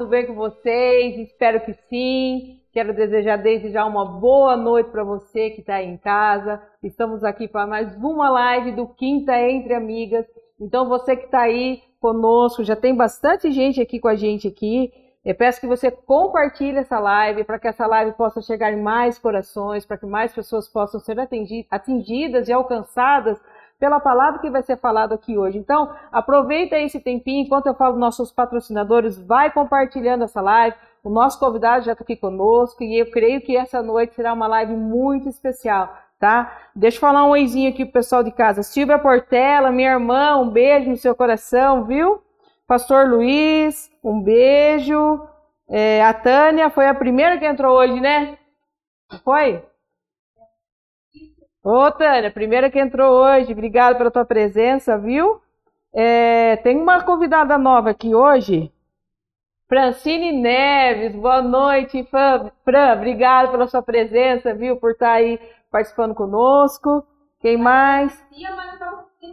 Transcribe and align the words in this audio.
tudo 0.00 0.08
bem 0.08 0.24
com 0.24 0.34
vocês? 0.34 1.18
Espero 1.18 1.60
que 1.60 1.74
sim. 1.90 2.58
Quero 2.72 2.94
desejar 2.94 3.36
desde 3.36 3.70
já 3.70 3.84
uma 3.84 4.02
boa 4.02 4.56
noite 4.56 4.88
para 4.88 5.04
você 5.04 5.50
que 5.50 5.60
está 5.60 5.82
em 5.82 5.98
casa. 5.98 6.58
Estamos 6.82 7.22
aqui 7.22 7.46
para 7.46 7.66
mais 7.66 7.94
uma 7.96 8.30
live 8.30 8.72
do 8.72 8.86
Quinta 8.86 9.38
Entre 9.38 9.74
Amigas. 9.74 10.24
Então 10.58 10.88
você 10.88 11.14
que 11.14 11.26
está 11.26 11.42
aí 11.42 11.82
conosco, 12.00 12.64
já 12.64 12.74
tem 12.74 12.96
bastante 12.96 13.52
gente 13.52 13.78
aqui 13.78 14.00
com 14.00 14.08
a 14.08 14.14
gente 14.14 14.48
aqui. 14.48 14.90
Eu 15.22 15.34
peço 15.34 15.60
que 15.60 15.66
você 15.66 15.90
compartilhe 15.90 16.78
essa 16.78 16.98
live 16.98 17.44
para 17.44 17.58
que 17.58 17.68
essa 17.68 17.86
live 17.86 18.12
possa 18.12 18.40
chegar 18.40 18.72
em 18.72 18.80
mais 18.80 19.18
corações, 19.18 19.84
para 19.84 19.98
que 19.98 20.06
mais 20.06 20.32
pessoas 20.32 20.66
possam 20.66 20.98
ser 20.98 21.18
atingidas 21.70 22.48
e 22.48 22.52
alcançadas 22.54 23.38
pela 23.80 23.98
palavra 23.98 24.38
que 24.38 24.50
vai 24.50 24.62
ser 24.62 24.76
falada 24.76 25.14
aqui 25.14 25.38
hoje. 25.38 25.56
Então, 25.56 25.90
aproveita 26.12 26.78
esse 26.78 27.00
tempinho, 27.00 27.46
enquanto 27.46 27.66
eu 27.66 27.74
falo 27.74 27.98
nossos 27.98 28.30
patrocinadores, 28.30 29.18
vai 29.18 29.50
compartilhando 29.50 30.22
essa 30.22 30.42
live. 30.42 30.76
O 31.02 31.08
nosso 31.08 31.40
convidado 31.40 31.86
já 31.86 31.92
está 31.92 32.04
aqui 32.04 32.14
conosco 32.14 32.84
e 32.84 33.00
eu 33.00 33.10
creio 33.10 33.40
que 33.40 33.56
essa 33.56 33.82
noite 33.82 34.14
será 34.14 34.34
uma 34.34 34.46
live 34.46 34.74
muito 34.76 35.30
especial, 35.30 35.96
tá? 36.18 36.58
Deixa 36.76 36.98
eu 36.98 37.00
falar 37.00 37.24
um 37.24 37.30
oizinho 37.30 37.70
aqui 37.70 37.86
pro 37.86 37.94
pessoal 37.94 38.22
de 38.22 38.30
casa. 38.30 38.62
Silvia 38.62 38.98
Portela, 38.98 39.72
minha 39.72 39.92
irmã, 39.92 40.36
um 40.36 40.50
beijo 40.50 40.90
no 40.90 40.96
seu 40.98 41.14
coração, 41.14 41.86
viu? 41.86 42.22
Pastor 42.66 43.08
Luiz, 43.08 43.90
um 44.04 44.20
beijo. 44.20 45.26
É, 45.66 46.04
a 46.04 46.12
Tânia 46.12 46.68
foi 46.68 46.86
a 46.86 46.94
primeira 46.94 47.38
que 47.38 47.46
entrou 47.46 47.78
hoje, 47.78 47.98
né? 47.98 48.36
Foi? 49.24 49.64
Ô, 51.62 51.90
Tânia, 51.92 52.30
primeira 52.30 52.70
que 52.70 52.78
entrou 52.78 53.12
hoje. 53.12 53.52
Obrigada 53.52 53.96
pela 53.96 54.10
tua 54.10 54.24
presença, 54.24 54.96
viu? 54.98 55.40
É, 55.92 56.56
tem 56.58 56.76
uma 56.80 57.02
convidada 57.02 57.58
nova 57.58 57.90
aqui 57.90 58.14
hoje. 58.14 58.72
Francine 59.68 60.32
Neves, 60.32 61.14
boa 61.14 61.42
noite, 61.42 62.02
Fran. 62.04 62.50
Obrigada 62.94 63.50
pela 63.50 63.68
sua 63.68 63.82
presença, 63.82 64.54
viu? 64.54 64.76
Por 64.76 64.92
estar 64.92 65.12
aí 65.12 65.38
participando 65.70 66.14
conosco. 66.14 67.06
Quem 67.40 67.56
mais? 67.56 68.12
Tia, 68.30 68.54
mas 68.56 68.80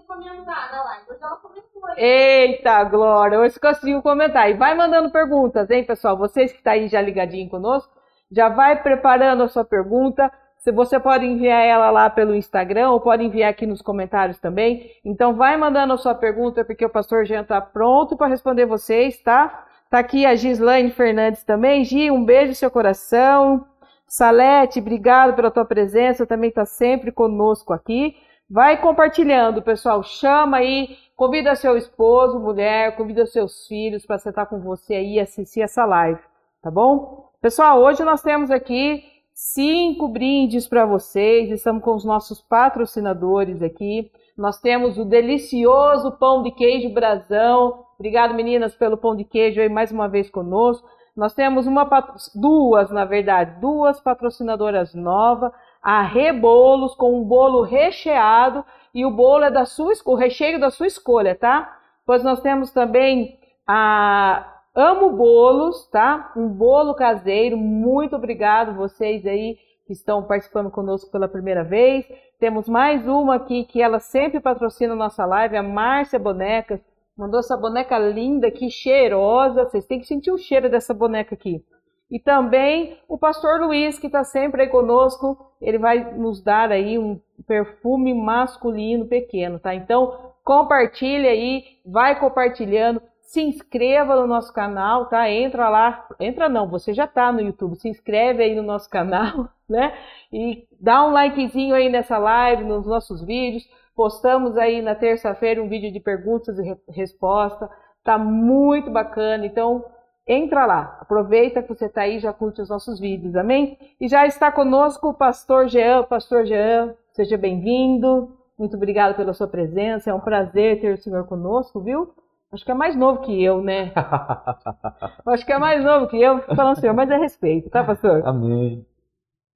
comentar 0.07 0.71
na 0.71 0.83
live. 0.83 1.05
Hoje 1.11 1.19
ela 1.21 1.35
comentou. 1.37 1.67
Eita, 1.97 2.83
Glória, 2.85 3.39
hoje 3.39 3.59
conseguiu 3.59 4.02
comentar. 4.02 4.49
E 4.49 4.53
vai 4.53 4.73
mandando 4.75 5.11
perguntas, 5.11 5.69
hein, 5.69 5.83
pessoal? 5.83 6.17
Vocês 6.17 6.52
que 6.52 6.57
estão 6.57 6.73
tá 6.73 6.80
aí 6.80 6.87
já 6.87 7.02
ligadinho 7.02 7.49
conosco, 7.49 7.91
já 8.31 8.49
vai 8.49 8.81
preparando 8.81 9.43
a 9.43 9.47
sua 9.47 9.63
pergunta. 9.63 10.31
Se 10.58 10.72
você 10.72 11.00
pode 11.00 11.25
enviar 11.25 11.63
ela 11.63 11.89
lá 11.89 12.09
pelo 12.09 12.36
Instagram 12.36 12.89
ou 12.89 13.00
pode 13.00 13.23
enviar 13.23 13.52
aqui 13.52 13.66
nos 13.66 13.81
comentários 13.81 14.39
também. 14.39 14.91
Então 15.05 15.36
vai 15.36 15.55
mandando 15.55 15.94
a 15.94 15.97
sua 15.97 16.16
pergunta 16.16 16.66
porque 16.66 16.86
o 16.86 16.89
pastor 16.89 17.25
Jean 17.25 17.41
está 17.41 17.61
pronto 17.61 18.17
para 18.17 18.27
responder 18.27 18.66
vocês, 18.66 19.22
tá? 19.22 19.66
Tá 19.89 19.99
aqui 19.99 20.25
a 20.25 20.36
Gislaine 20.36 20.91
Fernandes 20.91 21.44
também. 21.44 21.83
Gi, 21.83 22.11
um 22.11 22.25
beijo 22.25 22.49
no 22.49 22.55
seu 22.55 22.69
coração. 22.69 23.66
Salete, 24.08 24.80
obrigado 24.80 25.36
pela 25.36 25.52
tua 25.52 25.66
presença, 25.66 26.25
também 26.25 26.49
está 26.49 26.66
sempre 26.66 27.11
conosco 27.11 27.73
aqui. 27.73 28.16
Vai 28.49 28.77
compartilhando, 28.80 29.61
pessoal. 29.61 30.02
Chama 30.03 30.58
aí, 30.58 30.97
convida 31.16 31.55
seu 31.55 31.75
esposo, 31.77 32.39
mulher, 32.39 32.95
convida 32.95 33.25
seus 33.25 33.67
filhos 33.67 34.05
para 34.05 34.17
sentar 34.17 34.47
com 34.47 34.59
você 34.59 34.95
aí 34.95 35.16
e 35.16 35.19
assistir 35.19 35.61
essa 35.61 35.86
live, 35.86 36.21
tá 36.61 36.71
bom? 36.71 37.30
Pessoal, 37.42 37.81
hoje 37.81 38.03
nós 38.03 38.21
temos 38.21 38.49
aqui 38.49 39.03
cinco 39.38 40.07
brindes 40.07 40.67
para 40.67 40.83
vocês. 40.83 41.52
Estamos 41.52 41.83
com 41.83 41.93
os 41.93 42.03
nossos 42.03 42.41
patrocinadores 42.41 43.61
aqui. 43.61 44.11
Nós 44.35 44.59
temos 44.59 44.97
o 44.97 45.05
delicioso 45.05 46.11
pão 46.13 46.41
de 46.41 46.49
queijo 46.49 46.89
Brasão. 46.89 47.85
Obrigado, 47.99 48.33
meninas, 48.33 48.75
pelo 48.75 48.97
pão 48.97 49.15
de 49.15 49.23
queijo 49.23 49.61
aí 49.61 49.70
mais 49.70 49.92
uma 49.92 50.08
vez 50.08 50.27
conosco. 50.27 50.89
Nós 51.15 51.36
temos 51.36 51.67
uma, 51.67 51.87
duas, 52.33 52.89
na 52.89 53.05
verdade, 53.05 53.59
duas 53.61 53.99
patrocinadoras 53.99 54.95
novas 54.95 55.52
a 55.83 56.02
rebolos 56.02 56.95
com 56.95 57.19
um 57.19 57.23
bolo 57.23 57.61
recheado 57.61 58.65
e 58.93 59.05
o 59.05 59.11
bolo 59.11 59.43
é 59.43 59.52
da 59.52 59.65
sua 59.65 59.93
o 60.05 60.15
recheio 60.15 60.59
da 60.59 60.71
sua 60.71 60.87
escolha, 60.87 61.36
tá? 61.36 61.77
Pois 62.05 62.23
nós 62.23 62.42
temos 62.42 62.71
também 62.71 63.39
a 63.67 64.56
Amo 64.80 65.10
Bolos, 65.10 65.88
tá? 65.88 66.32
Um 66.38 66.48
bolo 66.48 66.93
caseiro. 66.93 67.58
Muito 67.58 68.15
obrigado 68.15 68.76
vocês 68.76 69.26
aí 69.26 69.58
que 69.88 69.93
estão 69.93 70.21
participando 70.21 70.70
conosco 70.70 71.10
pela 71.10 71.27
primeira 71.27 71.64
vez. 71.64 72.05
Temos 72.39 72.70
mais 72.70 73.08
uma 73.08 73.37
aqui 73.37 73.64
que 73.64 73.82
ela 73.82 73.98
sempre 73.98 74.39
patrocina 74.39 74.93
a 74.93 74.95
nossa 74.95 75.26
live, 75.26 75.58
a 75.58 75.64
Márcia 75.64 76.20
Bonecas. 76.20 76.80
Mandou 77.17 77.39
essa 77.39 77.58
boneca 77.58 77.98
linda 77.98 78.49
aqui, 78.49 78.70
cheirosa. 78.70 79.64
Vocês 79.64 79.87
têm 79.87 79.99
que 79.99 80.05
sentir 80.05 80.30
o 80.30 80.37
cheiro 80.37 80.70
dessa 80.70 80.93
boneca 80.93 81.33
aqui. 81.33 81.66
E 82.11 82.20
também 82.20 82.99
o 83.10 83.17
pastor 83.17 83.60
Luiz, 83.60 83.98
que 83.98 84.05
está 84.05 84.23
sempre 84.23 84.61
aí 84.61 84.70
conosco, 84.70 85.36
ele 85.60 85.80
vai 85.80 86.14
nos 86.14 86.39
dar 86.39 86.71
aí 86.71 86.99
um 86.99 87.20
perfume 87.48 88.14
masculino 88.14 89.08
pequeno, 89.08 89.58
tá? 89.58 89.73
Então, 89.73 90.33
compartilha 90.43 91.32
aí, 91.32 91.64
vai 91.83 92.20
compartilhando, 92.20 93.02
se 93.27 93.42
inscreva 93.42 94.15
no 94.15 94.26
nosso 94.26 94.54
canal, 94.54 95.08
tá? 95.08 95.30
Entra 95.30 95.67
lá, 95.67 96.08
entra 96.17 96.48
não, 96.48 96.65
você 96.70 96.93
já 96.93 97.04
está 97.04 97.30
no 97.30 97.42
YouTube, 97.42 97.76
se 97.76 97.89
inscreve 97.89 98.42
aí 98.42 98.55
no 98.55 98.64
nosso 98.64 98.89
canal, 98.89 99.49
né? 99.70 99.93
E 100.32 100.65
dá 100.80 101.05
um 101.05 101.11
likezinho 101.11 101.76
aí 101.76 101.89
nessa 101.89 102.17
live, 102.17 102.64
nos 102.64 102.86
nossos 102.87 103.21
vídeos. 103.21 103.67
Postamos 103.93 104.58
aí 104.58 104.82
na 104.82 104.95
terça-feira 104.95 105.61
um 105.61 105.67
vídeo 105.67 105.92
de 105.92 105.99
perguntas 105.99 106.58
e 106.58 106.77
respostas, 106.89 107.70
tá 108.02 108.17
muito 108.17 108.89
bacana, 108.89 109.45
então 109.45 109.83
entra 110.26 110.66
lá, 110.66 110.98
aproveita 111.02 111.61
que 111.61 111.67
você 111.67 111.86
está 111.86 112.04
aí, 112.04 112.20
já 112.20 112.32
curte 112.32 112.61
os 112.61 112.70
nossos 112.70 112.98
vídeos, 112.98 113.36
amém? 113.36 113.77
E 113.99 114.08
já 114.08 114.26
está 114.26 114.52
conosco 114.52 115.10
o 115.10 115.14
pastor 115.14 115.67
Jean, 115.67 116.04
pastor 116.04 116.45
Jean, 116.45 116.95
seja 117.11 117.37
bem-vindo, 117.37 118.37
muito 118.58 118.77
obrigado 118.77 119.16
pela 119.16 119.33
sua 119.33 119.48
presença, 119.48 120.11
é 120.11 120.14
um 120.14 120.20
prazer 120.20 120.80
ter 120.80 120.93
o 120.93 121.02
senhor 121.02 121.27
conosco, 121.27 121.82
viu? 121.82 122.14
Acho 122.52 122.63
que 122.63 122.71
é 122.71 122.73
mais 122.73 122.95
novo 122.95 123.21
que 123.21 123.43
eu, 123.43 123.61
né? 123.61 123.91
Acho 125.27 125.45
que 125.45 125.52
é 125.52 125.59
mais 125.59 125.83
novo 125.83 126.08
que 126.08 126.21
eu, 126.21 126.41
falando 126.55 126.80
senhor, 126.80 126.93
mas 126.93 127.09
é 127.09 127.17
respeito, 127.17 127.69
tá, 127.69 127.83
pastor? 127.83 128.25
Amém. 128.25 128.85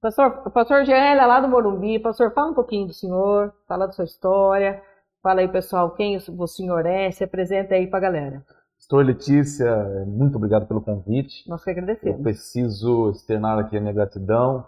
Pastor, 0.00 0.50
pastor 0.50 0.88
é 0.88 1.14
lá 1.14 1.40
do 1.40 1.48
Morumbi, 1.48 1.98
pastor, 1.98 2.32
fala 2.32 2.50
um 2.50 2.54
pouquinho 2.54 2.88
do 2.88 2.92
senhor, 2.92 3.54
fala 3.66 3.86
da 3.86 3.92
sua 3.92 4.04
história, 4.04 4.82
fala 5.22 5.40
aí, 5.40 5.48
pessoal, 5.48 5.92
quem 5.92 6.16
o 6.16 6.46
senhor 6.46 6.84
é, 6.84 7.10
se 7.10 7.24
apresenta 7.24 7.74
aí 7.74 7.86
pra 7.86 8.00
galera. 8.00 8.44
Pastor 8.76 9.06
Letícia, 9.06 10.04
muito 10.06 10.36
obrigado 10.36 10.66
pelo 10.66 10.82
convite. 10.82 11.48
Nós 11.48 11.62
que 11.62 11.70
agradecemos. 11.70 12.18
Eu 12.18 12.22
preciso 12.22 13.10
externar 13.10 13.58
aqui 13.60 13.76
a 13.76 13.80
minha 13.80 13.92
gratidão 13.92 14.66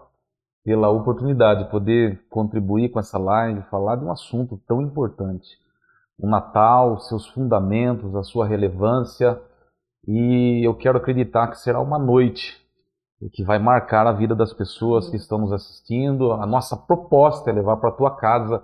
pela 0.64 0.88
oportunidade 0.88 1.64
de 1.64 1.70
poder 1.70 2.24
contribuir 2.30 2.88
com 2.90 3.00
essa 3.00 3.18
live, 3.18 3.60
falar 3.62 3.96
de 3.96 4.04
um 4.04 4.12
assunto 4.12 4.56
tão 4.66 4.80
importante. 4.80 5.58
O 6.18 6.28
Natal, 6.28 6.98
seus 7.00 7.26
fundamentos, 7.28 8.14
a 8.14 8.22
sua 8.22 8.46
relevância. 8.46 9.40
E 10.06 10.66
eu 10.66 10.74
quero 10.74 10.98
acreditar 10.98 11.48
que 11.48 11.58
será 11.58 11.80
uma 11.80 11.98
noite 11.98 12.62
que 13.32 13.42
vai 13.42 13.58
marcar 13.58 14.06
a 14.06 14.12
vida 14.12 14.34
das 14.34 14.52
pessoas 14.52 15.08
que 15.08 15.16
estão 15.16 15.38
nos 15.38 15.52
assistindo. 15.52 16.32
A 16.32 16.46
nossa 16.46 16.76
proposta 16.76 17.50
é 17.50 17.52
levar 17.52 17.76
para 17.78 17.90
a 17.90 17.94
tua 17.94 18.14
casa 18.16 18.62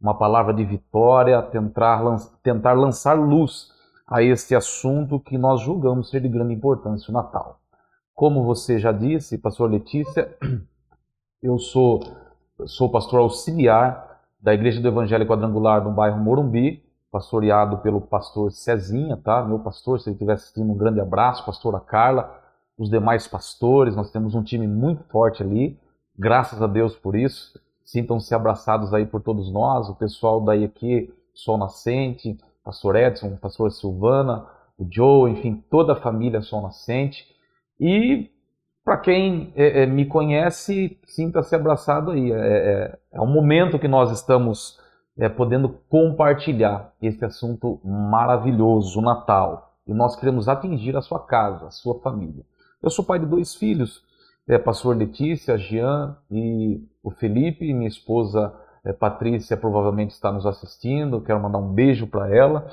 uma 0.00 0.16
palavra 0.16 0.54
de 0.54 0.64
vitória, 0.64 1.42
tentar, 1.42 2.02
tentar 2.42 2.72
lançar 2.72 3.14
luz 3.14 3.68
a 4.08 4.22
este 4.22 4.54
assunto 4.54 5.20
que 5.20 5.38
nós 5.38 5.60
julgamos 5.60 6.10
ser 6.10 6.20
de 6.20 6.28
grande 6.28 6.54
importância, 6.54 7.10
o 7.10 7.14
Natal. 7.14 7.60
Como 8.14 8.42
você 8.42 8.78
já 8.78 8.92
disse, 8.92 9.38
pastor 9.38 9.70
Letícia, 9.70 10.36
eu 11.42 11.58
sou, 11.58 12.00
sou 12.66 12.90
pastor 12.90 13.20
auxiliar 13.20 14.20
da 14.40 14.52
Igreja 14.52 14.80
do 14.80 14.88
Evangelho 14.88 15.26
Quadrangular 15.26 15.84
no 15.84 15.92
bairro 15.92 16.18
Morumbi, 16.18 16.82
pastoreado 17.10 17.78
pelo 17.78 18.00
pastor 18.00 18.52
Cezinha, 18.52 19.16
tá? 19.16 19.44
Meu 19.44 19.58
pastor, 19.58 20.00
se 20.00 20.08
ele 20.08 20.14
estiver 20.14 20.34
assistindo, 20.34 20.70
um 20.70 20.76
grande 20.76 21.00
abraço, 21.00 21.44
pastora 21.44 21.80
Carla, 21.80 22.40
os 22.78 22.88
demais 22.88 23.26
pastores, 23.26 23.96
nós 23.96 24.10
temos 24.10 24.34
um 24.34 24.42
time 24.42 24.66
muito 24.66 25.02
forte 25.04 25.42
ali, 25.42 25.78
graças 26.18 26.62
a 26.62 26.66
Deus 26.66 26.94
por 26.96 27.14
isso. 27.14 27.60
Sintam-se 27.84 28.34
abraçados 28.34 28.94
aí 28.94 29.04
por 29.04 29.20
todos 29.20 29.52
nós, 29.52 29.88
o 29.88 29.94
pessoal 29.96 30.40
daí 30.40 30.64
aqui, 30.64 31.12
Sol 31.34 31.58
Nascente, 31.58 32.38
pastor 32.64 32.96
Edson, 32.96 33.36
pastor 33.36 33.70
Silvana, 33.72 34.46
o 34.78 34.86
Joe, 34.88 35.30
enfim, 35.30 35.62
toda 35.70 35.92
a 35.94 35.96
família 35.96 36.40
Sol 36.40 36.62
Nascente. 36.62 37.26
E 37.78 38.30
para 38.84 38.96
quem 38.96 39.52
é, 39.54 39.82
é, 39.82 39.86
me 39.86 40.06
conhece, 40.06 40.98
sinta-se 41.04 41.54
abraçado 41.54 42.12
aí. 42.12 42.32
É, 42.32 42.36
é, 42.36 42.98
é, 43.12 43.20
um 43.20 43.26
momento 43.26 43.78
que 43.78 43.86
nós 43.86 44.10
estamos 44.10 44.79
é, 45.20 45.28
podendo 45.28 45.68
compartilhar 45.90 46.94
esse 47.00 47.22
assunto 47.24 47.78
maravilhoso, 47.84 48.98
o 48.98 49.02
Natal. 49.02 49.74
E 49.86 49.92
nós 49.92 50.16
queremos 50.16 50.48
atingir 50.48 50.96
a 50.96 51.02
sua 51.02 51.20
casa, 51.20 51.66
a 51.66 51.70
sua 51.70 52.00
família. 52.00 52.42
Eu 52.82 52.88
sou 52.88 53.04
pai 53.04 53.18
de 53.18 53.26
dois 53.26 53.54
filhos, 53.54 54.02
é, 54.48 54.56
pastor 54.56 54.96
Letícia, 54.96 55.58
Jean 55.58 56.16
e 56.30 56.82
o 57.02 57.10
Felipe, 57.10 57.72
minha 57.74 57.88
esposa 57.88 58.54
é, 58.82 58.94
Patrícia 58.94 59.58
provavelmente 59.58 60.12
está 60.12 60.32
nos 60.32 60.46
assistindo, 60.46 61.20
quero 61.20 61.40
mandar 61.40 61.58
um 61.58 61.72
beijo 61.72 62.06
para 62.06 62.34
ela. 62.34 62.66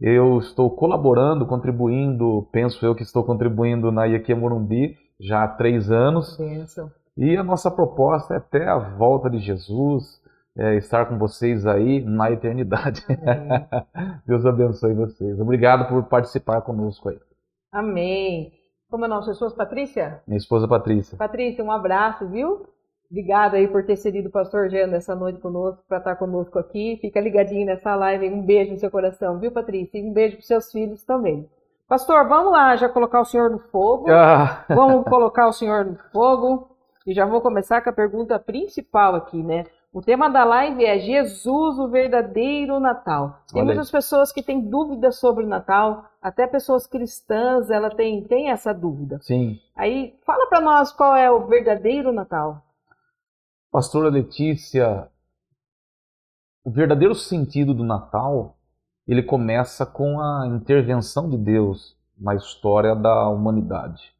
Eu 0.00 0.38
estou 0.38 0.70
colaborando, 0.70 1.46
contribuindo, 1.46 2.48
penso 2.50 2.84
eu 2.84 2.94
que 2.94 3.02
estou 3.02 3.22
contribuindo 3.24 3.92
na 3.92 4.06
IAQ 4.06 4.34
Morumbi 4.34 4.96
já 5.20 5.44
há 5.44 5.48
três 5.48 5.90
anos. 5.90 6.36
Benção. 6.38 6.90
E 7.16 7.36
a 7.36 7.44
nossa 7.44 7.70
proposta 7.70 8.34
é 8.34 8.38
até 8.38 8.66
a 8.66 8.78
volta 8.78 9.28
de 9.28 9.38
Jesus, 9.38 10.20
é, 10.56 10.76
estar 10.76 11.06
com 11.06 11.18
vocês 11.18 11.66
aí 11.66 12.02
na 12.04 12.30
eternidade. 12.30 13.04
Deus 14.26 14.46
abençoe 14.46 14.94
vocês. 14.94 15.40
Obrigado 15.40 15.88
por 15.88 16.04
participar 16.04 16.60
conosco 16.62 17.08
aí. 17.08 17.18
Amém. 17.72 18.52
Como 18.88 19.04
é 19.04 19.08
o 19.08 19.10
nome? 19.10 19.24
Sua 19.24 19.32
esposa 19.32 19.56
Patrícia? 19.56 20.22
Minha 20.26 20.38
esposa 20.38 20.68
Patrícia. 20.68 21.18
Patrícia, 21.18 21.64
um 21.64 21.72
abraço, 21.72 22.28
viu? 22.28 22.66
Obrigada 23.10 23.56
aí 23.56 23.68
por 23.68 23.84
ter 23.84 23.96
cedido 23.96 24.28
o 24.28 24.32
pastor 24.32 24.68
Jean 24.70 24.86
nessa 24.86 25.14
noite 25.14 25.40
conosco, 25.40 25.82
para 25.88 25.98
estar 25.98 26.16
conosco 26.16 26.58
aqui. 26.58 26.98
Fica 27.00 27.20
ligadinho 27.20 27.66
nessa 27.66 27.94
live. 27.94 28.28
Um 28.28 28.44
beijo 28.44 28.72
no 28.72 28.78
seu 28.78 28.90
coração, 28.90 29.38
viu, 29.38 29.52
Patrícia? 29.52 29.98
E 29.98 30.08
um 30.08 30.12
beijo 30.12 30.36
para 30.36 30.46
seus 30.46 30.70
filhos 30.70 31.04
também. 31.04 31.48
Pastor, 31.88 32.26
vamos 32.28 32.52
lá 32.52 32.76
já 32.76 32.88
colocar 32.88 33.20
o 33.20 33.24
senhor 33.24 33.50
no 33.50 33.58
fogo. 33.58 34.10
Ah. 34.10 34.64
Vamos 34.68 35.04
colocar 35.04 35.48
o 35.48 35.52
senhor 35.52 35.84
no 35.84 35.96
fogo. 36.12 36.68
E 37.06 37.12
já 37.12 37.26
vou 37.26 37.40
começar 37.40 37.82
com 37.82 37.90
a 37.90 37.92
pergunta 37.92 38.38
principal 38.38 39.14
aqui, 39.14 39.42
né? 39.42 39.64
O 39.94 40.02
tema 40.02 40.28
da 40.28 40.44
live 40.44 40.84
é 40.84 40.98
Jesus, 40.98 41.78
o 41.78 41.88
verdadeiro 41.88 42.80
Natal. 42.80 43.38
Tem 43.52 43.62
Olha 43.62 43.66
muitas 43.66 43.86
aí. 43.86 43.92
pessoas 43.92 44.32
que 44.32 44.42
têm 44.42 44.60
dúvidas 44.60 45.20
sobre 45.20 45.44
o 45.44 45.48
Natal, 45.48 46.10
até 46.20 46.48
pessoas 46.48 46.84
cristãs, 46.84 47.70
ela 47.70 47.88
tem, 47.88 48.20
tem 48.24 48.50
essa 48.50 48.74
dúvida. 48.74 49.20
Sim. 49.22 49.60
Aí, 49.76 50.18
fala 50.26 50.48
para 50.48 50.60
nós 50.60 50.90
qual 50.90 51.14
é 51.14 51.30
o 51.30 51.46
verdadeiro 51.46 52.12
Natal. 52.12 52.60
Pastora 53.70 54.08
Letícia, 54.08 55.08
o 56.64 56.72
verdadeiro 56.72 57.14
sentido 57.14 57.72
do 57.72 57.84
Natal, 57.84 58.56
ele 59.06 59.22
começa 59.22 59.86
com 59.86 60.20
a 60.20 60.44
intervenção 60.48 61.30
de 61.30 61.38
Deus 61.38 61.96
na 62.18 62.34
história 62.34 62.96
da 62.96 63.28
humanidade 63.28 64.12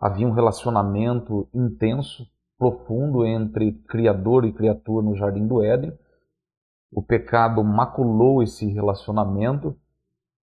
havia 0.00 0.26
um 0.26 0.32
relacionamento 0.32 1.46
intenso, 1.52 2.26
profundo 2.60 3.24
entre 3.24 3.72
Criador 3.88 4.44
e 4.44 4.52
criatura 4.52 5.02
no 5.02 5.16
Jardim 5.16 5.46
do 5.46 5.62
Éden. 5.62 5.98
O 6.92 7.02
pecado 7.02 7.64
maculou 7.64 8.42
esse 8.42 8.70
relacionamento, 8.70 9.74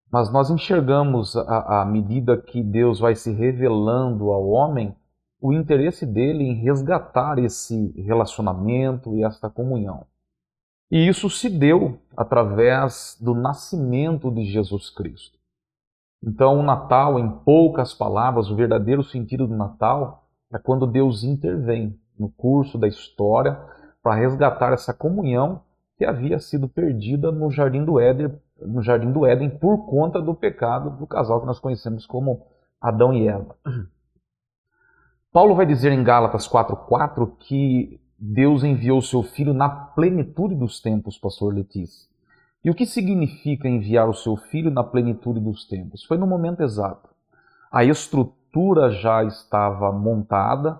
mas 0.09 0.31
nós 0.31 0.49
enxergamos, 0.49 1.35
à 1.35 1.83
medida 1.83 2.37
que 2.37 2.63
Deus 2.63 3.01
vai 3.01 3.15
se 3.15 3.33
revelando 3.33 4.31
ao 4.31 4.47
homem, 4.47 4.95
o 5.41 5.51
interesse 5.51 6.05
dele 6.05 6.45
em 6.45 6.53
resgatar 6.53 7.37
esse 7.37 7.91
relacionamento 8.01 9.13
e 9.13 9.23
esta 9.23 9.49
comunhão. 9.49 10.05
E 10.89 11.09
isso 11.09 11.29
se 11.29 11.49
deu 11.49 11.99
através 12.15 13.17
do 13.19 13.33
nascimento 13.33 14.31
de 14.31 14.45
Jesus 14.45 14.89
Cristo. 14.89 15.37
Então, 16.23 16.59
o 16.59 16.63
Natal, 16.63 17.19
em 17.19 17.29
poucas 17.29 17.93
palavras, 17.93 18.49
o 18.49 18.55
verdadeiro 18.55 19.03
sentido 19.03 19.45
do 19.45 19.55
Natal 19.55 20.29
é 20.53 20.57
quando 20.57 20.87
Deus 20.87 21.25
intervém 21.25 21.99
no 22.17 22.29
curso 22.29 22.77
da 22.77 22.87
história 22.87 23.59
para 24.01 24.15
resgatar 24.15 24.73
essa 24.73 24.93
comunhão 24.93 25.61
que 25.97 26.05
havia 26.05 26.39
sido 26.39 26.67
perdida 26.67 27.31
no 27.31 27.49
jardim 27.49 27.83
do 27.83 27.99
Éden, 27.99 28.33
no 28.61 28.81
jardim 28.81 29.11
do 29.11 29.25
Éden 29.25 29.49
por 29.49 29.85
conta 29.85 30.21
do 30.21 30.33
pecado 30.33 30.89
do 30.91 31.07
casal 31.07 31.39
que 31.39 31.47
nós 31.47 31.59
conhecemos 31.59 32.05
como 32.05 32.45
Adão 32.81 33.13
e 33.13 33.27
Eva. 33.27 33.55
Paulo 35.31 35.55
vai 35.55 35.65
dizer 35.65 35.91
em 35.91 36.03
Gálatas 36.03 36.47
4:4 36.47 37.35
que 37.39 37.99
Deus 38.17 38.63
enviou 38.63 39.01
seu 39.01 39.23
filho 39.23 39.53
na 39.53 39.69
plenitude 39.69 40.55
dos 40.55 40.79
tempos, 40.81 41.17
pastor 41.17 41.53
Letícia. 41.53 42.07
E 42.63 42.69
o 42.69 42.73
que 42.73 42.85
significa 42.85 43.67
enviar 43.67 44.09
o 44.09 44.13
seu 44.13 44.35
filho 44.35 44.71
na 44.71 44.83
plenitude 44.83 45.39
dos 45.39 45.67
tempos? 45.67 46.03
Foi 46.03 46.17
no 46.17 46.25
momento 46.25 46.63
exato. 46.63 47.09
A 47.71 47.83
estrutura 47.83 48.89
já 48.89 49.23
estava 49.23 49.91
montada, 49.91 50.79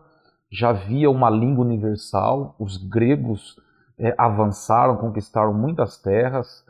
já 0.55 0.69
havia 0.69 1.09
uma 1.09 1.29
língua 1.29 1.65
universal, 1.65 2.55
os 2.57 2.77
gregos 2.77 3.59
é, 3.99 4.15
avançaram, 4.17 4.95
conquistaram 4.95 5.53
muitas 5.53 6.01
terras 6.01 6.65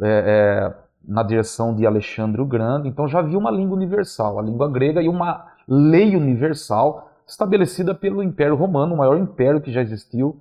é, 0.00 0.06
é, 0.06 0.74
na 1.02 1.22
direção 1.22 1.74
de 1.74 1.86
Alexandre 1.86 2.42
o 2.42 2.46
Grande, 2.46 2.88
então 2.88 3.08
já 3.08 3.20
havia 3.20 3.38
uma 3.38 3.50
língua 3.50 3.76
universal, 3.76 4.38
a 4.38 4.42
língua 4.42 4.70
grega, 4.70 5.00
e 5.00 5.08
uma 5.08 5.46
lei 5.66 6.14
universal 6.14 7.10
estabelecida 7.26 7.94
pelo 7.94 8.22
Império 8.22 8.56
Romano, 8.56 8.94
o 8.94 8.98
maior 8.98 9.16
império 9.16 9.60
que 9.62 9.72
já 9.72 9.80
existiu 9.80 10.38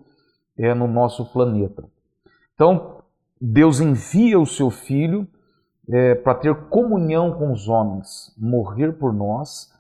no 0.76 0.88
nosso 0.88 1.26
planeta. 1.32 1.86
Então, 2.54 2.98
Deus 3.40 3.80
envia 3.80 4.38
o 4.38 4.46
seu 4.46 4.70
filho 4.70 5.26
para 6.24 6.36
ter 6.36 6.54
comunhão 6.68 7.32
com 7.32 7.54
os 7.54 7.70
homens, 7.70 8.36
morrer 8.38 8.92
por 8.94 9.14
nós, 9.14 9.72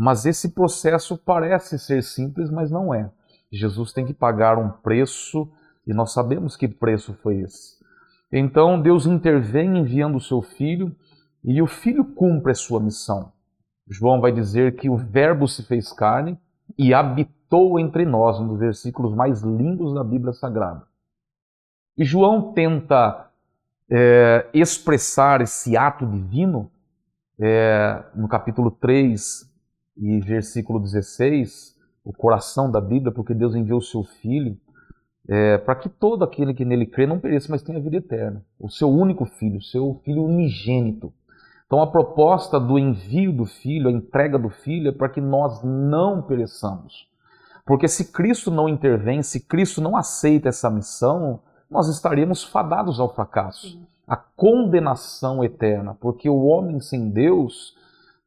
mas 0.00 0.24
esse 0.24 0.50
processo 0.50 1.18
parece 1.18 1.76
ser 1.76 2.04
simples, 2.04 2.52
mas 2.52 2.70
não 2.70 2.94
é. 2.94 3.10
Jesus 3.50 3.92
tem 3.92 4.06
que 4.06 4.14
pagar 4.14 4.56
um 4.56 4.70
preço 4.70 5.50
e 5.84 5.92
nós 5.92 6.12
sabemos 6.12 6.56
que 6.56 6.68
preço 6.68 7.14
foi 7.14 7.40
esse. 7.40 7.76
Então 8.32 8.80
Deus 8.80 9.06
intervém 9.06 9.76
enviando 9.76 10.14
o 10.14 10.20
seu 10.20 10.40
filho 10.40 10.94
e 11.42 11.60
o 11.60 11.66
filho 11.66 12.04
cumpre 12.04 12.52
a 12.52 12.54
sua 12.54 12.78
missão. 12.78 13.32
João 13.88 14.20
vai 14.20 14.30
dizer 14.30 14.76
que 14.76 14.88
o 14.88 14.96
Verbo 14.96 15.48
se 15.48 15.64
fez 15.64 15.92
carne 15.92 16.38
e 16.78 16.94
habitou 16.94 17.80
entre 17.80 18.04
nós, 18.04 18.38
um 18.38 18.46
dos 18.46 18.60
versículos 18.60 19.12
mais 19.12 19.42
lindos 19.42 19.92
da 19.92 20.04
Bíblia 20.04 20.32
Sagrada. 20.32 20.86
E 21.96 22.04
João 22.04 22.52
tenta 22.52 23.32
é, 23.90 24.46
expressar 24.54 25.40
esse 25.40 25.76
ato 25.76 26.06
divino 26.06 26.70
é, 27.40 28.00
no 28.14 28.28
capítulo 28.28 28.70
3 28.70 29.47
e 29.98 30.20
versículo 30.20 30.78
16, 30.78 31.76
o 32.04 32.12
coração 32.12 32.70
da 32.70 32.80
Bíblia, 32.80 33.12
porque 33.12 33.34
Deus 33.34 33.54
enviou 33.54 33.78
o 33.78 33.82
seu 33.82 34.04
Filho 34.04 34.56
é, 35.28 35.58
para 35.58 35.74
que 35.74 35.90
todo 35.90 36.24
aquele 36.24 36.54
que 36.54 36.64
nele 36.64 36.86
crê 36.86 37.06
não 37.06 37.20
pereça, 37.20 37.48
mas 37.50 37.62
tenha 37.62 37.78
vida 37.78 37.96
eterna. 37.96 38.42
O 38.58 38.70
seu 38.70 38.88
único 38.88 39.26
Filho, 39.26 39.58
o 39.58 39.62
seu 39.62 40.00
Filho 40.02 40.24
unigênito. 40.24 41.12
Então 41.66 41.82
a 41.82 41.86
proposta 41.86 42.58
do 42.58 42.78
envio 42.78 43.30
do 43.30 43.44
Filho, 43.44 43.88
a 43.88 43.92
entrega 43.92 44.38
do 44.38 44.48
Filho, 44.48 44.88
é 44.88 44.92
para 44.92 45.10
que 45.10 45.20
nós 45.20 45.62
não 45.62 46.22
pereçamos. 46.22 47.06
Porque 47.66 47.86
se 47.86 48.10
Cristo 48.10 48.50
não 48.50 48.66
intervém, 48.66 49.22
se 49.22 49.40
Cristo 49.40 49.82
não 49.82 49.94
aceita 49.94 50.48
essa 50.48 50.70
missão, 50.70 51.40
nós 51.70 51.88
estaríamos 51.88 52.42
fadados 52.42 52.98
ao 52.98 53.14
fracasso, 53.14 53.78
à 54.06 54.16
condenação 54.16 55.44
eterna, 55.44 55.94
porque 56.00 56.30
o 56.30 56.44
homem 56.44 56.80
sem 56.80 57.10
Deus, 57.10 57.76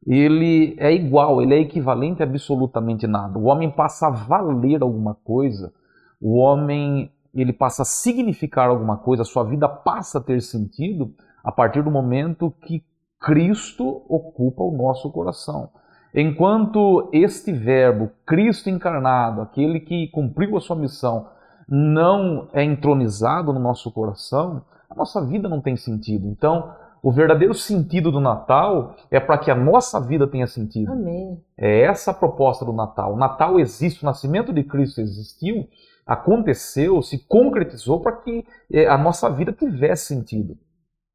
ele 0.06 0.74
é 0.78 0.92
igual, 0.92 1.40
ele 1.40 1.54
é 1.54 1.58
equivalente 1.60 2.22
a 2.22 2.26
absolutamente 2.26 3.06
nada. 3.06 3.38
O 3.38 3.44
homem 3.44 3.70
passa 3.70 4.08
a 4.08 4.10
valer 4.10 4.82
alguma 4.82 5.14
coisa, 5.14 5.72
o 6.20 6.36
homem 6.36 7.10
ele 7.34 7.52
passa 7.52 7.82
a 7.82 7.86
significar 7.86 8.68
alguma 8.68 8.96
coisa, 8.96 9.22
a 9.22 9.26
sua 9.26 9.44
vida 9.44 9.68
passa 9.68 10.18
a 10.18 10.22
ter 10.22 10.40
sentido 10.42 11.14
a 11.42 11.50
partir 11.50 11.82
do 11.82 11.90
momento 11.90 12.52
que 12.62 12.84
Cristo 13.20 14.02
ocupa 14.08 14.62
o 14.62 14.76
nosso 14.76 15.10
coração. 15.10 15.70
Enquanto 16.14 17.08
este 17.12 17.52
Verbo, 17.52 18.10
Cristo 18.26 18.68
encarnado, 18.68 19.40
aquele 19.40 19.80
que 19.80 20.08
cumpriu 20.08 20.56
a 20.56 20.60
sua 20.60 20.76
missão, 20.76 21.28
não 21.68 22.48
é 22.52 22.62
entronizado 22.62 23.52
no 23.52 23.60
nosso 23.60 23.90
coração, 23.90 24.62
a 24.90 24.94
nossa 24.94 25.24
vida 25.24 25.48
não 25.48 25.60
tem 25.60 25.74
sentido. 25.74 26.28
Então, 26.28 26.70
o 27.02 27.10
verdadeiro 27.10 27.52
sentido 27.52 28.12
do 28.12 28.20
Natal 28.20 28.94
é 29.10 29.18
para 29.18 29.36
que 29.36 29.50
a 29.50 29.54
nossa 29.56 30.00
vida 30.00 30.26
tenha 30.26 30.46
sentido. 30.46 30.92
Amém. 30.92 31.42
É 31.58 31.80
essa 31.80 32.12
a 32.12 32.14
proposta 32.14 32.64
do 32.64 32.72
Natal. 32.72 33.14
O 33.14 33.16
Natal 33.16 33.58
existe, 33.58 34.02
o 34.02 34.06
nascimento 34.06 34.52
de 34.52 34.62
Cristo 34.62 35.00
existiu, 35.00 35.68
aconteceu, 36.06 37.02
se 37.02 37.18
concretizou 37.26 38.00
para 38.00 38.12
que 38.12 38.46
é, 38.72 38.86
a 38.86 38.96
nossa 38.96 39.28
vida 39.28 39.52
tivesse 39.52 40.06
sentido. 40.06 40.56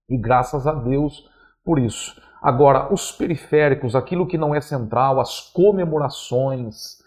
E 0.10 0.17
graças 0.17 0.67
a 0.67 0.74
Deus 0.74 1.29
por 1.63 1.79
isso. 1.79 2.22
Agora, 2.41 2.94
os 2.94 3.12
periféricos, 3.12 3.96
aquilo 3.96 4.27
que 4.27 4.38
não 4.38 4.53
é 4.53 4.60
central, 4.60 5.22
as 5.22 5.39
comemorações, 5.39 6.98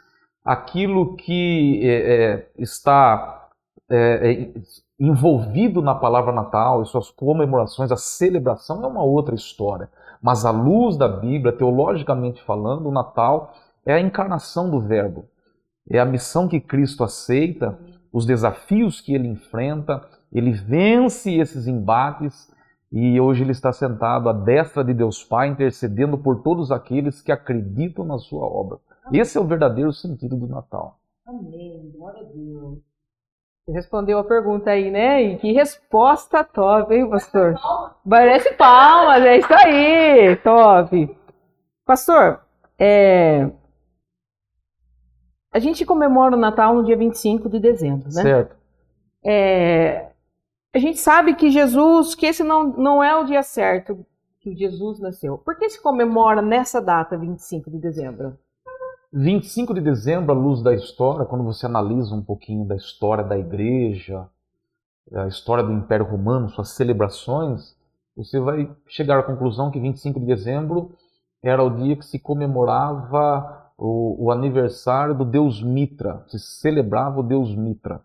aquilo 0.45 1.17
que 1.17 1.81
é, 1.83 2.15
é, 2.15 2.51
está 2.59 3.49
é, 3.91 4.33
é, 4.33 4.53
envolvido 5.01 5.81
na 5.81 5.95
palavra 5.95 6.31
Natal 6.31 6.83
e 6.83 6.87
suas 6.87 7.11
comemorações, 7.11 7.91
a 7.91 7.97
celebração 7.97 8.85
é 8.85 8.87
uma 8.87 9.03
outra 9.03 9.35
história. 9.35 9.89
Mas 10.21 10.45
à 10.45 10.51
luz 10.51 10.99
da 10.99 11.09
Bíblia, 11.09 11.57
teologicamente 11.57 12.43
falando, 12.43 12.87
o 12.87 12.93
Natal 12.93 13.55
é 13.87 13.95
a 13.95 14.01
encarnação 14.01 14.71
do 14.71 14.79
Verbo. 14.79 15.25
É 15.89 15.99
a 15.99 16.05
missão 16.05 16.47
que 16.47 16.61
Cristo 16.61 17.03
aceita, 17.03 17.79
os 18.13 18.27
desafios 18.27 19.01
que 19.01 19.15
ele 19.15 19.27
enfrenta, 19.27 20.07
ele 20.31 20.53
vence 20.53 21.35
esses 21.35 21.67
embates 21.67 22.53
e 22.93 23.19
hoje 23.19 23.43
ele 23.43 23.53
está 23.53 23.73
sentado 23.73 24.29
à 24.29 24.33
destra 24.35 24.85
de 24.85 24.93
Deus 24.93 25.25
Pai, 25.25 25.49
intercedendo 25.49 26.19
por 26.19 26.43
todos 26.43 26.71
aqueles 26.71 27.23
que 27.23 27.33
acreditam 27.33 28.05
na 28.05 28.19
sua 28.19 28.45
obra. 28.45 28.79
Esse 29.11 29.39
é 29.39 29.41
o 29.41 29.47
verdadeiro 29.47 29.93
sentido 29.93 30.37
do 30.37 30.47
Natal. 30.47 30.99
Amém. 31.27 31.91
Glória 31.97 32.21
a 32.21 32.25
Deus. 32.25 32.90
Respondeu 33.73 34.19
a 34.19 34.25
pergunta 34.25 34.71
aí, 34.71 34.91
né? 34.91 35.23
E 35.23 35.39
que 35.39 35.53
resposta 35.53 36.45
top, 36.45 36.95
hein, 36.95 37.09
pastor? 37.09 37.55
Parece 38.09 38.53
palmas, 38.55 39.23
é 39.23 39.39
isso 39.39 39.53
aí, 39.53 40.37
top. 40.37 41.17
Pastor, 41.85 42.41
é... 42.79 43.51
a 45.53 45.59
gente 45.59 45.85
comemora 45.85 46.37
o 46.37 46.39
Natal 46.39 46.75
no 46.75 46.85
dia 46.85 46.97
25 46.97 47.49
de 47.49 47.59
dezembro, 47.59 48.09
né? 48.13 48.23
Certo. 48.23 48.57
É... 49.25 50.11
A 50.73 50.79
gente 50.79 50.99
sabe 50.99 51.35
que 51.35 51.51
Jesus, 51.51 52.15
que 52.15 52.27
esse 52.27 52.45
não, 52.45 52.65
não 52.65 53.03
é 53.03 53.17
o 53.17 53.25
dia 53.25 53.43
certo 53.43 54.07
que 54.41 54.55
Jesus 54.55 54.99
nasceu. 54.99 55.37
Por 55.39 55.57
que 55.57 55.69
se 55.69 55.83
comemora 55.83 56.41
nessa 56.41 56.81
data, 56.81 57.17
25 57.17 57.71
de 57.71 57.79
dezembro? 57.79 58.39
25 59.13 59.75
de 59.75 59.81
dezembro, 59.81 60.31
à 60.31 60.35
luz 60.35 60.63
da 60.63 60.73
história, 60.73 61.27
quando 61.27 61.43
você 61.43 61.67
analisa 61.67 62.15
um 62.15 62.23
pouquinho 62.23 62.65
da 62.65 62.77
história 62.77 63.25
da 63.25 63.37
igreja, 63.37 64.29
a 65.13 65.27
história 65.27 65.65
do 65.65 65.73
Império 65.73 66.07
Romano, 66.07 66.49
suas 66.49 66.71
celebrações, 66.71 67.77
você 68.17 68.39
vai 68.39 68.71
chegar 68.87 69.19
à 69.19 69.23
conclusão 69.25 69.69
que 69.69 69.81
25 69.81 70.21
de 70.21 70.27
dezembro 70.27 70.93
era 71.43 71.61
o 71.61 71.71
dia 71.71 71.97
que 71.97 72.05
se 72.05 72.21
comemorava 72.21 73.73
o, 73.77 74.27
o 74.27 74.31
aniversário 74.31 75.13
do 75.13 75.25
deus 75.25 75.61
Mitra, 75.61 76.25
se 76.29 76.39
celebrava 76.39 77.19
o 77.19 77.25
deus 77.25 77.53
Mitra. 77.53 78.01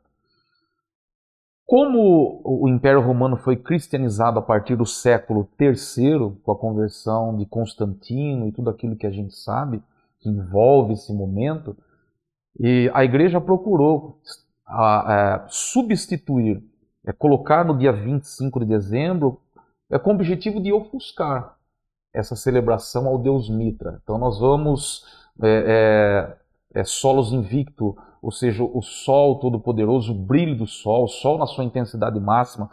Como 1.68 2.42
o 2.44 2.68
Império 2.68 3.02
Romano 3.02 3.38
foi 3.38 3.56
cristianizado 3.56 4.40
a 4.40 4.42
partir 4.42 4.76
do 4.76 4.86
século 4.86 5.48
III, 5.60 6.36
com 6.44 6.52
a 6.52 6.58
conversão 6.58 7.36
de 7.38 7.46
Constantino 7.46 8.48
e 8.48 8.52
tudo 8.52 8.72
aquilo 8.72 8.96
que 8.96 9.06
a 9.06 9.12
gente 9.12 9.36
sabe, 9.36 9.84
que 10.26 10.30
envolve 10.30 10.94
esse 10.94 11.14
momento, 11.14 11.78
e 12.60 12.90
a 12.96 13.06
igreja 13.06 13.40
procurou 13.40 14.20
a, 14.66 15.36
a, 15.36 15.48
substituir, 15.48 16.64
é, 17.06 17.14
colocar 17.14 17.64
no 17.64 17.78
dia 17.78 17.94
25 17.94 18.60
de 18.62 18.66
dezembro, 18.66 19.40
é, 19.88 20.00
com 20.00 20.10
o 20.10 20.14
objetivo 20.16 20.60
de 20.60 20.74
ofuscar 20.74 21.56
essa 22.12 22.36
celebração 22.36 23.06
ao 23.06 23.20
deus 23.20 23.50
Mitra. 23.50 24.00
Então 24.02 24.18
nós 24.18 24.40
vamos 24.40 25.06
é, 25.44 26.36
é, 26.74 26.82
é 26.82 26.84
solos 26.84 27.32
invicto, 27.32 27.96
ou 28.20 28.32
seja, 28.32 28.64
o 28.64 28.82
sol 28.82 29.38
todo-poderoso, 29.38 30.12
o 30.12 30.18
brilho 30.18 30.58
do 30.58 30.66
sol, 30.66 31.04
o 31.04 31.08
sol 31.08 31.38
na 31.38 31.46
sua 31.46 31.64
intensidade 31.64 32.20
máxima. 32.20 32.72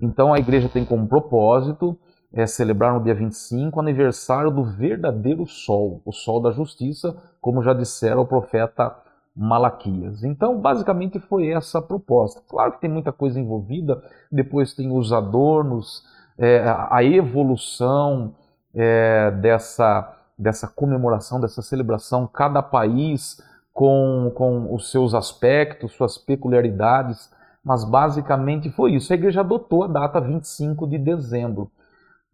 Então 0.00 0.32
a 0.32 0.38
igreja 0.38 0.70
tem 0.70 0.86
como 0.86 1.06
propósito 1.06 1.98
é 2.34 2.46
celebrar 2.46 2.92
no 2.92 3.02
dia 3.02 3.14
25 3.14 3.76
o 3.76 3.80
aniversário 3.80 4.50
do 4.50 4.64
verdadeiro 4.64 5.46
sol, 5.46 6.02
o 6.04 6.12
sol 6.12 6.40
da 6.40 6.50
justiça, 6.50 7.16
como 7.40 7.62
já 7.62 7.72
dissera 7.72 8.20
o 8.20 8.26
profeta 8.26 8.94
Malaquias. 9.36 10.24
Então, 10.24 10.60
basicamente 10.60 11.18
foi 11.18 11.48
essa 11.48 11.78
a 11.78 11.82
proposta. 11.82 12.42
Claro 12.48 12.72
que 12.72 12.80
tem 12.80 12.90
muita 12.90 13.12
coisa 13.12 13.38
envolvida, 13.38 14.02
depois 14.30 14.74
tem 14.74 14.90
os 14.90 15.12
adornos, 15.12 16.04
é, 16.36 16.64
a 16.90 17.02
evolução 17.04 18.34
é, 18.74 19.30
dessa, 19.30 20.16
dessa 20.36 20.66
comemoração, 20.66 21.40
dessa 21.40 21.62
celebração, 21.62 22.26
cada 22.26 22.62
país 22.62 23.40
com, 23.72 24.32
com 24.34 24.74
os 24.74 24.90
seus 24.90 25.14
aspectos, 25.14 25.92
suas 25.92 26.18
peculiaridades, 26.18 27.30
mas 27.64 27.84
basicamente 27.84 28.70
foi 28.70 28.94
isso. 28.94 29.12
A 29.12 29.16
igreja 29.16 29.40
adotou 29.40 29.84
a 29.84 29.88
data 29.88 30.20
25 30.20 30.86
de 30.86 30.98
dezembro. 30.98 31.70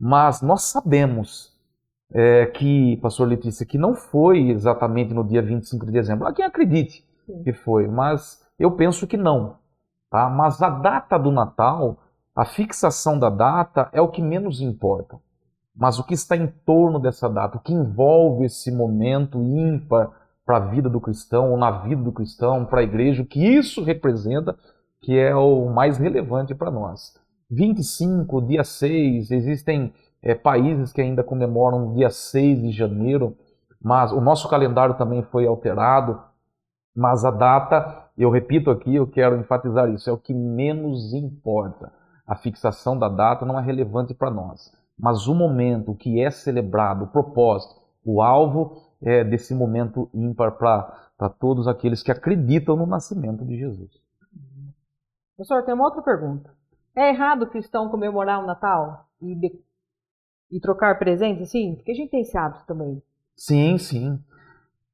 Mas 0.00 0.40
nós 0.40 0.62
sabemos 0.62 1.54
é, 2.12 2.46
que, 2.46 2.96
pastor 3.02 3.28
Letícia, 3.28 3.66
que 3.66 3.76
não 3.76 3.94
foi 3.94 4.48
exatamente 4.48 5.12
no 5.12 5.22
dia 5.22 5.42
25 5.42 5.84
de 5.84 5.92
dezembro. 5.92 6.26
Há 6.26 6.32
quem 6.32 6.44
acredite 6.44 7.04
que 7.44 7.52
foi, 7.52 7.86
mas 7.86 8.42
eu 8.58 8.72
penso 8.72 9.06
que 9.06 9.16
não. 9.16 9.58
Tá? 10.10 10.28
Mas 10.28 10.60
a 10.62 10.70
data 10.70 11.18
do 11.18 11.30
Natal, 11.30 11.98
a 12.34 12.44
fixação 12.44 13.18
da 13.18 13.28
data 13.28 13.90
é 13.92 14.00
o 14.00 14.08
que 14.08 14.22
menos 14.22 14.60
importa. 14.60 15.18
Mas 15.76 15.98
o 15.98 16.04
que 16.04 16.14
está 16.14 16.36
em 16.36 16.46
torno 16.46 16.98
dessa 16.98 17.28
data, 17.28 17.58
o 17.58 17.60
que 17.60 17.72
envolve 17.72 18.46
esse 18.46 18.72
momento 18.72 19.40
ímpar 19.40 20.10
para 20.44 20.56
a 20.56 20.60
vida 20.60 20.88
do 20.88 21.00
cristão, 21.00 21.52
ou 21.52 21.56
na 21.56 21.70
vida 21.70 22.02
do 22.02 22.10
cristão, 22.10 22.64
para 22.64 22.80
a 22.80 22.84
igreja, 22.84 23.22
o 23.22 23.26
que 23.26 23.38
isso 23.38 23.84
representa, 23.84 24.56
que 25.00 25.16
é 25.16 25.34
o 25.34 25.66
mais 25.66 25.96
relevante 25.96 26.54
para 26.54 26.70
nós. 26.70 27.19
25, 27.50 28.40
dia 28.42 28.62
6, 28.62 29.30
existem 29.32 29.92
é, 30.22 30.34
países 30.34 30.92
que 30.92 31.00
ainda 31.00 31.24
comemoram 31.24 31.94
dia 31.94 32.08
6 32.08 32.62
de 32.62 32.70
janeiro, 32.70 33.36
mas 33.82 34.12
o 34.12 34.20
nosso 34.20 34.48
calendário 34.48 34.96
também 34.96 35.22
foi 35.22 35.46
alterado, 35.46 36.22
mas 36.94 37.24
a 37.24 37.30
data, 37.30 38.04
eu 38.16 38.30
repito 38.30 38.70
aqui, 38.70 38.94
eu 38.94 39.06
quero 39.06 39.36
enfatizar 39.36 39.90
isso, 39.90 40.08
é 40.08 40.12
o 40.12 40.18
que 40.18 40.32
menos 40.32 41.12
importa. 41.12 41.92
A 42.26 42.36
fixação 42.36 42.96
da 42.96 43.08
data 43.08 43.44
não 43.44 43.58
é 43.58 43.62
relevante 43.62 44.14
para 44.14 44.30
nós, 44.30 44.72
mas 44.96 45.26
o 45.26 45.34
momento, 45.34 45.94
que 45.94 46.22
é 46.22 46.30
celebrado, 46.30 47.04
o 47.04 47.08
propósito, 47.08 47.80
o 48.04 48.22
alvo 48.22 48.80
é 49.02 49.24
desse 49.24 49.54
momento 49.54 50.08
ímpar 50.14 50.52
para 50.52 51.28
todos 51.30 51.66
aqueles 51.66 52.02
que 52.02 52.12
acreditam 52.12 52.76
no 52.76 52.86
nascimento 52.86 53.44
de 53.44 53.56
Jesus. 53.56 53.90
Professor, 55.36 55.64
tem 55.64 55.74
uma 55.74 55.84
outra 55.84 56.02
pergunta. 56.02 56.59
É 56.94 57.10
errado 57.10 57.42
o 57.42 57.46
cristão 57.46 57.88
comemorar 57.88 58.42
o 58.42 58.46
Natal 58.46 59.06
e, 59.20 59.34
de, 59.34 59.60
e 60.50 60.60
trocar 60.60 60.98
presentes 60.98 61.42
assim? 61.42 61.74
Porque 61.76 61.92
a 61.92 61.94
gente 61.94 62.10
tem 62.10 62.22
esse 62.22 62.36
hábito 62.36 62.64
também. 62.66 63.02
Sim, 63.36 63.78
sim. 63.78 64.22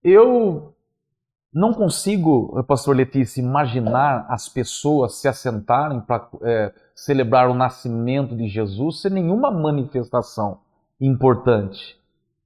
Eu 0.02 0.74
não 1.52 1.72
consigo, 1.72 2.62
pastor 2.64 2.94
Letícia, 2.94 3.40
imaginar 3.40 4.26
as 4.28 4.48
pessoas 4.48 5.16
se 5.16 5.26
assentarem 5.26 6.00
para 6.00 6.28
é, 6.42 6.72
celebrar 6.94 7.48
o 7.48 7.54
nascimento 7.54 8.36
de 8.36 8.46
Jesus 8.46 9.00
sem 9.00 9.10
nenhuma 9.10 9.50
manifestação 9.50 10.60
importante. 11.00 11.98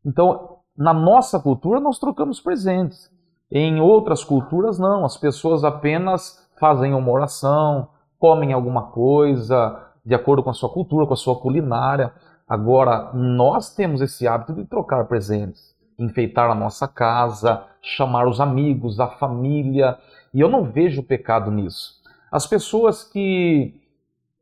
Então, 0.04 0.58
na 0.76 0.94
nossa 0.94 1.40
cultura, 1.40 1.80
nós 1.80 1.98
trocamos 1.98 2.40
presentes. 2.40 3.10
Em 3.50 3.80
outras 3.80 4.22
culturas, 4.22 4.78
não. 4.78 5.04
As 5.04 5.16
pessoas 5.16 5.64
apenas 5.64 6.48
fazem 6.58 6.94
uma 6.94 7.10
oração, 7.10 7.88
comem 8.20 8.52
alguma 8.52 8.82
coisa 8.82 9.90
de 10.04 10.14
acordo 10.14 10.42
com 10.42 10.50
a 10.50 10.54
sua 10.54 10.68
cultura, 10.68 11.06
com 11.06 11.14
a 11.14 11.16
sua 11.16 11.40
culinária. 11.40 12.12
Agora, 12.48 13.10
nós 13.14 13.74
temos 13.74 14.00
esse 14.00 14.28
hábito 14.28 14.52
de 14.52 14.64
trocar 14.64 15.06
presentes, 15.06 15.74
enfeitar 15.98 16.50
a 16.50 16.54
nossa 16.54 16.86
casa, 16.86 17.64
chamar 17.82 18.28
os 18.28 18.40
amigos, 18.40 19.00
a 19.00 19.08
família, 19.08 19.98
e 20.32 20.40
eu 20.40 20.48
não 20.48 20.64
vejo 20.64 21.02
pecado 21.02 21.50
nisso. 21.50 22.00
As 22.30 22.46
pessoas 22.46 23.02
que 23.02 23.80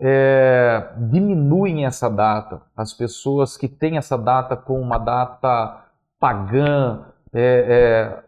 é, 0.01 0.89
diminuem 1.11 1.87
essa 1.87 2.09
data, 2.09 2.63
as 2.77 2.93
pessoas 2.93 3.57
que 3.57 3.69
têm 3.69 3.97
essa 3.97 4.17
data 4.17 4.57
como 4.57 4.81
uma 4.81 4.99
data 4.99 5.85
pagã, 6.19 7.05
é, 7.33 8.23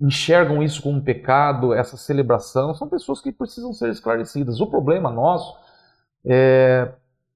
enxergam 0.00 0.62
isso 0.62 0.82
como 0.82 0.98
um 0.98 1.02
pecado, 1.02 1.74
essa 1.74 1.96
celebração, 1.96 2.74
são 2.74 2.88
pessoas 2.88 3.20
que 3.20 3.30
precisam 3.30 3.72
ser 3.72 3.90
esclarecidas. 3.90 4.60
O 4.60 4.66
problema 4.66 5.10
nosso 5.10 5.54
é, 6.24 6.90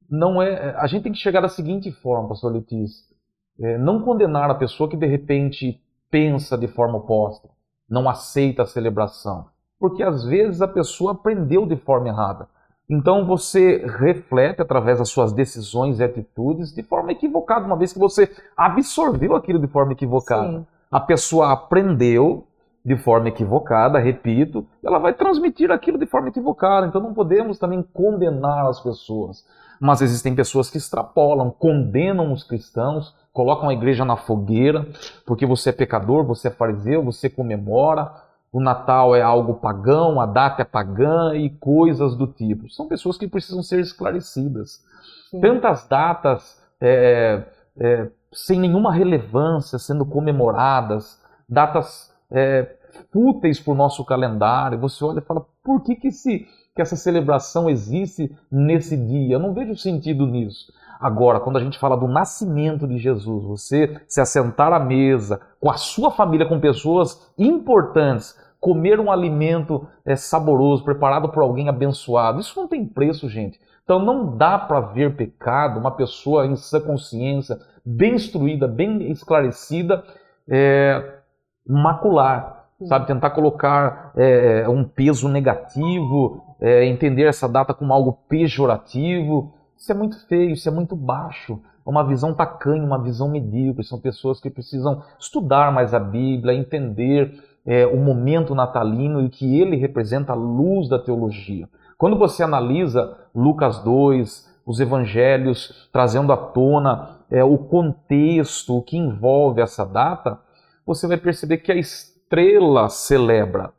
não 0.09 0.41
é. 0.41 0.75
A 0.77 0.87
gente 0.87 1.03
tem 1.03 1.13
que 1.13 1.19
chegar 1.19 1.41
da 1.41 1.49
seguinte 1.49 1.93
forma, 1.93 2.29
pastor 2.29 2.53
Letícia. 2.53 3.15
É, 3.61 3.79
não 3.79 4.01
condenar 4.01 4.51
a 4.51 4.55
pessoa 4.55 4.89
que 4.89 4.97
de 4.97 5.07
repente 5.07 5.81
pensa 6.11 6.57
de 6.57 6.67
forma 6.67 6.99
oposta, 6.99 7.49
não 7.89 8.09
aceita 8.09 8.63
a 8.63 8.67
celebração. 8.67 9.47
Porque 9.79 10.03
às 10.03 10.25
vezes 10.25 10.63
a 10.63 10.69
pessoa 10.69 11.13
aprendeu 11.13 11.67
de 11.67 11.77
forma 11.77 12.09
errada. 12.09 12.49
Então 12.89 13.27
você 13.27 13.85
reflete 13.99 14.61
através 14.61 14.99
das 14.99 15.09
suas 15.09 15.33
decisões 15.33 15.99
e 15.99 16.05
atitudes 16.05 16.73
de 16.73 16.83
forma 16.83 17.13
equivocada, 17.13 17.67
uma 17.67 17.77
vez 17.77 17.93
que 17.93 17.99
você 17.99 18.31
absorveu 18.57 19.35
aquilo 19.35 19.59
de 19.59 19.67
forma 19.67 19.93
equivocada. 19.93 20.59
Sim. 20.59 20.67
A 20.91 21.01
pessoa 21.01 21.53
aprendeu 21.53 22.47
de 22.85 22.97
forma 22.97 23.29
equivocada, 23.29 23.99
repito, 23.99 24.67
ela 24.85 24.99
vai 24.99 25.15
transmitir 25.15 25.71
aquilo 25.71 25.97
de 25.97 26.07
forma 26.07 26.29
equivocada. 26.29 26.87
Então 26.87 27.01
não 27.01 27.15
podemos 27.15 27.59
também 27.59 27.83
condenar 27.83 28.67
as 28.67 28.79
pessoas. 28.81 29.45
Mas 29.81 30.03
existem 30.03 30.35
pessoas 30.35 30.69
que 30.69 30.77
extrapolam, 30.77 31.51
condenam 31.51 32.33
os 32.33 32.45
cristãos, 32.45 33.15
colocam 33.33 33.69
a 33.69 33.73
igreja 33.73 34.05
na 34.05 34.17
fogueira, 34.17 34.87
porque 35.27 35.47
você 35.47 35.71
é 35.71 35.73
pecador, 35.73 36.25
você 36.25 36.49
é 36.49 36.51
fariseu, 36.51 37.03
você 37.03 37.31
comemora, 37.31 38.13
o 38.53 38.61
Natal 38.61 39.17
é 39.17 39.23
algo 39.23 39.55
pagão, 39.55 40.21
a 40.21 40.27
data 40.27 40.63
é 40.63 40.65
pagã 40.65 41.35
e 41.35 41.51
coisas 41.51 42.15
do 42.15 42.27
tipo. 42.27 42.71
São 42.71 42.87
pessoas 42.87 43.19
que 43.19 43.27
precisam 43.27 43.63
ser 43.63 43.81
esclarecidas. 43.81 44.85
Sim. 45.31 45.41
Tantas 45.41 45.89
datas 45.89 46.63
é, 46.81 47.43
é, 47.81 48.09
sem 48.33 48.61
nenhuma 48.61 48.93
relevância 48.93 49.79
sendo 49.79 50.07
comemoradas, 50.07 51.21
datas 51.49 52.14
é, 52.35 52.77
fúteis 53.13 53.61
para 53.61 53.73
o 53.73 53.77
nosso 53.77 54.05
calendário. 54.05 54.79
Você 54.81 55.05
olha 55.05 55.21
e 55.21 55.23
fala, 55.23 55.47
por 55.63 55.83
que, 55.83 55.95
que, 55.95 56.09
esse, 56.09 56.47
que 56.75 56.83
essa 56.83 56.97
celebração 56.97 57.71
existe 57.71 58.37
nesse 58.51 58.97
dia? 58.97 59.37
Eu 59.37 59.41
não 59.41 59.55
vejo 59.55 59.77
sentido 59.77 60.27
nisso. 60.27 60.73
Agora, 61.01 61.41
quando 61.41 61.57
a 61.57 61.61
gente 61.61 61.79
fala 61.79 61.97
do 61.97 62.09
nascimento 62.09 62.87
de 62.87 62.99
Jesus, 62.99 63.45
você 63.45 64.01
se 64.09 64.21
assentar 64.21 64.73
à 64.73 64.81
mesa 64.81 65.41
com 65.61 65.71
a 65.71 65.77
sua 65.77 66.11
família, 66.11 66.47
com 66.47 66.61
pessoas 66.61 67.31
importantes, 67.39 68.39
comer 68.61 68.99
um 68.99 69.13
alimento 69.13 69.87
é, 70.05 70.17
saboroso, 70.17 70.85
preparado 70.85 71.29
por 71.29 71.43
alguém 71.43 71.69
abençoado. 71.69 72.41
Isso 72.41 72.59
não 72.59 72.67
tem 72.67 72.87
preço, 72.87 73.29
gente. 73.29 73.61
Então 73.85 73.99
não 73.99 74.37
dá 74.37 74.59
para 74.59 74.81
ver 74.81 75.15
pecado, 75.15 75.79
uma 75.79 75.91
pessoa 75.91 76.47
em 76.47 76.57
sua 76.57 76.81
consciência, 76.81 77.59
bem 77.85 78.15
instruída, 78.15 78.67
bem 78.67 79.11
esclarecida, 79.11 80.03
é, 80.49 81.19
macular, 81.67 82.67
sabe? 82.87 83.07
Tentar 83.07 83.31
colocar 83.31 84.13
é, 84.17 84.69
um 84.69 84.85
peso 84.85 85.29
negativo, 85.29 86.43
é, 86.61 86.85
entender 86.85 87.25
essa 87.25 87.49
data 87.49 87.75
como 87.75 87.93
algo 87.93 88.19
pejorativo. 88.29 89.53
Isso 89.77 89.93
é 89.93 89.95
muito 89.95 90.27
feio, 90.27 90.51
isso 90.53 90.69
é 90.69 90.73
muito 90.73 90.97
baixo. 90.97 91.61
É 91.87 91.91
uma 91.91 92.07
visão 92.07 92.33
tacanha, 92.33 92.83
uma 92.83 93.03
visão 93.03 93.29
medíocre. 93.29 93.85
São 93.85 94.01
pessoas 94.01 94.41
que 94.41 94.51
precisam 94.51 95.03
estudar 95.19 95.73
mais 95.73 95.93
a 95.93 96.01
Bíblia, 96.01 96.55
entender 96.55 97.39
é, 97.67 97.87
o 97.87 97.97
momento 97.97 98.55
natalino 98.55 99.23
e 99.23 99.29
que 99.29 99.61
ele 99.61 99.77
representa 99.77 100.33
a 100.33 100.37
luz 100.37 100.89
da 100.89 100.99
teologia. 100.99 101.69
Quando 101.97 102.19
você 102.19 102.43
analisa 102.43 103.17
Lucas 103.35 103.79
2, 103.79 104.55
os 104.67 104.81
evangelhos 104.81 105.89
trazendo 105.93 106.33
à 106.33 106.37
tona 106.37 107.19
é, 107.31 107.43
o 107.45 107.59
contexto, 107.59 108.77
o 108.77 108.83
que 108.83 108.97
envolve 108.97 109.61
essa 109.61 109.85
data, 109.85 110.39
você 110.87 111.07
vai 111.07 111.17
perceber 111.17 111.59
que 111.59 111.73
a 111.73 111.77
estrela 111.77 112.89
celebra. 112.89 113.73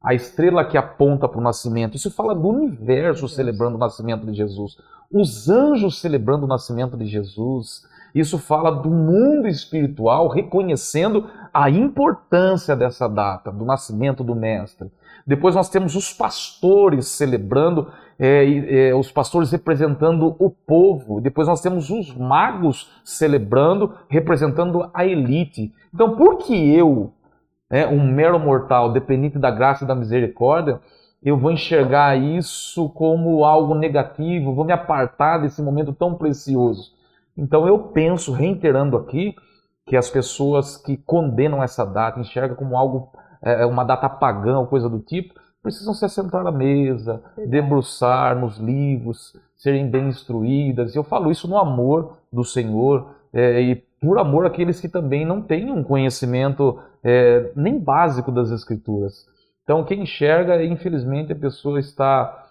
A 0.00 0.14
estrela 0.14 0.64
que 0.64 0.78
aponta 0.78 1.28
para 1.28 1.40
o 1.40 1.42
nascimento. 1.42 1.96
Isso 1.96 2.10
fala 2.10 2.34
do 2.34 2.48
universo 2.48 3.28
celebrando 3.28 3.76
o 3.76 3.80
nascimento 3.80 4.24
de 4.26 4.32
Jesus. 4.32 4.76
Os 5.10 5.48
anjos 5.48 6.00
celebrando 6.00 6.44
o 6.44 6.48
nascimento 6.48 6.96
de 6.96 7.06
Jesus. 7.06 7.82
Isso 8.14 8.38
fala 8.38 8.70
do 8.70 8.90
mundo 8.90 9.48
espiritual 9.48 10.28
reconhecendo 10.28 11.28
a 11.52 11.68
importância 11.68 12.76
dessa 12.76 13.08
data, 13.08 13.50
do 13.50 13.64
nascimento 13.64 14.22
do 14.22 14.34
Mestre. 14.34 14.90
Depois 15.26 15.54
nós 15.54 15.68
temos 15.68 15.94
os 15.94 16.12
pastores 16.12 17.06
celebrando, 17.08 17.92
é, 18.18 18.88
é, 18.88 18.94
os 18.94 19.12
pastores 19.12 19.52
representando 19.52 20.34
o 20.38 20.50
povo. 20.50 21.20
Depois 21.20 21.46
nós 21.46 21.60
temos 21.60 21.88
os 21.88 22.14
magos 22.14 22.90
celebrando, 23.04 23.94
representando 24.08 24.90
a 24.92 25.06
elite. 25.06 25.72
Então, 25.94 26.16
por 26.16 26.38
que 26.38 26.74
eu, 26.74 27.12
é, 27.70 27.86
um 27.86 28.12
mero 28.12 28.38
mortal, 28.40 28.92
dependente 28.92 29.38
da 29.38 29.50
graça 29.50 29.84
e 29.84 29.86
da 29.86 29.94
misericórdia, 29.94 30.80
eu 31.22 31.36
vou 31.36 31.50
enxergar 31.50 32.16
isso 32.16 32.88
como 32.90 33.44
algo 33.44 33.74
negativo, 33.74 34.54
vou 34.54 34.64
me 34.64 34.72
apartar 34.72 35.38
desse 35.38 35.62
momento 35.62 35.92
tão 35.92 36.14
precioso? 36.14 36.92
Então, 37.36 37.68
eu 37.68 37.78
penso, 37.78 38.32
reiterando 38.32 38.96
aqui, 38.96 39.34
que 39.86 39.96
as 39.96 40.10
pessoas 40.10 40.76
que 40.76 40.96
condenam 40.96 41.62
essa 41.62 41.84
data, 41.84 42.20
enxergam 42.20 42.56
como 42.56 42.76
algo 42.76 43.10
é, 43.42 43.64
uma 43.64 43.84
data 43.84 44.08
pagã 44.08 44.58
ou 44.58 44.66
coisa 44.66 44.88
do 44.88 44.98
tipo, 44.98 45.34
precisam 45.62 45.94
se 45.94 46.04
assentar 46.04 46.46
à 46.46 46.52
mesa, 46.52 47.22
debruçar 47.46 48.38
nos 48.38 48.58
livros, 48.58 49.36
serem 49.56 49.88
bem 49.90 50.08
instruídas. 50.08 50.94
Eu 50.94 51.02
falo 51.02 51.30
isso 51.30 51.48
no 51.48 51.58
amor 51.58 52.16
do 52.32 52.44
Senhor 52.44 53.14
é, 53.32 53.60
e 53.60 53.76
por 54.00 54.18
amor 54.18 54.46
àqueles 54.46 54.80
que 54.80 54.88
também 54.88 55.26
não 55.26 55.42
têm 55.42 55.70
um 55.70 55.82
conhecimento 55.82 56.78
é, 57.02 57.50
nem 57.56 57.78
básico 57.78 58.30
das 58.30 58.50
Escrituras. 58.50 59.26
Então, 59.64 59.84
quem 59.84 60.02
enxerga, 60.02 60.62
infelizmente, 60.64 61.32
a 61.32 61.36
pessoa 61.36 61.78
está 61.78 62.46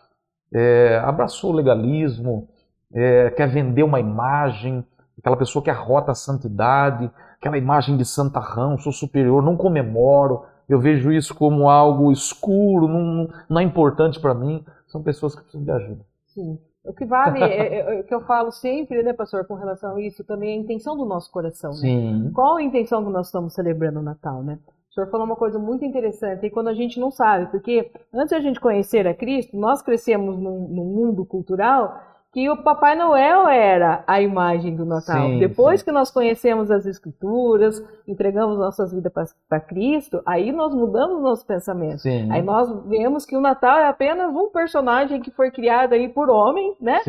é, 0.54 1.02
abraçou 1.04 1.52
o 1.52 1.56
legalismo, 1.56 2.48
é, 2.94 3.30
quer 3.32 3.48
vender 3.48 3.84
uma 3.84 4.00
imagem, 4.00 4.86
aquela 5.18 5.38
pessoa 5.38 5.64
que 5.64 5.70
arrota 5.70 6.12
a 6.12 6.16
santidade, 6.16 7.10
aquela 7.40 7.58
imagem 7.58 7.98
de 7.98 8.06
santarrão, 8.06 8.78
sou 8.78 8.92
superior, 8.92 9.44
não 9.44 9.58
comemoro, 9.58 10.44
eu 10.68 10.80
vejo 10.80 11.12
isso 11.12 11.34
como 11.34 11.70
algo 11.70 12.12
escuro, 12.12 12.88
não, 12.88 13.30
não 13.50 13.62
é 13.62 13.64
importante 13.64 14.20
para 14.20 14.34
mim. 14.34 14.64
São 14.88 15.02
pessoas 15.02 15.36
que 15.36 15.42
precisam 15.42 15.64
de 15.64 15.72
ajuda. 15.72 16.06
Sim. 16.28 16.60
O 16.84 16.94
que 16.94 17.06
vale, 17.06 17.40
é, 17.44 17.48
é, 17.48 17.98
é, 17.98 18.02
o 18.02 18.04
que 18.04 18.14
eu 18.14 18.22
falo 18.22 18.52
sempre, 18.52 19.04
né, 19.04 19.14
pastor, 19.14 19.46
com 19.46 19.56
relação 19.56 19.96
a 19.96 20.02
isso, 20.02 20.24
também 20.24 20.52
é 20.52 20.54
a 20.54 20.62
intenção 20.62 20.96
do 20.98 21.06
nosso 21.06 21.32
coração. 21.32 21.72
Né? 21.72 21.78
Sim. 21.78 22.32
Qual 22.34 22.58
a 22.58 22.64
intenção 22.64 23.04
que 23.04 23.12
nós 23.12 23.28
estamos 23.28 23.54
celebrando 23.54 24.00
o 24.00 24.04
Natal, 24.04 24.44
né? 24.44 24.60
O 24.90 24.94
senhor 24.94 25.10
falou 25.12 25.26
uma 25.28 25.36
coisa 25.36 25.60
muito 25.60 25.86
interessante, 25.86 26.46
e 26.46 26.50
quando 26.50 26.70
a 26.70 26.74
gente 26.74 27.00
não 27.00 27.12
sabe, 27.12 27.52
porque 27.52 27.92
antes 28.12 28.30
de 28.30 28.36
a 28.36 28.40
gente 28.40 28.60
conhecer 28.60 29.06
a 29.08 29.14
Cristo, 29.14 29.56
nós 29.56 29.82
crescemos 29.82 30.40
num, 30.40 30.68
num 30.68 30.86
mundo 30.86 31.24
cultural 31.24 32.02
que 32.38 32.48
o 32.52 32.56
Papai 32.56 32.96
Noel 32.96 33.48
era 33.48 34.04
a 34.06 34.22
imagem 34.22 34.76
do 34.76 34.86
Natal. 34.86 35.28
Sim, 35.28 35.40
Depois 35.40 35.80
sim. 35.80 35.88
que 35.88 35.92
nós 35.92 36.12
conhecemos 36.12 36.70
as 36.70 36.86
Escrituras, 36.86 37.84
entregamos 38.08 38.60
nossas 38.60 38.94
vidas 38.94 39.12
para 39.50 39.60
Cristo, 39.60 40.22
aí 40.24 40.52
nós 40.52 40.72
mudamos 40.72 41.20
nosso 41.20 41.44
pensamento. 41.48 41.98
Sim. 41.98 42.32
Aí 42.32 42.44
nós 42.44 42.70
vemos 42.86 43.26
que 43.26 43.36
o 43.36 43.42
Natal 43.42 43.80
é 43.80 43.88
apenas 43.88 44.30
um 44.36 44.52
personagem 44.52 45.20
que 45.20 45.32
foi 45.32 45.50
criado 45.50 45.94
aí 45.94 46.10
por 46.10 46.30
homem, 46.30 46.76
né? 46.80 47.00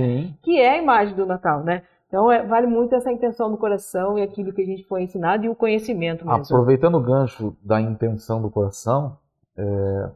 Que 0.43 0.59
é 0.59 0.79
a 0.79 0.83
imagem 0.83 1.14
do 1.14 1.27
Natal, 1.27 1.62
né? 1.62 1.83
Então 2.07 2.33
é, 2.33 2.43
vale 2.47 2.67
muito 2.67 2.95
essa 2.95 3.12
intenção 3.12 3.51
do 3.51 3.59
coração 3.59 4.19
e 4.19 4.23
aquilo 4.23 4.51
que 4.55 4.62
a 4.62 4.67
gente 4.67 4.85
foi 4.85 5.03
ensinado 5.03 5.45
e 5.45 5.51
o 5.51 5.55
conhecimento 5.55 6.27
mesmo. 6.27 6.43
Aproveitando 6.43 6.95
o 6.95 7.03
gancho 7.03 7.55
da 7.62 7.79
intenção 7.79 8.41
do 8.41 8.49
coração, 8.49 9.19
é... 9.59 10.09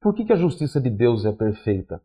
por 0.00 0.14
que, 0.14 0.24
que 0.24 0.32
a 0.32 0.36
justiça 0.36 0.80
de 0.80 0.88
Deus 0.88 1.26
é 1.26 1.32
perfeita? 1.32 2.00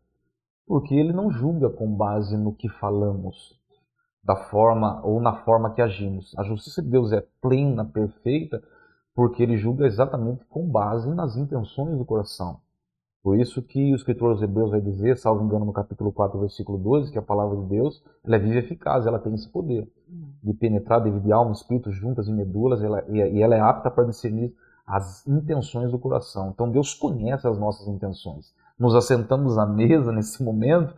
Porque 0.69 0.93
ele 0.93 1.11
não 1.11 1.31
julga 1.31 1.67
com 1.67 1.91
base 1.91 2.37
no 2.37 2.53
que 2.53 2.69
falamos, 2.69 3.59
da 4.23 4.35
forma 4.35 5.03
ou 5.03 5.19
na 5.19 5.33
forma 5.37 5.73
que 5.73 5.81
agimos. 5.81 6.31
A 6.37 6.43
justiça 6.43 6.79
de 6.83 6.87
Deus 6.87 7.11
é 7.11 7.25
plena, 7.41 7.83
perfeita, 7.83 8.61
porque 9.15 9.41
ele 9.41 9.57
julga 9.57 9.87
exatamente 9.87 10.45
com 10.45 10.69
base 10.69 11.09
nas 11.09 11.35
intenções 11.35 11.97
do 11.97 12.05
coração. 12.05 12.59
Por 13.23 13.39
isso 13.39 13.63
que 13.63 13.91
o 13.91 13.95
escritor 13.95 14.29
aos 14.29 14.43
Hebreus 14.43 14.69
vai 14.69 14.79
dizer, 14.79 15.17
salvo 15.17 15.43
engano, 15.43 15.65
no 15.65 15.73
capítulo 15.73 16.13
4, 16.13 16.39
versículo 16.39 16.77
12, 16.77 17.11
que 17.11 17.17
a 17.17 17.23
palavra 17.23 17.57
de 17.57 17.65
Deus 17.65 18.03
ela 18.23 18.35
é 18.35 18.39
viva 18.39 18.53
e 18.53 18.59
eficaz, 18.59 19.07
ela 19.07 19.17
tem 19.17 19.33
esse 19.33 19.49
poder 19.49 19.91
de 20.43 20.53
penetrar, 20.53 21.01
de 21.01 21.31
alma, 21.31 21.51
espírito, 21.51 21.91
juntas 21.91 22.27
e 22.27 22.31
medulas, 22.31 22.83
ela, 22.83 23.03
e 23.09 23.41
ela 23.41 23.55
é 23.55 23.59
apta 23.59 23.89
para 23.89 24.05
discernir 24.05 24.53
as 24.85 25.25
intenções 25.25 25.89
do 25.89 25.97
coração. 25.97 26.51
Então 26.51 26.69
Deus 26.69 26.93
conhece 26.93 27.47
as 27.47 27.57
nossas 27.57 27.87
intenções 27.87 28.53
nos 28.79 28.95
assentamos 28.95 29.57
à 29.57 29.65
mesa 29.65 30.11
nesse 30.11 30.41
momento 30.41 30.95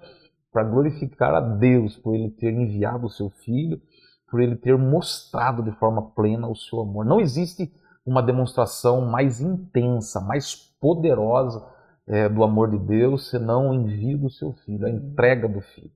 para 0.52 0.64
glorificar 0.64 1.34
a 1.34 1.40
Deus 1.40 1.98
por 1.98 2.14
Ele 2.14 2.30
ter 2.30 2.54
enviado 2.54 3.08
o 3.08 3.10
seu 3.10 3.30
Filho, 3.30 3.82
por 4.30 4.40
Ele 4.40 4.56
ter 4.56 4.78
mostrado 4.78 5.64
de 5.64 5.72
forma 5.72 6.12
plena 6.12 6.48
o 6.48 6.56
seu 6.56 6.82
amor. 6.82 7.06
Não 7.06 7.20
existe 7.20 7.74
uma 8.06 8.22
demonstração 8.22 9.02
mais 9.02 9.42
intensa, 9.42 10.20
mais 10.20 10.56
poderosa 10.80 11.66
é, 12.08 12.28
do 12.28 12.44
amor 12.44 12.70
de 12.70 12.78
Deus 12.78 13.30
senão 13.30 13.70
o 13.70 13.74
envio 13.74 14.18
do 14.18 14.30
seu 14.30 14.54
Filho, 14.54 14.86
a 14.86 14.90
entrega 14.90 15.48
do 15.48 15.62
Filho. 15.62 15.92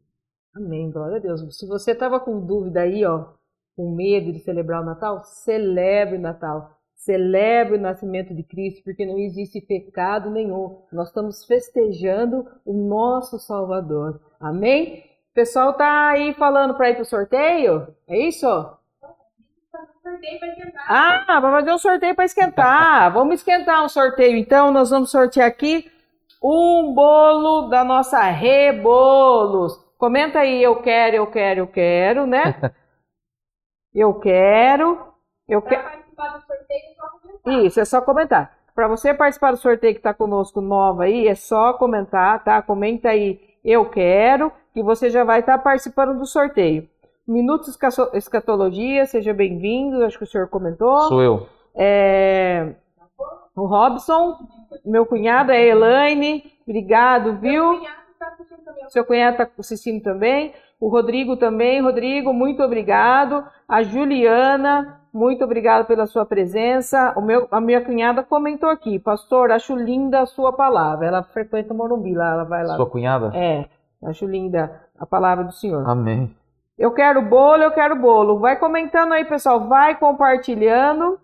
Amém, 0.55 0.89
glória 0.89 1.17
a 1.17 1.19
Deus. 1.19 1.41
Se 1.57 1.67
você 1.67 1.91
estava 1.91 2.19
com 2.19 2.39
dúvida 2.39 2.81
aí, 2.81 3.05
ó, 3.05 3.33
com 3.75 3.93
medo 3.93 4.31
de 4.31 4.39
celebrar 4.39 4.81
o 4.81 4.85
Natal, 4.85 5.21
celebre 5.23 6.17
o 6.17 6.21
Natal. 6.21 6.74
Celebre 6.95 7.77
o 7.77 7.81
nascimento 7.81 8.33
de 8.33 8.41
Cristo, 8.41 8.83
porque 8.83 9.05
não 9.05 9.19
existe 9.19 9.61
pecado 9.61 10.29
nenhum. 10.29 10.81
Nós 10.91 11.09
estamos 11.09 11.45
festejando 11.45 12.47
o 12.65 12.73
nosso 12.73 13.37
Salvador. 13.37 14.19
Amém? 14.39 15.03
O 15.31 15.33
pessoal 15.35 15.73
tá 15.73 16.09
aí 16.09 16.33
falando 16.33 16.75
para 16.75 16.89
ir 16.89 16.95
pro 16.95 17.05
sorteio? 17.05 17.93
É 18.07 18.17
isso? 18.17 18.47
Ah, 20.87 21.39
vai 21.41 21.51
fazer 21.51 21.73
um 21.73 21.77
sorteio 21.77 22.15
para 22.15 22.25
esquentar. 22.25 23.11
vamos 23.13 23.35
esquentar 23.35 23.83
um 23.83 23.89
sorteio. 23.89 24.37
Então, 24.37 24.71
nós 24.71 24.89
vamos 24.89 25.11
sortear 25.11 25.47
aqui 25.47 25.91
um 26.41 26.93
bolo 26.93 27.67
da 27.67 27.83
nossa 27.83 28.21
Rebolos. 28.29 29.77
Comenta 29.97 30.39
aí, 30.39 30.61
eu 30.61 30.81
quero, 30.81 31.15
eu 31.17 31.27
quero, 31.27 31.59
eu 31.61 31.67
quero, 31.67 32.25
né? 32.25 32.55
Eu 33.97 34.19
quero, 34.19 35.13
eu 35.47 35.61
quero 35.61 36.04
participar 36.15 36.37
do 36.37 36.45
sorteio, 36.45 36.81
é 36.89 36.93
só 36.95 37.09
comentar. 37.09 37.65
Isso, 37.65 37.79
é 37.79 37.85
só 37.85 38.01
comentar. 38.01 38.57
Para 38.73 38.87
você 38.87 39.13
participar 39.13 39.51
do 39.51 39.57
sorteio 39.57 39.93
que 39.93 39.99
está 39.99 40.13
conosco 40.13 40.59
nova 40.61 41.03
aí, 41.03 41.27
é 41.27 41.35
só 41.35 41.73
comentar, 41.73 42.43
tá? 42.43 42.61
Comenta 42.61 43.09
aí, 43.09 43.39
eu 43.63 43.89
quero, 43.89 44.51
que 44.73 44.83
você 44.83 45.09
já 45.09 45.23
vai 45.23 45.39
estar 45.39 45.57
tá 45.57 45.63
participando 45.63 46.17
do 46.17 46.25
sorteio. 46.25 46.87
Minutos 47.27 47.77
Escatologia, 48.13 49.05
seja 49.05 49.33
bem-vindo, 49.33 50.03
acho 50.03 50.17
que 50.17 50.25
o 50.25 50.27
senhor 50.27 50.47
comentou. 50.47 50.99
Sou 51.07 51.23
eu. 51.23 51.47
É... 51.73 52.75
O 53.55 53.65
Robson, 53.65 54.37
meu 54.85 55.05
cunhado 55.05 55.51
é 55.51 55.57
a 55.57 55.65
Elaine, 55.65 56.53
obrigado, 56.67 57.37
viu? 57.37 57.71
Meu 57.71 57.79
cunhado 57.79 58.11
está 58.11 58.27
assistindo 58.27 58.63
também. 58.63 58.89
Seu 58.89 59.05
cunhado 59.05 59.41
está 59.41 59.49
assistindo 59.57 60.03
também. 60.03 60.53
O 60.79 60.89
Rodrigo 60.89 61.37
também. 61.37 61.81
Rodrigo, 61.81 62.33
muito 62.33 62.61
obrigado. 62.61 63.45
A 63.67 63.81
Juliana, 63.81 65.01
muito 65.15 65.45
obrigado 65.45 65.85
pela 65.85 66.05
sua 66.05 66.25
presença. 66.25 67.15
Meu, 67.21 67.47
a 67.49 67.61
minha 67.61 67.79
cunhada 67.79 68.21
comentou 68.21 68.69
aqui, 68.69 68.99
pastor, 68.99 69.49
acho 69.49 69.73
linda 69.73 70.19
a 70.19 70.25
sua 70.25 70.51
palavra. 70.51 71.07
Ela 71.07 71.23
frequenta 71.23 71.73
o 71.73 71.77
Morumbi 71.77 72.13
lá, 72.13 72.33
ela 72.33 72.43
vai 72.43 72.65
lá. 72.65 72.75
Sua 72.75 72.89
cunhada? 72.89 73.31
É, 73.33 73.65
acho 74.03 74.25
linda 74.25 74.83
a 74.99 75.05
palavra 75.05 75.45
do 75.45 75.53
Senhor. 75.53 75.89
Amém. 75.89 76.35
Eu 76.77 76.91
quero 76.91 77.21
bolo, 77.21 77.63
eu 77.63 77.71
quero 77.71 77.95
bolo. 77.95 78.39
Vai 78.39 78.59
comentando 78.59 79.13
aí, 79.13 79.23
pessoal. 79.23 79.69
Vai 79.69 79.97
compartilhando. 79.97 81.17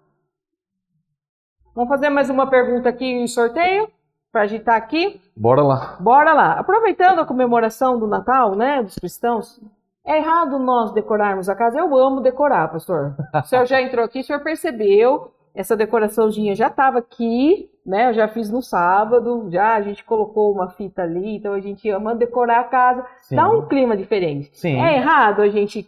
Vamos 1.76 1.90
fazer 1.90 2.10
mais 2.10 2.30
uma 2.30 2.48
pergunta 2.48 2.88
aqui 2.88 3.06
em 3.06 3.28
sorteio 3.28 3.90
para 4.32 4.44
agitar 4.44 4.78
aqui. 4.78 5.20
Bora 5.36 5.62
lá. 5.62 5.98
Bora 6.00 6.32
lá. 6.32 6.54
Aproveitando 6.54 7.20
a 7.20 7.26
comemoração 7.26 8.00
do 8.00 8.08
Natal, 8.08 8.56
né, 8.56 8.82
dos 8.82 8.96
cristãos, 8.96 9.60
é 10.06 10.18
errado 10.18 10.58
nós 10.58 10.92
decorarmos 10.94 11.48
a 11.48 11.56
casa? 11.56 11.80
Eu 11.80 11.96
amo 11.96 12.22
decorar, 12.22 12.68
pastor. 12.70 13.16
O 13.34 13.44
senhor 13.44 13.66
já 13.66 13.82
entrou 13.82 14.04
aqui, 14.04 14.20
o 14.20 14.24
senhor 14.24 14.42
percebeu, 14.42 15.32
essa 15.54 15.76
decoraçãozinha 15.76 16.56
já 16.56 16.68
estava 16.68 17.00
aqui, 17.00 17.70
né? 17.86 18.10
Eu 18.10 18.14
já 18.14 18.28
fiz 18.28 18.50
no 18.50 18.62
sábado, 18.62 19.48
já 19.52 19.76
a 19.76 19.82
gente 19.82 20.04
colocou 20.04 20.52
uma 20.52 20.70
fita 20.70 21.02
ali, 21.04 21.36
então 21.36 21.54
a 21.54 21.60
gente 21.60 21.90
ama 21.90 22.16
decorar 22.16 22.62
a 22.62 22.66
casa. 22.66 23.06
Sim. 23.22 23.36
Dá 23.36 23.50
um 23.50 23.68
clima 23.68 23.98
diferente. 23.98 24.50
Sim. 24.54 24.80
É 24.80 24.96
errado 24.96 25.42
a 25.42 25.50
gente 25.50 25.86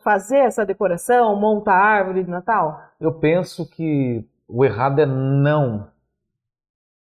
fazer 0.00 0.38
essa 0.38 0.64
decoração, 0.64 1.36
montar 1.36 1.74
a 1.74 1.84
árvore 1.84 2.24
de 2.24 2.30
Natal? 2.30 2.80
Eu 3.00 3.12
penso 3.12 3.68
que 3.68 4.24
o 4.48 4.64
errado 4.64 5.00
é 5.00 5.06
não 5.06 5.88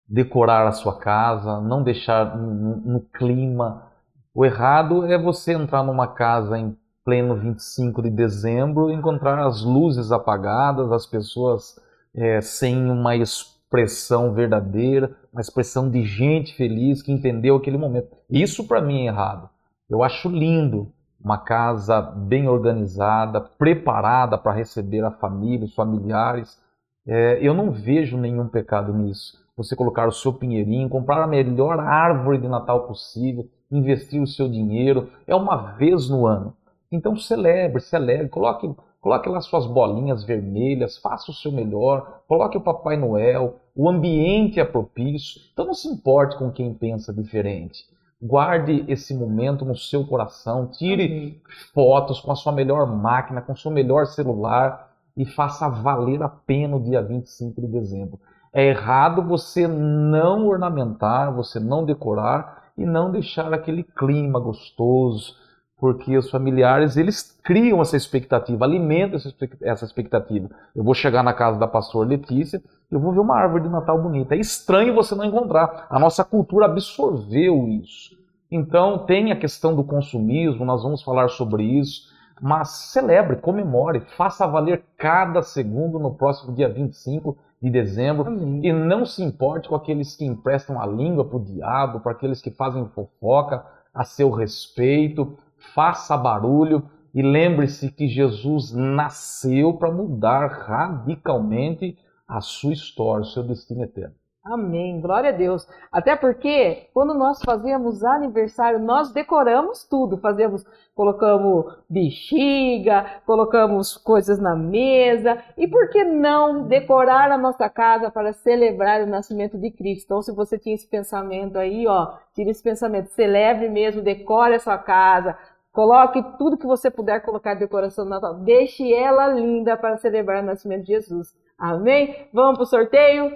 decorar 0.08 0.68
a 0.68 0.72
sua 0.72 1.00
casa, 1.00 1.60
não 1.62 1.82
deixar 1.82 2.38
no, 2.38 2.76
no 2.78 3.00
clima 3.00 3.93
o 4.34 4.46
errado 4.46 5.06
é 5.06 5.18
você 5.18 5.54
entrar 5.54 5.84
numa 5.84 6.08
casa 6.08 6.58
em 6.58 6.76
pleno 7.06 7.36
25 7.36 8.02
de 8.02 8.10
dezembro 8.10 8.90
e 8.90 8.94
encontrar 8.94 9.38
as 9.46 9.64
luzes 9.64 10.12
apagadas, 10.12 10.92
as 10.92 11.06
pessoas 11.06 11.80
é, 12.16 12.42
sem 12.42 12.90
uma 12.90 13.16
expressão 13.16 14.34
verdadeira, 14.34 15.16
uma 15.32 15.42
expressão 15.42 15.90
de 15.90 16.04
gente 16.04 16.56
feliz 16.56 17.02
que 17.02 17.12
entendeu 17.12 17.56
aquele 17.56 17.78
momento. 17.78 18.16
Isso 18.30 18.68
para 18.68 18.82
mim 18.82 19.04
é 19.04 19.08
errado. 19.08 19.50
Eu 19.90 20.02
acho 20.02 20.30
lindo 20.30 20.92
uma 21.24 21.38
casa 21.38 22.02
bem 22.02 22.48
organizada, 22.48 23.40
preparada 23.40 24.38
para 24.38 24.52
receber 24.52 25.04
a 25.04 25.12
família, 25.12 25.66
os 25.66 25.76
familiares. 25.76 26.58
É, 27.06 27.38
eu 27.42 27.54
não 27.54 27.72
vejo 27.72 28.18
nenhum 28.18 28.48
pecado 28.48 28.94
nisso. 28.94 29.38
Você 29.56 29.76
colocar 29.76 30.08
o 30.08 30.12
seu 30.12 30.34
pinheirinho, 30.34 30.90
comprar 30.90 31.22
a 31.22 31.28
melhor 31.28 31.80
árvore 31.80 32.40
de 32.40 32.48
Natal 32.48 32.88
possível, 32.88 33.48
investir 33.72 34.22
o 34.22 34.28
seu 34.28 34.48
dinheiro, 34.48 35.10
é 35.28 35.36
uma 35.36 35.74
vez 35.74 36.10
no 36.10 36.26
ano. 36.26 36.56
Então 36.92 37.16
celebre, 37.16 37.82
celebre, 37.82 38.30
coloque, 38.30 38.74
coloque 39.02 39.30
lá 39.30 39.42
suas 39.42 39.66
bolinhas 39.66 40.24
vermelhas, 40.24 40.98
faça 40.98 41.30
o 41.30 41.34
seu 41.34 41.52
melhor, 41.52 42.22
coloque 42.28 42.58
o 42.58 42.62
Papai 42.62 42.96
Noel, 42.96 43.60
o 43.76 43.90
ambiente 43.90 44.60
é 44.60 44.66
propício. 44.66 45.42
Então 45.52 45.66
não 45.66 45.74
se 45.74 45.88
importe 45.88 46.38
com 46.38 46.52
quem 46.52 46.74
pensa 46.74 47.14
diferente. 47.14 47.86
Guarde 48.22 48.86
esse 48.88 49.14
momento 49.14 49.66
no 49.66 49.76
seu 49.76 50.06
coração, 50.08 50.68
tire 50.68 51.08
uhum. 51.14 51.36
fotos 51.74 52.22
com 52.22 52.32
a 52.32 52.36
sua 52.36 52.54
melhor 52.54 52.88
máquina, 52.88 53.42
com 53.42 53.52
o 53.52 53.58
seu 53.58 53.70
melhor 53.70 54.06
celular 54.06 54.93
e 55.16 55.26
faça 55.26 55.70
valer 55.70 56.22
a 56.24 56.30
pena 56.30 56.76
o 56.76 56.84
dia 56.84 57.02
25 57.02 57.62
de 57.62 57.68
dezembro. 57.68 58.20
É 58.54 58.68
errado 58.68 59.22
você 59.24 59.68
não 59.68 60.48
ornamentar, 60.48 61.34
você 61.34 61.60
não 61.60 61.86
decorar 61.86 62.72
e 62.78 62.86
não 62.86 63.12
deixar 63.12 63.54
aquele 63.54 63.84
clima 63.84 64.40
gostoso, 64.40 65.36
porque 65.80 66.18
os 66.18 66.30
familiares 66.30 66.96
eles 66.96 67.38
criam 67.44 67.82
essa 67.82 67.98
expectativa, 67.98 68.64
alimentam 68.64 69.20
essa 69.62 69.86
expectativa. 69.86 70.50
Eu 70.76 70.84
vou 70.84 70.94
chegar 70.94 71.24
na 71.24 71.34
casa 71.34 71.60
da 71.60 71.68
pastora 71.68 72.08
Letícia, 72.08 72.62
eu 72.90 73.00
vou 73.00 73.12
ver 73.12 73.20
uma 73.20 73.36
árvore 73.36 73.64
de 73.64 73.70
Natal 73.70 74.02
bonita. 74.02 74.36
É 74.36 74.40
estranho 74.40 74.94
você 74.94 75.16
não 75.16 75.26
encontrar. 75.26 75.88
A 75.90 76.00
nossa 76.00 76.24
cultura 76.24 76.68
absorveu 76.68 77.68
isso. 77.68 78.16
Então 78.52 79.00
tem 79.00 79.32
a 79.32 79.36
questão 79.36 79.76
do 79.76 79.84
consumismo, 79.84 80.64
nós 80.64 80.84
vamos 80.84 81.02
falar 81.02 81.28
sobre 81.28 81.64
isso, 81.64 82.13
mas 82.46 82.92
celebre, 82.92 83.38
comemore, 83.38 84.02
faça 84.02 84.46
valer 84.46 84.84
cada 84.98 85.42
segundo 85.42 85.98
no 85.98 86.14
próximo 86.14 86.54
dia 86.54 86.68
25 86.68 87.38
de 87.62 87.70
dezembro. 87.70 88.28
Amém. 88.28 88.60
E 88.66 88.74
não 88.74 89.06
se 89.06 89.24
importe 89.24 89.70
com 89.70 89.76
aqueles 89.76 90.14
que 90.14 90.26
emprestam 90.26 90.78
a 90.78 90.86
língua 90.86 91.24
para 91.24 91.38
o 91.38 91.46
diabo, 91.46 92.02
para 92.02 92.12
aqueles 92.12 92.42
que 92.42 92.52
fazem 92.52 92.86
fofoca 92.90 93.66
a 93.94 94.04
seu 94.04 94.30
respeito. 94.30 95.38
Faça 95.74 96.18
barulho 96.18 96.84
e 97.14 97.22
lembre-se 97.22 97.90
que 97.90 98.10
Jesus 98.10 98.74
nasceu 98.74 99.76
para 99.76 99.90
mudar 99.90 100.48
radicalmente 100.48 101.98
a 102.28 102.42
sua 102.42 102.74
história, 102.74 103.22
o 103.22 103.26
seu 103.26 103.44
destino 103.44 103.86
eterno. 103.86 104.16
Amém, 104.46 105.00
glória 105.00 105.30
a 105.30 105.34
Deus. 105.34 105.66
Até 105.90 106.18
porque 106.18 106.90
quando 106.94 107.14
nós 107.14 107.42
fazemos 107.46 108.04
aniversário, 108.04 108.78
nós 108.78 109.14
decoramos 109.14 109.86
tudo, 109.86 110.18
fazemos, 110.18 110.66
colocamos 110.94 111.78
bexiga, 111.90 113.22
colocamos 113.26 113.96
coisas 113.96 114.38
na 114.40 114.54
mesa. 114.54 115.42
E 115.58 115.66
por 115.66 115.90
que 115.90 116.04
não 116.04 116.68
decorar 116.68 117.32
a 117.32 117.38
nossa 117.38 117.70
casa 117.70 118.12
para 118.12 118.34
celebrar 118.34 119.02
o 119.02 119.08
nascimento 119.08 119.58
de 119.58 119.72
Cristo? 119.72 120.08
Então, 120.08 120.22
se 120.22 120.34
você 120.34 120.60
tinha 120.60 120.76
esse 120.76 120.90
pensamento 120.90 121.58
aí, 121.58 121.88
ó, 121.88 122.18
tire 122.36 122.50
esse 122.50 122.62
pensamento, 122.62 123.12
celebre 123.12 123.70
mesmo, 123.70 124.02
decore 124.02 124.56
a 124.56 124.60
sua 124.60 124.78
casa, 124.78 125.38
Coloque 125.72 126.22
tudo 126.38 126.56
que 126.56 126.68
você 126.68 126.92
puder 126.92 127.22
colocar 127.22 127.56
de 127.56 127.62
decoração. 127.62 128.08
Deixe 128.44 128.94
ela 128.94 129.26
linda 129.26 129.76
para 129.76 129.98
celebrar 129.98 130.44
o 130.44 130.46
nascimento 130.46 130.84
de 130.84 130.94
Jesus. 130.94 131.34
Amém? 131.58 132.28
Vamos 132.32 132.58
para 132.58 132.64
o 132.64 132.68
sorteio? 132.68 133.34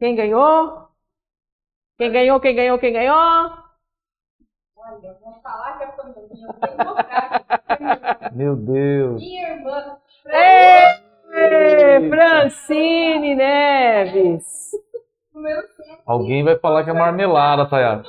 Quem 0.00 0.16
ganhou? 0.16 0.88
Quem 1.98 2.10
ganhou, 2.10 2.40
quem 2.40 2.56
ganhou, 2.56 2.78
quem 2.78 2.90
ganhou? 2.90 3.14
Olha, 3.14 3.52
vou 5.22 5.34
falar 5.42 5.76
que 5.76 5.84
a 5.84 5.88
pandemia 5.88 6.48
tem 6.58 6.70
Meu 8.32 8.56
Deus. 8.56 9.20
Minha 9.20 9.50
irmã. 9.50 9.98
Ei, 10.24 12.08
Francine 12.08 13.34
Neves. 13.34 14.70
Alguém 16.06 16.42
vai 16.42 16.58
falar 16.58 16.82
que 16.82 16.88
é 16.88 16.94
marmelada, 16.94 17.68
Tayara. 17.68 18.02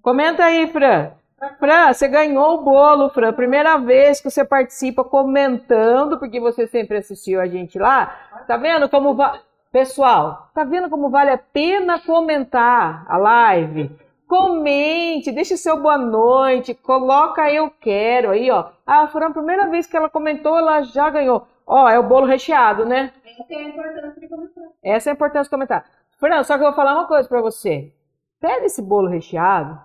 Comenta 0.00 0.44
aí, 0.44 0.68
Fran. 0.68 1.10
Fran, 1.58 1.92
você 1.92 2.08
ganhou 2.08 2.54
o 2.54 2.62
bolo, 2.62 3.10
Fran. 3.10 3.32
Primeira 3.32 3.76
vez 3.78 4.20
que 4.20 4.30
você 4.30 4.44
participa 4.44 5.04
comentando, 5.04 6.18
porque 6.18 6.40
você 6.40 6.66
sempre 6.66 6.98
assistiu 6.98 7.40
a 7.40 7.46
gente 7.46 7.78
lá. 7.78 8.44
Tá 8.46 8.56
vendo 8.56 8.88
como 8.88 9.14
va... 9.14 9.40
Pessoal, 9.72 10.50
tá 10.54 10.62
vendo 10.62 10.88
como 10.88 11.10
vale 11.10 11.30
a 11.30 11.38
pena 11.38 11.98
comentar 11.98 13.04
a 13.08 13.16
live? 13.16 13.90
Comente, 14.26 15.32
deixe 15.32 15.56
seu 15.56 15.82
boa 15.82 15.98
noite, 15.98 16.74
coloca 16.74 17.50
eu 17.50 17.68
quero 17.80 18.30
aí, 18.30 18.50
ó. 18.50 18.70
Ah, 18.86 19.08
Fran, 19.08 19.32
primeira 19.32 19.66
vez 19.68 19.86
que 19.86 19.96
ela 19.96 20.08
comentou, 20.08 20.56
ela 20.56 20.82
já 20.82 21.10
ganhou. 21.10 21.46
Ó, 21.66 21.88
é 21.88 21.98
o 21.98 22.04
bolo 22.04 22.26
recheado, 22.26 22.84
né? 22.84 23.12
Essa 23.24 23.52
é 23.52 23.56
a 23.56 23.62
importância 23.68 24.20
de 24.20 24.28
comentar. 24.28 24.64
Essa 24.82 25.10
é 25.10 25.12
a 25.12 25.14
importância 25.14 25.44
de 25.44 25.50
comentar. 25.50 25.84
Fran, 26.18 26.42
só 26.44 26.54
que 26.56 26.62
eu 26.62 26.68
vou 26.68 26.76
falar 26.76 26.94
uma 26.94 27.08
coisa 27.08 27.28
para 27.28 27.40
você. 27.40 27.92
Pega 28.40 28.66
esse 28.66 28.80
bolo 28.82 29.08
recheado, 29.08 29.78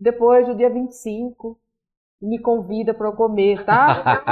depois 0.00 0.46
do 0.46 0.54
dia 0.54 0.70
25 0.70 1.58
me 2.20 2.38
convida 2.38 2.92
para 2.92 3.08
eu 3.08 3.12
comer, 3.12 3.64
tá? 3.64 4.22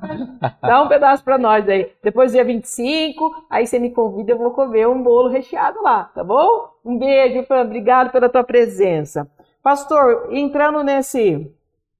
Dá 0.60 0.82
um 0.82 0.88
pedaço 0.88 1.24
para 1.24 1.38
nós 1.38 1.66
aí. 1.66 1.90
Depois 2.02 2.30
do 2.30 2.34
dia 2.34 2.44
25, 2.44 3.46
aí 3.48 3.66
você 3.66 3.78
me 3.78 3.90
convida, 3.90 4.32
eu 4.32 4.38
vou 4.38 4.50
comer 4.50 4.86
um 4.86 5.02
bolo 5.02 5.28
recheado 5.28 5.82
lá, 5.82 6.04
tá 6.04 6.22
bom? 6.22 6.70
Um 6.84 6.98
beijo, 6.98 7.42
Fran, 7.44 7.62
obrigado 7.62 8.10
pela 8.10 8.28
tua 8.28 8.44
presença. 8.44 9.30
Pastor, 9.62 10.28
entrando 10.30 10.82
nesse 10.82 11.50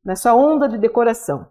nessa 0.04 0.34
onda 0.34 0.68
de 0.68 0.76
decoração, 0.76 1.46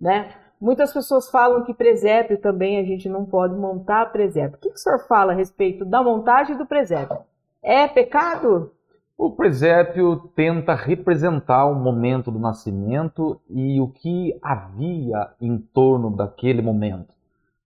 né? 0.00 0.30
Muitas 0.60 0.92
pessoas 0.92 1.28
falam 1.28 1.64
que 1.64 1.74
presépio 1.74 2.38
também 2.38 2.78
a 2.78 2.84
gente 2.84 3.08
não 3.08 3.26
pode 3.26 3.54
montar 3.54 4.12
presépio. 4.12 4.56
O 4.56 4.60
que, 4.60 4.70
que 4.70 4.76
o 4.76 4.78
senhor 4.78 5.00
fala 5.00 5.32
a 5.32 5.34
respeito 5.34 5.84
da 5.84 6.02
montagem 6.02 6.56
do 6.56 6.64
presépio? 6.64 7.18
É 7.62 7.86
pecado? 7.86 8.72
O 9.18 9.30
presépio 9.30 10.30
tenta 10.36 10.74
representar 10.74 11.64
o 11.64 11.74
momento 11.74 12.30
do 12.30 12.38
nascimento 12.38 13.40
e 13.48 13.80
o 13.80 13.88
que 13.88 14.38
havia 14.42 15.30
em 15.40 15.56
torno 15.56 16.14
daquele 16.14 16.60
momento. 16.60 17.14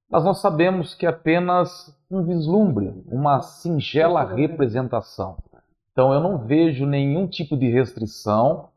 Mas 0.08 0.24
nós 0.24 0.40
sabemos 0.40 0.94
que 0.94 1.06
é 1.06 1.08
apenas 1.08 1.92
um 2.08 2.22
vislumbre, 2.22 3.04
uma 3.06 3.42
singela 3.42 4.22
representação. 4.22 5.38
Então 5.90 6.12
eu 6.12 6.20
não 6.20 6.38
vejo 6.38 6.86
nenhum 6.86 7.26
tipo 7.26 7.56
de 7.56 7.68
restrição 7.68 8.68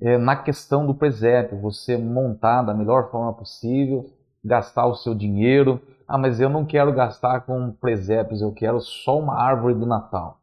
é, 0.00 0.16
na 0.16 0.34
questão 0.34 0.86
do 0.86 0.94
presépio, 0.94 1.60
você 1.60 1.98
montar 1.98 2.62
da 2.62 2.72
melhor 2.72 3.10
forma 3.10 3.34
possível, 3.34 4.10
gastar 4.42 4.86
o 4.86 4.94
seu 4.94 5.14
dinheiro. 5.14 5.78
Ah, 6.08 6.16
mas 6.16 6.40
eu 6.40 6.48
não 6.48 6.64
quero 6.64 6.92
gastar 6.92 7.42
com 7.42 7.70
presépios, 7.72 8.40
eu 8.40 8.52
quero 8.52 8.80
só 8.80 9.18
uma 9.18 9.38
árvore 9.38 9.74
de 9.74 9.84
Natal. 9.84 10.38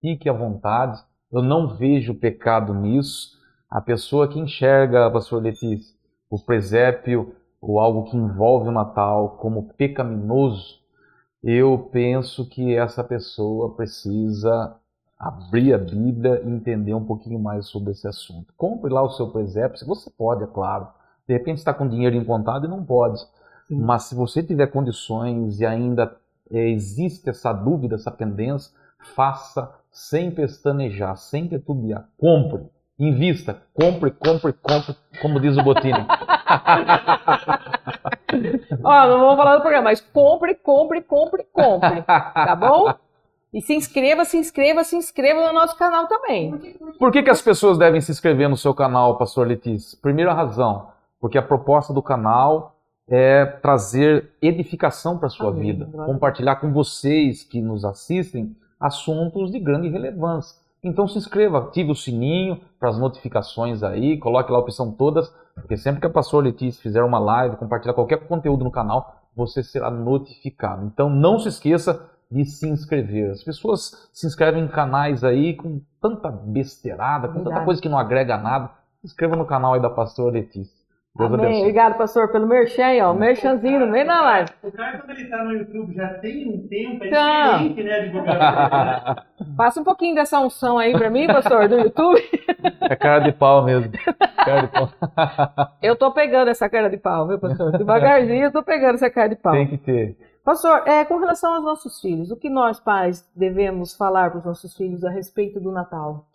Fique 0.00 0.28
à 0.28 0.32
vontade 0.32 1.00
eu 1.32 1.42
não 1.42 1.68
vejo 1.68 2.14
pecado 2.14 2.74
nisso. 2.74 3.38
A 3.70 3.80
pessoa 3.80 4.28
que 4.28 4.38
enxerga, 4.38 5.10
pastor 5.10 5.42
Letícia, 5.42 5.94
o 6.28 6.38
presépio 6.38 7.34
ou 7.60 7.78
algo 7.78 8.10
que 8.10 8.16
envolve 8.16 8.68
o 8.68 8.72
Natal 8.72 9.36
como 9.40 9.72
pecaminoso, 9.74 10.80
eu 11.42 11.88
penso 11.92 12.48
que 12.48 12.74
essa 12.74 13.04
pessoa 13.04 13.74
precisa 13.74 14.76
abrir 15.18 15.74
a 15.74 15.78
Bíblia 15.78 16.42
e 16.44 16.48
entender 16.48 16.94
um 16.94 17.04
pouquinho 17.04 17.38
mais 17.38 17.66
sobre 17.66 17.92
esse 17.92 18.08
assunto. 18.08 18.52
Compre 18.56 18.90
lá 18.90 19.02
o 19.02 19.10
seu 19.10 19.28
presépio, 19.30 19.78
se 19.78 19.84
você 19.84 20.10
pode, 20.10 20.44
é 20.44 20.46
claro. 20.46 20.88
De 21.28 21.34
repente 21.34 21.58
está 21.58 21.72
com 21.72 21.86
dinheiro 21.86 22.16
em 22.16 22.24
contado 22.24 22.66
e 22.66 22.68
não 22.68 22.82
pode. 22.82 23.20
Sim. 23.68 23.78
Mas 23.78 24.04
se 24.04 24.14
você 24.14 24.42
tiver 24.42 24.66
condições 24.68 25.60
e 25.60 25.66
ainda 25.66 26.16
é, 26.50 26.68
existe 26.70 27.28
essa 27.28 27.52
dúvida, 27.52 27.94
essa 27.94 28.10
pendência, 28.10 28.72
faça 29.14 29.72
sem 29.90 30.30
pestanejar, 30.30 31.16
sem 31.16 31.46
titubear. 31.46 32.08
Compre, 32.18 32.64
invista, 32.98 33.62
compre, 33.74 34.10
compre, 34.10 34.52
compre, 34.52 34.94
como 35.20 35.40
diz 35.40 35.56
o 35.56 35.62
Botini. 35.62 36.06
Ó, 38.82 39.06
não 39.08 39.20
vamos 39.20 39.36
falar 39.36 39.56
do 39.56 39.62
programa, 39.62 39.84
mas 39.84 40.00
compre, 40.00 40.54
compre, 40.54 41.02
compre, 41.02 41.44
compre. 41.52 42.02
Tá 42.02 42.56
bom? 42.56 42.94
E 43.52 43.60
se 43.60 43.74
inscreva, 43.74 44.24
se 44.24 44.36
inscreva, 44.36 44.84
se 44.84 44.94
inscreva 44.96 45.44
no 45.46 45.52
nosso 45.52 45.76
canal 45.76 46.06
também. 46.06 46.78
Por 46.98 47.10
que, 47.10 47.22
que 47.22 47.30
as 47.30 47.42
pessoas 47.42 47.76
devem 47.76 48.00
se 48.00 48.12
inscrever 48.12 48.48
no 48.48 48.56
seu 48.56 48.72
canal, 48.72 49.18
Pastor 49.18 49.46
Letícia? 49.46 49.98
Primeira 50.00 50.32
razão, 50.32 50.88
porque 51.20 51.36
a 51.36 51.42
proposta 51.42 51.92
do 51.92 52.00
canal 52.00 52.76
é 53.08 53.44
trazer 53.44 54.30
edificação 54.40 55.18
para 55.18 55.26
a 55.26 55.30
sua 55.30 55.48
Amém. 55.48 55.62
vida, 55.62 55.86
compartilhar 56.06 56.56
com 56.56 56.72
vocês 56.72 57.42
que 57.42 57.60
nos 57.60 57.84
assistem 57.84 58.54
assuntos 58.80 59.50
de 59.50 59.60
grande 59.60 59.88
relevância. 59.88 60.58
Então 60.82 61.06
se 61.06 61.18
inscreva, 61.18 61.58
ative 61.58 61.90
o 61.90 61.94
sininho 61.94 62.58
para 62.78 62.88
as 62.88 62.98
notificações 62.98 63.82
aí, 63.82 64.16
coloque 64.18 64.50
lá 64.50 64.58
a 64.58 64.62
opção 64.62 64.90
todas, 64.90 65.30
porque 65.54 65.76
sempre 65.76 66.00
que 66.00 66.06
a 66.06 66.10
pastor 66.10 66.42
Letícia 66.42 66.80
fizer 66.80 67.02
uma 67.02 67.18
live, 67.18 67.56
compartilhar 67.56 67.92
qualquer 67.92 68.26
conteúdo 68.26 68.64
no 68.64 68.70
canal, 68.70 69.16
você 69.36 69.62
será 69.62 69.90
notificado. 69.90 70.86
Então 70.86 71.10
não 71.10 71.38
se 71.38 71.48
esqueça 71.48 72.08
de 72.30 72.44
se 72.44 72.68
inscrever. 72.68 73.30
As 73.30 73.42
pessoas 73.42 74.08
se 74.12 74.26
inscrevem 74.26 74.64
em 74.64 74.68
canais 74.68 75.22
aí 75.22 75.54
com 75.54 75.80
tanta 76.00 76.30
besteirada, 76.30 77.28
com 77.28 77.34
tanta 77.34 77.44
Verdade. 77.44 77.66
coisa 77.66 77.82
que 77.82 77.88
não 77.88 77.98
agrega 77.98 78.38
nada. 78.38 78.70
Se 79.00 79.08
inscreva 79.08 79.36
no 79.36 79.44
canal 79.44 79.74
aí 79.74 79.82
da 79.82 79.90
pastora 79.90 80.32
Letícia. 80.32 80.79
Deus 81.16 81.32
Amém. 81.32 81.44
abençoe. 81.46 81.60
Obrigado, 81.62 81.98
pastor, 81.98 82.30
pelo 82.30 82.46
merchan, 82.46 82.84
aí, 82.84 83.00
ó. 83.02 83.12
Merchanzinho 83.12 83.80
no 83.80 83.88
meio 83.88 84.06
da 84.06 84.20
live. 84.22 84.50
O 84.62 84.70
cara, 84.70 84.98
quando 84.98 85.18
ele 85.18 85.28
tá 85.28 85.42
no 85.44 85.52
YouTube, 85.52 85.92
já 85.92 86.08
tem 86.14 86.48
um 86.48 86.68
tempo, 86.68 87.02
é 87.04 87.08
Então. 87.08 87.68
diferente, 87.68 87.82
né, 87.82 87.94
advogado? 88.00 89.22
Passa 89.56 89.80
um 89.80 89.84
pouquinho 89.84 90.14
dessa 90.14 90.38
unção 90.38 90.78
aí 90.78 90.92
pra 90.92 91.10
mim, 91.10 91.26
pastor, 91.26 91.68
do 91.68 91.78
YouTube. 91.80 92.22
É 92.82 92.94
cara 92.94 93.18
de 93.20 93.32
pau 93.32 93.64
mesmo. 93.64 93.90
Cara 94.44 94.60
de 94.62 94.68
pau. 94.68 94.88
Eu 95.82 95.96
tô 95.96 96.12
pegando 96.12 96.48
essa 96.48 96.68
cara 96.68 96.88
de 96.88 96.96
pau, 96.96 97.26
viu, 97.26 97.38
pastor? 97.40 97.72
Devagarzinho 97.76 98.44
eu 98.44 98.52
tô 98.52 98.62
pegando 98.62 98.94
essa 98.94 99.10
cara 99.10 99.28
de 99.28 99.36
pau. 99.36 99.52
Tem 99.52 99.66
que 99.66 99.78
ter. 99.78 100.16
Pastor, 100.44 100.82
é, 100.86 101.04
com 101.04 101.18
relação 101.18 101.54
aos 101.54 101.64
nossos 101.64 102.00
filhos, 102.00 102.30
o 102.30 102.36
que 102.36 102.48
nós 102.48 102.78
pais 102.80 103.28
devemos 103.34 103.94
falar 103.94 104.30
para 104.30 104.38
os 104.38 104.44
nossos 104.44 104.76
filhos 104.76 105.04
a 105.04 105.10
respeito 105.10 105.60
do 105.60 105.72
Natal? 105.72 106.26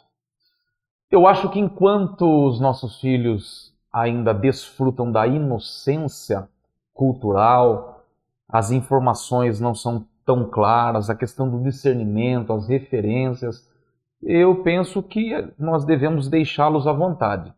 Eu 1.09 1.25
acho 1.27 1.49
que 1.49 1.59
enquanto 1.59 2.47
os 2.47 2.59
nossos 2.59 2.99
filhos 2.99 3.73
ainda 3.95 4.33
desfrutam 4.33 5.09
da 5.09 5.25
inocência 5.25 6.49
cultural, 6.93 8.03
as 8.49 8.69
informações 8.69 9.61
não 9.61 9.73
são 9.73 10.05
tão 10.25 10.49
claras, 10.49 11.09
a 11.09 11.15
questão 11.15 11.49
do 11.49 11.63
discernimento, 11.63 12.51
as 12.51 12.67
referências, 12.67 13.65
eu 14.21 14.63
penso 14.63 15.01
que 15.01 15.31
nós 15.57 15.85
devemos 15.85 16.27
deixá-los 16.27 16.87
à 16.87 16.91
vontade. 16.91 17.53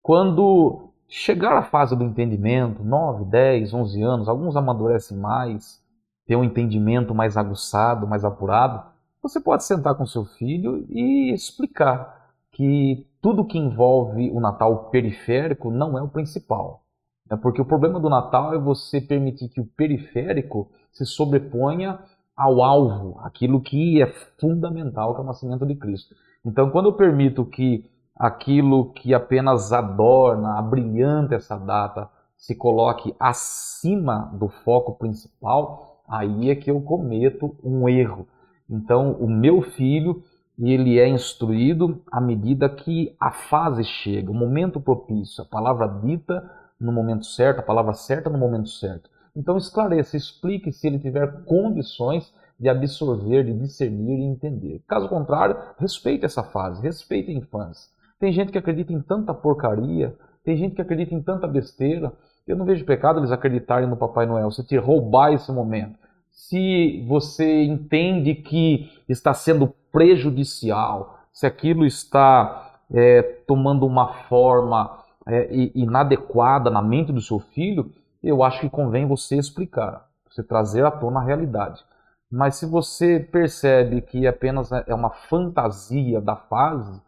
Quando 0.00 0.90
chegar 1.08 1.56
a 1.56 1.62
fase 1.62 1.96
do 1.96 2.04
entendimento, 2.04 2.84
9, 2.84 3.24
10, 3.24 3.74
11 3.74 4.02
anos, 4.02 4.28
alguns 4.28 4.54
amadurecem 4.54 5.16
mais, 5.18 5.82
têm 6.24 6.36
um 6.36 6.44
entendimento 6.44 7.12
mais 7.12 7.36
aguçado, 7.36 8.06
mais 8.06 8.24
apurado, 8.24 8.84
você 9.20 9.40
pode 9.40 9.64
sentar 9.64 9.96
com 9.96 10.06
seu 10.06 10.24
filho 10.24 10.86
e 10.88 11.32
explicar 11.32 12.32
que 12.52 13.05
tudo 13.26 13.44
que 13.44 13.58
envolve 13.58 14.30
o 14.30 14.38
Natal 14.38 14.88
periférico 14.88 15.68
não 15.68 15.98
é 15.98 16.00
o 16.00 16.06
principal. 16.06 16.84
É 17.28 17.34
porque 17.34 17.60
o 17.60 17.64
problema 17.64 17.98
do 17.98 18.08
Natal 18.08 18.54
é 18.54 18.58
você 18.58 19.00
permitir 19.00 19.48
que 19.48 19.60
o 19.60 19.66
periférico 19.66 20.70
se 20.92 21.04
sobreponha 21.04 21.98
ao 22.36 22.62
alvo, 22.62 23.18
aquilo 23.24 23.60
que 23.60 24.00
é 24.00 24.06
fundamental, 24.40 25.12
que 25.12 25.20
é 25.20 25.24
o 25.24 25.26
nascimento 25.26 25.66
de 25.66 25.74
Cristo. 25.74 26.14
Então, 26.44 26.70
quando 26.70 26.86
eu 26.86 26.92
permito 26.92 27.44
que 27.44 27.90
aquilo 28.14 28.92
que 28.92 29.12
apenas 29.12 29.72
adorna, 29.72 30.56
abrilhanta 30.56 31.34
essa 31.34 31.58
data, 31.58 32.08
se 32.36 32.54
coloque 32.54 33.12
acima 33.18 34.30
do 34.34 34.46
foco 34.48 34.94
principal, 34.94 36.00
aí 36.06 36.48
é 36.48 36.54
que 36.54 36.70
eu 36.70 36.80
cometo 36.80 37.56
um 37.64 37.88
erro. 37.88 38.28
Então, 38.70 39.14
o 39.14 39.28
meu 39.28 39.62
filho, 39.62 40.22
ele 40.58 40.98
é 40.98 41.08
instruído 41.08 42.02
à 42.10 42.20
medida 42.20 42.68
que 42.68 43.14
a 43.20 43.30
fase 43.30 43.84
chega, 43.84 44.30
o 44.30 44.34
momento 44.34 44.80
propício, 44.80 45.42
a 45.42 45.46
palavra 45.46 45.86
dita 45.86 46.50
no 46.80 46.92
momento 46.92 47.26
certo, 47.26 47.60
a 47.60 47.62
palavra 47.62 47.92
certa 47.92 48.30
no 48.30 48.38
momento 48.38 48.68
certo. 48.68 49.10
Então, 49.34 49.56
esclareça, 49.58 50.16
explique 50.16 50.72
se 50.72 50.86
ele 50.86 50.98
tiver 50.98 51.44
condições 51.44 52.32
de 52.58 52.70
absorver, 52.70 53.44
de 53.44 53.52
discernir 53.52 54.18
e 54.18 54.24
entender. 54.24 54.82
Caso 54.88 55.08
contrário, 55.08 55.58
respeite 55.78 56.24
essa 56.24 56.42
fase, 56.42 56.80
respeite 56.80 57.30
a 57.30 57.34
infância. 57.34 57.90
Tem 58.18 58.32
gente 58.32 58.50
que 58.50 58.56
acredita 58.56 58.94
em 58.94 59.00
tanta 59.02 59.34
porcaria, 59.34 60.16
tem 60.42 60.56
gente 60.56 60.74
que 60.74 60.80
acredita 60.80 61.14
em 61.14 61.22
tanta 61.22 61.46
besteira. 61.46 62.10
Eu 62.46 62.56
não 62.56 62.64
vejo 62.64 62.84
pecado 62.86 63.20
eles 63.20 63.30
acreditarem 63.30 63.88
no 63.88 63.96
Papai 63.96 64.24
Noel, 64.24 64.50
se 64.50 64.64
te 64.64 64.76
roubar 64.78 65.32
esse 65.34 65.52
momento. 65.52 65.98
Se 66.30 67.04
você 67.06 67.64
entende 67.64 68.34
que 68.34 68.90
está 69.06 69.34
sendo 69.34 69.74
prejudicial, 69.96 71.20
se 71.32 71.46
aquilo 71.46 71.86
está 71.86 72.74
é, 72.92 73.22
tomando 73.22 73.86
uma 73.86 74.08
forma 74.28 74.98
é, 75.26 75.48
inadequada 75.74 76.68
na 76.68 76.82
mente 76.82 77.10
do 77.12 77.22
seu 77.22 77.38
filho, 77.38 77.90
eu 78.22 78.42
acho 78.42 78.60
que 78.60 78.68
convém 78.68 79.06
você 79.06 79.38
explicar, 79.38 80.06
você 80.28 80.42
trazer 80.42 80.84
à 80.84 80.90
tona 80.90 81.20
a 81.20 81.22
realidade. 81.22 81.82
Mas 82.30 82.56
se 82.56 82.66
você 82.66 83.18
percebe 83.18 84.02
que 84.02 84.26
apenas 84.26 84.70
é 84.70 84.94
uma 84.94 85.08
fantasia 85.08 86.20
da 86.20 86.36
fase, 86.36 87.00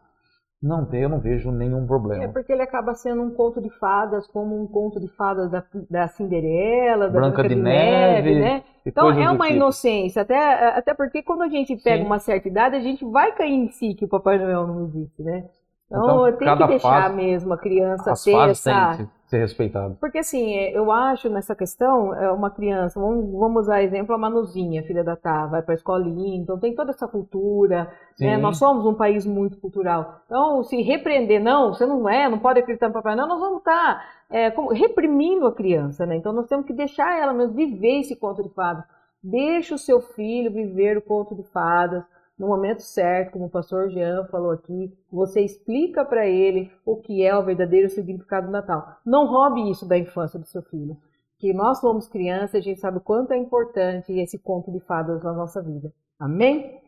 não 0.61 0.85
tem, 0.85 1.01
eu 1.03 1.09
não 1.09 1.19
vejo 1.19 1.51
nenhum 1.51 1.85
É 2.19 2.27
problema. 2.27 2.27
porque 2.27 2.51
ele 2.51 2.61
acaba 2.61 2.93
sendo 2.93 3.21
um 3.23 3.31
conto 3.33 3.61
de 3.61 3.69
fadas, 3.69 4.27
como 4.27 4.61
um 4.61 4.67
conto 4.67 4.99
de 4.99 5.07
fadas 5.09 5.49
da, 5.49 5.63
da 5.89 6.07
Cinderela, 6.07 7.09
da 7.09 7.21
Branca 7.21 7.43
Branca, 7.43 7.43
de 7.43 7.55
de, 7.55 7.55
Neve, 7.55 8.35
Neve, 8.35 8.35
né? 8.35 8.63
Então 8.85 9.11
é 9.11 9.29
uma 9.29 9.47
tipo. 9.47 9.57
inocência, 9.57 10.21
até, 10.21 10.37
até 10.77 10.93
porque 10.93 11.21
quando 11.23 11.43
a 11.43 11.49
gente 11.49 11.75
pega 11.77 12.03
Sim. 12.03 12.05
uma 12.05 12.19
certa 12.19 12.47
idade, 12.47 12.75
a 12.75 12.79
gente 12.81 13.05
vai 13.05 13.33
cair 13.35 13.53
em 13.53 13.69
si 13.69 13.93
que 13.95 14.05
o 14.05 14.09
Papai 14.09 14.37
Noel 14.37 14.67
não 14.67 14.85
existe, 14.85 15.21
né? 15.23 15.49
Então, 15.91 16.27
Então, 16.27 16.37
tem 16.37 16.55
que 16.57 16.67
deixar 16.67 17.01
fase- 17.03 17.15
mesmo 17.15 17.53
a 17.53 17.57
criança 17.57 18.03
ter 18.23 18.49
essa, 18.51 18.95
têm 18.97 19.07
que 19.07 19.11
ser 19.29 19.37
respeitadas. 19.39 19.97
Porque 19.99 20.19
assim, 20.19 20.55
é, 20.55 20.77
eu 20.77 20.91
acho 20.91 21.29
nessa 21.29 21.55
questão, 21.55 22.13
é 22.13 22.31
uma 22.31 22.51
criança, 22.51 22.99
vamos, 22.99 23.31
vamos 23.31 23.63
usar 23.63 23.81
exemplo 23.81 24.13
a 24.13 24.17
Manuzinha, 24.17 24.83
filha 24.83 25.03
da 25.03 25.15
Tá, 25.15 25.47
vai 25.47 25.63
para 25.63 25.73
a 25.73 25.75
escolinha, 25.75 26.37
então 26.37 26.59
tem 26.59 26.75
toda 26.75 26.91
essa 26.91 27.07
cultura, 27.07 27.91
né? 28.19 28.37
Nós 28.37 28.57
somos 28.57 28.85
um 28.85 28.93
país 28.93 29.25
muito 29.25 29.57
cultural. 29.57 30.21
Então, 30.27 30.63
se 30.63 30.79
repreender, 30.81 31.41
não, 31.41 31.73
você 31.73 31.85
não 31.87 32.07
é, 32.07 32.29
não 32.29 32.37
pode 32.37 32.59
acreditar 32.59 32.87
no 32.89 32.93
Papai 32.93 33.15
Noel, 33.15 33.27
nós 33.27 33.39
vamos 33.39 33.57
estar 33.59 34.05
é, 34.29 34.51
como- 34.51 34.71
reprimindo 34.71 35.47
a 35.47 35.51
criança, 35.51 36.05
né? 36.05 36.15
Então 36.15 36.31
nós 36.31 36.45
temos 36.45 36.67
que 36.67 36.73
deixar 36.73 37.19
ela 37.19 37.33
mesmo 37.33 37.55
viver 37.55 38.01
esse 38.01 38.15
conto 38.15 38.43
de 38.43 38.49
fadas. 38.49 38.83
Deixa 39.23 39.73
o 39.73 39.77
seu 39.79 39.99
filho 40.01 40.51
viver 40.51 40.97
o 40.97 41.01
conto 41.01 41.33
de 41.35 41.43
fadas 41.51 42.03
no 42.39 42.47
momento 42.47 42.81
certo, 42.81 43.33
como 43.33 43.45
o 43.45 43.49
pastor 43.49 43.89
Jean 43.89 44.25
falou 44.27 44.51
aqui, 44.51 44.97
você 45.11 45.41
explica 45.41 46.05
para 46.05 46.25
ele 46.25 46.71
o 46.85 46.95
que 46.95 47.25
é 47.25 47.37
o 47.37 47.43
verdadeiro 47.43 47.89
significado 47.89 48.47
do 48.47 48.53
Natal. 48.53 48.95
Não 49.05 49.27
roube 49.27 49.69
isso 49.69 49.85
da 49.85 49.97
infância 49.97 50.39
do 50.39 50.45
seu 50.45 50.61
filho. 50.61 50.95
Que 51.37 51.53
nós 51.53 51.79
somos 51.79 52.07
crianças, 52.07 52.55
a 52.55 52.61
gente 52.61 52.79
sabe 52.79 52.97
o 52.97 53.01
quanto 53.01 53.33
é 53.33 53.37
importante 53.37 54.13
esse 54.13 54.39
conto 54.39 54.71
de 54.71 54.79
fadas 54.79 55.21
na 55.21 55.33
nossa 55.33 55.61
vida. 55.61 55.93
Amém? 56.17 56.81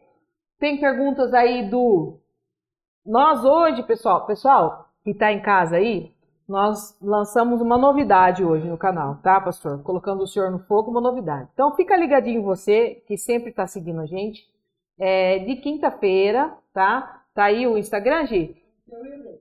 Tem 0.57 0.79
perguntas 0.79 1.33
aí 1.33 1.69
do 1.69 2.17
nós 3.05 3.43
hoje, 3.43 3.83
pessoal, 3.83 4.25
pessoal 4.25 4.89
que 5.03 5.11
está 5.11 5.33
em 5.33 5.41
casa 5.41 5.77
aí, 5.77 6.13
nós 6.47 6.95
lançamos 7.01 7.59
uma 7.59 7.77
novidade 7.77 8.43
hoje 8.43 8.67
no 8.67 8.77
canal, 8.77 9.15
tá, 9.23 9.41
pastor? 9.41 9.81
Colocando 9.83 10.21
o 10.21 10.27
senhor 10.27 10.51
no 10.51 10.59
fogo, 10.59 10.91
uma 10.91 11.01
novidade. 11.01 11.49
Então 11.53 11.75
fica 11.75 11.97
ligadinho 11.97 12.43
você 12.43 13.01
que 13.07 13.17
sempre 13.17 13.49
está 13.49 13.65
seguindo 13.65 14.01
a 14.01 14.05
gente. 14.05 14.49
É, 14.99 15.39
de 15.39 15.55
quinta-feira, 15.55 16.51
tá? 16.73 17.21
Tá 17.33 17.45
aí 17.45 17.65
o 17.65 17.77
Instagram, 17.77 18.25
Gi? 18.25 18.55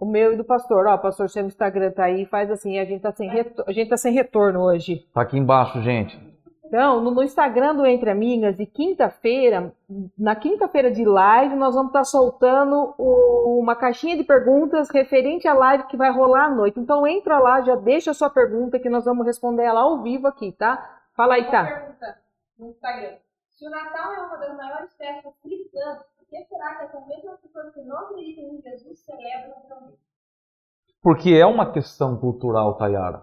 O 0.01 0.07
meu 0.07 0.33
e 0.33 0.37
do 0.37 0.45
pastor. 0.45 0.87
Ó, 0.87 0.95
o 0.95 0.99
pastor, 0.99 1.29
seu 1.29 1.45
Instagram 1.45 1.91
tá 1.91 2.05
aí, 2.05 2.25
faz 2.25 2.51
assim, 2.51 2.79
a 2.79 2.85
gente 2.85 3.01
tá 3.03 3.13
sem, 3.13 3.29
retor- 3.29 3.65
a 3.69 3.73
gente 3.73 3.89
tá 3.91 3.97
sem 3.97 4.13
retorno 4.13 4.61
hoje. 4.63 5.07
Tá 5.13 5.23
aqui 5.23 5.37
embaixo, 5.37 5.81
gente. 5.83 6.19
Então, 6.65 7.01
no, 7.01 7.11
no 7.11 7.23
Instagram 7.23 7.75
do 7.75 7.85
Entre 7.85 8.09
Amigas, 8.09 8.57
de 8.57 8.65
quinta-feira, 8.65 9.75
na 10.17 10.37
quinta-feira 10.37 10.89
de 10.89 11.05
live, 11.05 11.57
nós 11.57 11.75
vamos 11.75 11.89
estar 11.91 12.05
soltando 12.05 12.95
o- 12.97 13.59
uma 13.61 13.75
caixinha 13.75 14.17
de 14.17 14.23
perguntas 14.23 14.89
referente 14.89 15.49
à 15.49 15.53
live 15.53 15.85
que 15.89 15.97
vai 15.97 16.13
rolar 16.13 16.45
à 16.45 16.51
noite. 16.55 16.79
Então, 16.79 17.05
entra 17.05 17.41
lá, 17.41 17.61
já 17.61 17.75
deixa 17.75 18.13
a 18.13 18.15
sua 18.15 18.31
pergunta 18.31 18.79
que 18.79 18.89
nós 18.89 19.05
vamos 19.05 19.27
responder 19.27 19.65
ela 19.65 19.81
ao 19.81 20.01
vivo 20.01 20.29
aqui, 20.29 20.53
tá? 20.53 20.99
Fala 21.17 21.35
aí, 21.35 21.43
Uma 21.43 21.51
tá? 21.51 21.65
pergunta 21.65 22.17
no 22.57 22.69
Instagram. 22.71 23.17
Se 23.61 23.67
o 23.67 23.71
Natal 23.71 24.15
é 24.15 24.21
uma 24.23 24.39
das 24.39 24.57
maiores 24.57 24.91
festas 24.97 25.35
cristãs, 25.43 25.99
por 26.17 26.27
que 26.31 26.45
será 26.47 26.77
que 26.77 26.85
essas 26.85 27.07
mesmas 27.07 27.39
pessoas 27.41 27.75
que 27.75 27.83
não 27.83 27.99
acreditam 27.99 28.55
em 28.55 28.63
Jesus 28.63 29.01
celebram 29.01 29.61
também? 29.69 29.95
Porque 31.03 31.35
é 31.35 31.45
uma 31.45 31.71
questão 31.71 32.17
cultural, 32.17 32.79
Tayara. 32.79 33.23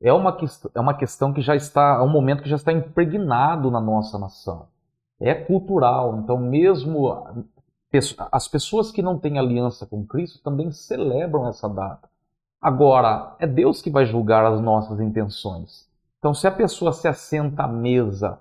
é 0.00 0.10
uma, 0.14 0.34
é 0.74 0.80
uma 0.80 0.96
questão 0.96 1.30
que 1.30 1.42
já 1.42 1.54
está, 1.54 1.98
é 2.00 2.02
um 2.02 2.08
momento 2.08 2.42
que 2.42 2.48
já 2.48 2.56
está 2.56 2.72
impregnado 2.72 3.70
na 3.70 3.78
nossa 3.78 4.18
nação. 4.18 4.66
É 5.20 5.34
cultural. 5.34 6.20
Então, 6.20 6.38
mesmo 6.38 7.12
as 8.32 8.48
pessoas 8.48 8.90
que 8.90 9.02
não 9.02 9.18
têm 9.18 9.38
aliança 9.38 9.84
com 9.84 10.06
Cristo 10.06 10.42
também 10.42 10.72
celebram 10.72 11.46
essa 11.48 11.68
data. 11.68 12.08
Agora, 12.62 13.36
é 13.38 13.46
Deus 13.46 13.82
que 13.82 13.90
vai 13.90 14.06
julgar 14.06 14.42
as 14.46 14.58
nossas 14.58 15.00
intenções. 15.00 15.86
Então, 16.18 16.32
se 16.32 16.46
a 16.46 16.50
pessoa 16.50 16.94
se 16.94 17.06
assenta 17.06 17.64
à 17.64 17.68
mesa, 17.68 18.40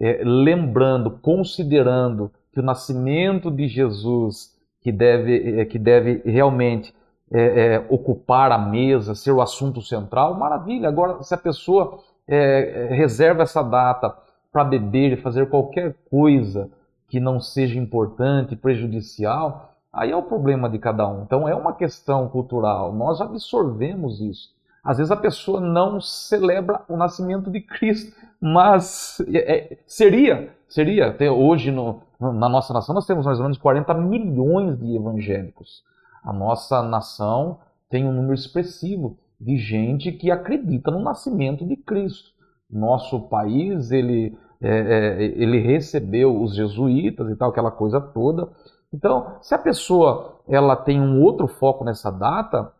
é, 0.00 0.22
lembrando, 0.24 1.10
considerando 1.10 2.30
que 2.52 2.60
o 2.60 2.62
nascimento 2.62 3.50
de 3.50 3.68
Jesus, 3.68 4.56
que 4.80 4.92
deve, 4.92 5.60
é, 5.60 5.64
que 5.64 5.78
deve 5.78 6.22
realmente 6.24 6.94
é, 7.30 7.74
é, 7.74 7.86
ocupar 7.90 8.50
a 8.52 8.58
mesa, 8.58 9.14
ser 9.14 9.32
o 9.32 9.42
assunto 9.42 9.82
central, 9.82 10.34
maravilha. 10.34 10.88
Agora, 10.88 11.22
se 11.22 11.34
a 11.34 11.38
pessoa 11.38 11.98
é, 12.26 12.88
reserva 12.90 13.42
essa 13.42 13.62
data 13.62 14.16
para 14.52 14.64
beber 14.64 15.12
e 15.12 15.16
fazer 15.16 15.48
qualquer 15.48 15.94
coisa 16.10 16.70
que 17.08 17.20
não 17.20 17.40
seja 17.40 17.78
importante, 17.78 18.56
prejudicial, 18.56 19.74
aí 19.92 20.10
é 20.10 20.16
o 20.16 20.22
problema 20.22 20.68
de 20.68 20.78
cada 20.78 21.08
um. 21.08 21.22
Então, 21.22 21.48
é 21.48 21.54
uma 21.54 21.74
questão 21.74 22.28
cultural. 22.28 22.92
Nós 22.92 23.20
absorvemos 23.20 24.20
isso. 24.20 24.50
Às 24.82 24.98
vezes 24.98 25.10
a 25.10 25.16
pessoa 25.16 25.60
não 25.60 26.00
celebra 26.00 26.82
o 26.88 26.96
nascimento 26.96 27.50
de 27.50 27.60
Cristo, 27.60 28.14
mas 28.40 29.20
é, 29.32 29.72
é, 29.72 29.78
seria, 29.86 30.54
seria. 30.68 31.08
Até 31.08 31.30
hoje 31.30 31.70
no, 31.70 32.02
na 32.20 32.48
nossa 32.48 32.72
nação 32.72 32.94
nós 32.94 33.06
temos 33.06 33.26
mais 33.26 33.38
ou 33.38 33.44
menos 33.44 33.58
40 33.58 33.94
milhões 33.94 34.78
de 34.78 34.96
evangélicos. 34.96 35.82
A 36.22 36.32
nossa 36.32 36.82
nação 36.82 37.58
tem 37.88 38.06
um 38.06 38.12
número 38.12 38.34
expressivo 38.34 39.16
de 39.40 39.56
gente 39.56 40.12
que 40.12 40.30
acredita 40.30 40.90
no 40.90 41.00
nascimento 41.00 41.66
de 41.66 41.76
Cristo. 41.76 42.30
Nosso 42.70 43.20
país 43.28 43.90
ele 43.90 44.36
é, 44.60 44.68
é, 44.68 45.22
ele 45.22 45.60
recebeu 45.60 46.40
os 46.42 46.54
jesuítas 46.54 47.30
e 47.30 47.36
tal, 47.36 47.50
aquela 47.50 47.70
coisa 47.70 48.00
toda. 48.00 48.48
Então, 48.92 49.36
se 49.40 49.54
a 49.54 49.58
pessoa 49.58 50.40
ela 50.48 50.74
tem 50.74 51.00
um 51.00 51.22
outro 51.22 51.46
foco 51.46 51.84
nessa 51.84 52.10
data, 52.10 52.72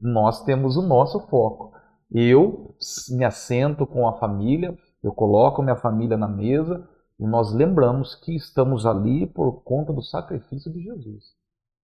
nós 0.00 0.44
temos 0.44 0.76
o 0.76 0.82
nosso 0.82 1.18
foco. 1.26 1.72
Eu 2.12 2.74
me 3.10 3.24
assento 3.24 3.86
com 3.86 4.08
a 4.08 4.18
família, 4.18 4.76
eu 5.02 5.12
coloco 5.12 5.62
minha 5.62 5.76
família 5.76 6.16
na 6.16 6.28
mesa 6.28 6.88
e 7.18 7.26
nós 7.26 7.52
lembramos 7.54 8.14
que 8.16 8.34
estamos 8.34 8.84
ali 8.84 9.26
por 9.26 9.62
conta 9.62 9.92
do 9.92 10.02
sacrifício 10.02 10.72
de 10.72 10.80
Jesus. 10.82 11.34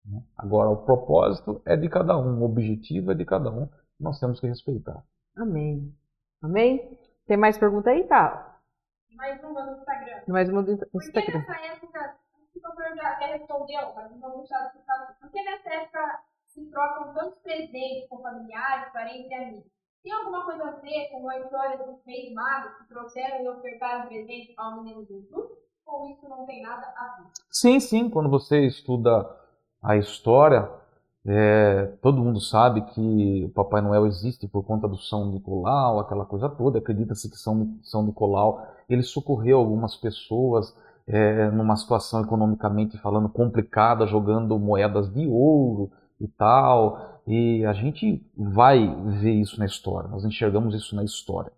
né? 0.04 0.20
Agora, 0.36 0.68
o 0.70 0.84
propósito 0.84 1.62
é 1.64 1.76
de 1.76 1.88
cada 1.88 2.18
um, 2.18 2.40
o 2.40 2.44
objetivo 2.44 3.12
é 3.12 3.14
de 3.14 3.24
cada 3.24 3.50
um, 3.50 3.68
nós 4.00 4.18
temos 4.18 4.40
que 4.40 4.46
respeitar. 4.46 5.02
Amém. 5.36 5.94
Amém? 6.42 6.98
Tem 7.26 7.36
mais 7.36 7.56
pergunta 7.58 7.90
aí, 7.90 8.04
tá? 8.04 8.58
Mais 9.14 9.42
uma 9.42 9.64
no 9.64 9.78
Instagram. 9.78 10.22
Mais 10.28 10.48
uma 10.48 10.62
do 10.62 10.76
Por 10.76 10.88
que 10.90 11.06
Instagram. 11.08 11.38
nessa 11.38 11.66
época, 11.66 12.16
o 12.54 12.60
doutor 12.60 12.96
já 12.96 13.12
até 13.12 13.26
respondeu, 13.36 13.94
mas 13.94 14.10
não 14.10 14.18
vamos 14.18 14.38
deixar 14.38 14.66
de 14.66 14.78
ficar. 14.78 15.16
Por 15.20 15.30
que 15.30 15.42
nessa 15.42 15.68
época 15.70 16.20
se 16.46 16.64
trocam 16.70 17.14
tantos 17.14 17.38
presentes 17.40 18.08
com 18.08 18.20
familiares, 18.20 18.92
parentes 18.92 19.30
e 19.30 19.34
amigos? 19.34 19.75
Tem 20.06 20.14
alguma 20.14 20.44
coisa 20.44 20.62
a 20.62 20.70
ver 20.70 21.08
com 21.10 21.28
a 21.28 21.36
história 21.40 21.78
dos 21.78 21.96
reis 22.06 22.32
magos 22.32 22.70
que 22.78 22.86
trouxeram 22.86 23.42
e 23.42 23.48
ofertaram 23.48 24.06
presente 24.06 24.54
ao 24.56 24.76
menino 24.76 25.04
Jesus? 25.04 25.50
Ou 25.84 26.08
isso 26.10 26.28
não 26.28 26.46
tem 26.46 26.62
nada 26.62 26.86
a 26.96 27.16
ver? 27.18 27.28
Sim, 27.50 27.80
sim, 27.80 28.08
quando 28.08 28.30
você 28.30 28.64
estuda 28.68 29.28
a 29.82 29.96
história, 29.96 30.70
é, 31.26 31.86
todo 32.00 32.22
mundo 32.22 32.40
sabe 32.40 32.82
que 32.82 33.46
o 33.46 33.48
Papai 33.48 33.80
Noel 33.80 34.06
existe 34.06 34.46
por 34.46 34.62
conta 34.62 34.86
do 34.86 34.96
São 34.96 35.32
Nicolau, 35.32 35.98
aquela 35.98 36.24
coisa 36.24 36.48
toda. 36.48 36.78
Acredita-se 36.78 37.28
que 37.28 37.36
São, 37.36 37.76
São 37.82 38.06
Nicolau 38.06 38.64
ele 38.88 39.02
socorreu 39.02 39.58
algumas 39.58 39.96
pessoas 39.96 40.72
é, 41.08 41.50
numa 41.50 41.74
situação 41.74 42.22
economicamente 42.22 42.96
falando 42.98 43.28
complicada, 43.28 44.06
jogando 44.06 44.56
moedas 44.56 45.12
de 45.12 45.26
ouro 45.26 45.90
e 46.20 46.28
tal. 46.28 47.20
E 47.26 47.64
a 47.64 47.72
gente 47.72 48.24
vai 48.36 48.94
ver 49.20 49.32
isso 49.32 49.58
na 49.58 49.66
história, 49.66 50.08
nós 50.08 50.24
enxergamos 50.24 50.74
isso 50.74 50.94
na 50.94 51.04
história. 51.04 51.52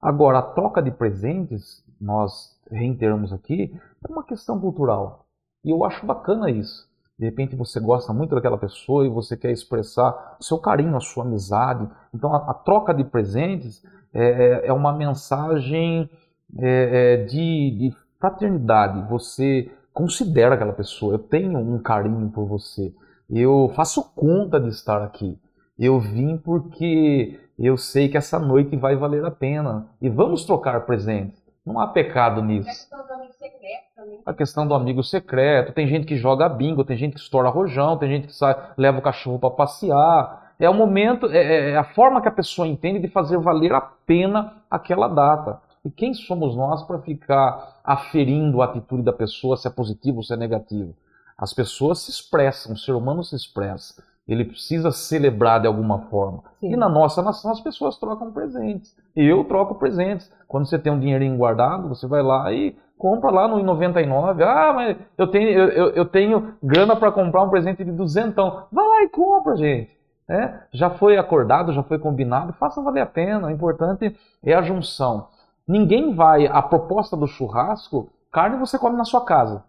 Agora, 0.00 0.38
a 0.38 0.42
troca 0.42 0.80
de 0.82 0.90
presentes, 0.90 1.84
nós 2.00 2.56
reiteramos 2.70 3.32
aqui, 3.32 3.74
é 4.06 4.12
uma 4.12 4.22
questão 4.22 4.60
cultural. 4.60 5.26
E 5.64 5.70
eu 5.70 5.84
acho 5.84 6.06
bacana 6.06 6.50
isso. 6.50 6.88
De 7.18 7.24
repente 7.24 7.56
você 7.56 7.80
gosta 7.80 8.12
muito 8.12 8.34
daquela 8.34 8.56
pessoa 8.56 9.04
e 9.04 9.08
você 9.08 9.36
quer 9.36 9.50
expressar 9.50 10.36
o 10.38 10.44
seu 10.44 10.56
carinho, 10.58 10.96
a 10.96 11.00
sua 11.00 11.24
amizade. 11.24 11.88
Então 12.14 12.32
a, 12.32 12.50
a 12.50 12.54
troca 12.54 12.94
de 12.94 13.02
presentes 13.02 13.84
é, 14.14 14.68
é 14.68 14.72
uma 14.72 14.92
mensagem 14.92 16.08
é, 16.56 17.14
é, 17.14 17.24
de, 17.24 17.70
de 17.72 17.96
fraternidade. 18.20 19.08
Você 19.08 19.68
considera 19.92 20.54
aquela 20.54 20.72
pessoa. 20.72 21.14
Eu 21.14 21.18
tenho 21.18 21.58
um 21.58 21.78
carinho 21.80 22.30
por 22.30 22.46
você. 22.46 22.94
Eu 23.30 23.70
faço 23.74 24.14
conta 24.14 24.58
de 24.58 24.68
estar 24.68 25.02
aqui. 25.02 25.38
Eu 25.78 26.00
vim 26.00 26.38
porque 26.38 27.38
eu 27.58 27.76
sei 27.76 28.08
que 28.08 28.16
essa 28.16 28.38
noite 28.38 28.74
vai 28.76 28.96
valer 28.96 29.24
a 29.24 29.30
pena. 29.30 29.86
E 30.00 30.08
vamos 30.08 30.44
trocar 30.44 30.80
presentes. 30.86 31.38
Não 31.64 31.78
há 31.78 31.86
pecado 31.88 32.40
E 32.40 32.42
a 32.42 32.46
nisso 32.46 32.68
questão 32.68 33.06
do 33.06 33.12
amigo 33.12 33.32
secreto 33.34 33.84
também. 33.94 34.20
a 34.24 34.32
questão 34.32 34.66
do 34.66 34.74
amigo 34.74 35.02
secreto, 35.02 35.72
tem 35.74 35.86
gente 35.86 36.06
que 36.06 36.16
joga 36.16 36.48
bingo, 36.48 36.82
tem 36.84 36.96
gente 36.96 37.14
que 37.14 37.20
estoura 37.20 37.50
rojão, 37.50 37.98
tem 37.98 38.08
gente 38.08 38.28
que 38.28 38.34
sai, 38.34 38.56
leva 38.78 38.98
o 38.98 39.02
cachorro 39.02 39.38
para 39.38 39.50
passear. 39.50 40.54
É 40.58 40.68
o 40.70 40.74
momento, 40.74 41.26
é, 41.26 41.72
é 41.72 41.76
a 41.76 41.84
forma 41.84 42.22
que 42.22 42.28
a 42.28 42.32
pessoa 42.32 42.66
entende 42.66 42.98
de 42.98 43.08
fazer 43.08 43.38
valer 43.38 43.74
a 43.74 43.80
pena 43.80 44.54
aquela 44.70 45.06
data. 45.06 45.60
E 45.84 45.90
quem 45.90 46.14
somos 46.14 46.56
nós 46.56 46.82
para 46.82 46.98
ficar 47.00 47.80
aferindo 47.84 48.62
a 48.62 48.64
atitude 48.64 49.02
da 49.02 49.12
pessoa, 49.12 49.56
se 49.56 49.68
é 49.68 49.70
positivo 49.70 50.16
ou 50.16 50.22
se 50.22 50.32
é 50.32 50.36
negativo? 50.36 50.94
As 51.38 51.52
pessoas 51.52 52.00
se 52.00 52.10
expressam, 52.10 52.72
o 52.72 52.76
ser 52.76 52.92
humano 52.92 53.22
se 53.22 53.36
expressa. 53.36 54.02
Ele 54.26 54.44
precisa 54.44 54.90
celebrar 54.90 55.60
de 55.60 55.66
alguma 55.66 56.00
forma. 56.10 56.42
Sim. 56.60 56.72
E 56.72 56.76
na 56.76 56.88
nossa 56.88 57.22
nação 57.22 57.50
as 57.50 57.60
pessoas 57.60 57.96
trocam 57.96 58.30
presentes. 58.30 58.94
Eu 59.16 59.44
troco 59.44 59.76
presentes. 59.76 60.30
Quando 60.46 60.66
você 60.66 60.78
tem 60.78 60.92
um 60.92 61.00
dinheirinho 61.00 61.36
guardado, 61.38 61.88
você 61.88 62.06
vai 62.06 62.22
lá 62.22 62.52
e 62.52 62.76
compra 62.98 63.30
lá 63.30 63.48
no 63.48 63.62
99. 63.62 64.42
Ah, 64.44 64.72
mas 64.74 64.96
eu 65.16 65.26
tenho, 65.28 65.48
eu, 65.48 65.90
eu- 65.90 66.04
tenho 66.04 66.54
grana 66.62 66.94
para 66.96 67.10
comprar 67.12 67.42
um 67.42 67.48
presente 67.48 67.82
de 67.84 67.92
duzentão. 67.92 68.64
Vai 68.70 68.86
lá 68.86 69.02
e 69.04 69.08
compra, 69.08 69.56
gente. 69.56 69.96
É, 70.28 70.60
já 70.72 70.90
foi 70.90 71.16
acordado, 71.16 71.72
já 71.72 71.82
foi 71.82 71.98
combinado, 71.98 72.52
faça 72.52 72.82
valer 72.82 73.00
a 73.00 73.06
pena. 73.06 73.46
O 73.46 73.50
importante 73.50 74.14
é 74.44 74.52
a 74.52 74.60
junção. 74.60 75.28
Ninguém 75.66 76.14
vai. 76.14 76.46
A 76.46 76.60
proposta 76.60 77.16
do 77.16 77.26
churrasco, 77.26 78.10
carne 78.30 78.58
você 78.58 78.78
come 78.78 78.96
na 78.98 79.04
sua 79.04 79.24
casa. 79.24 79.64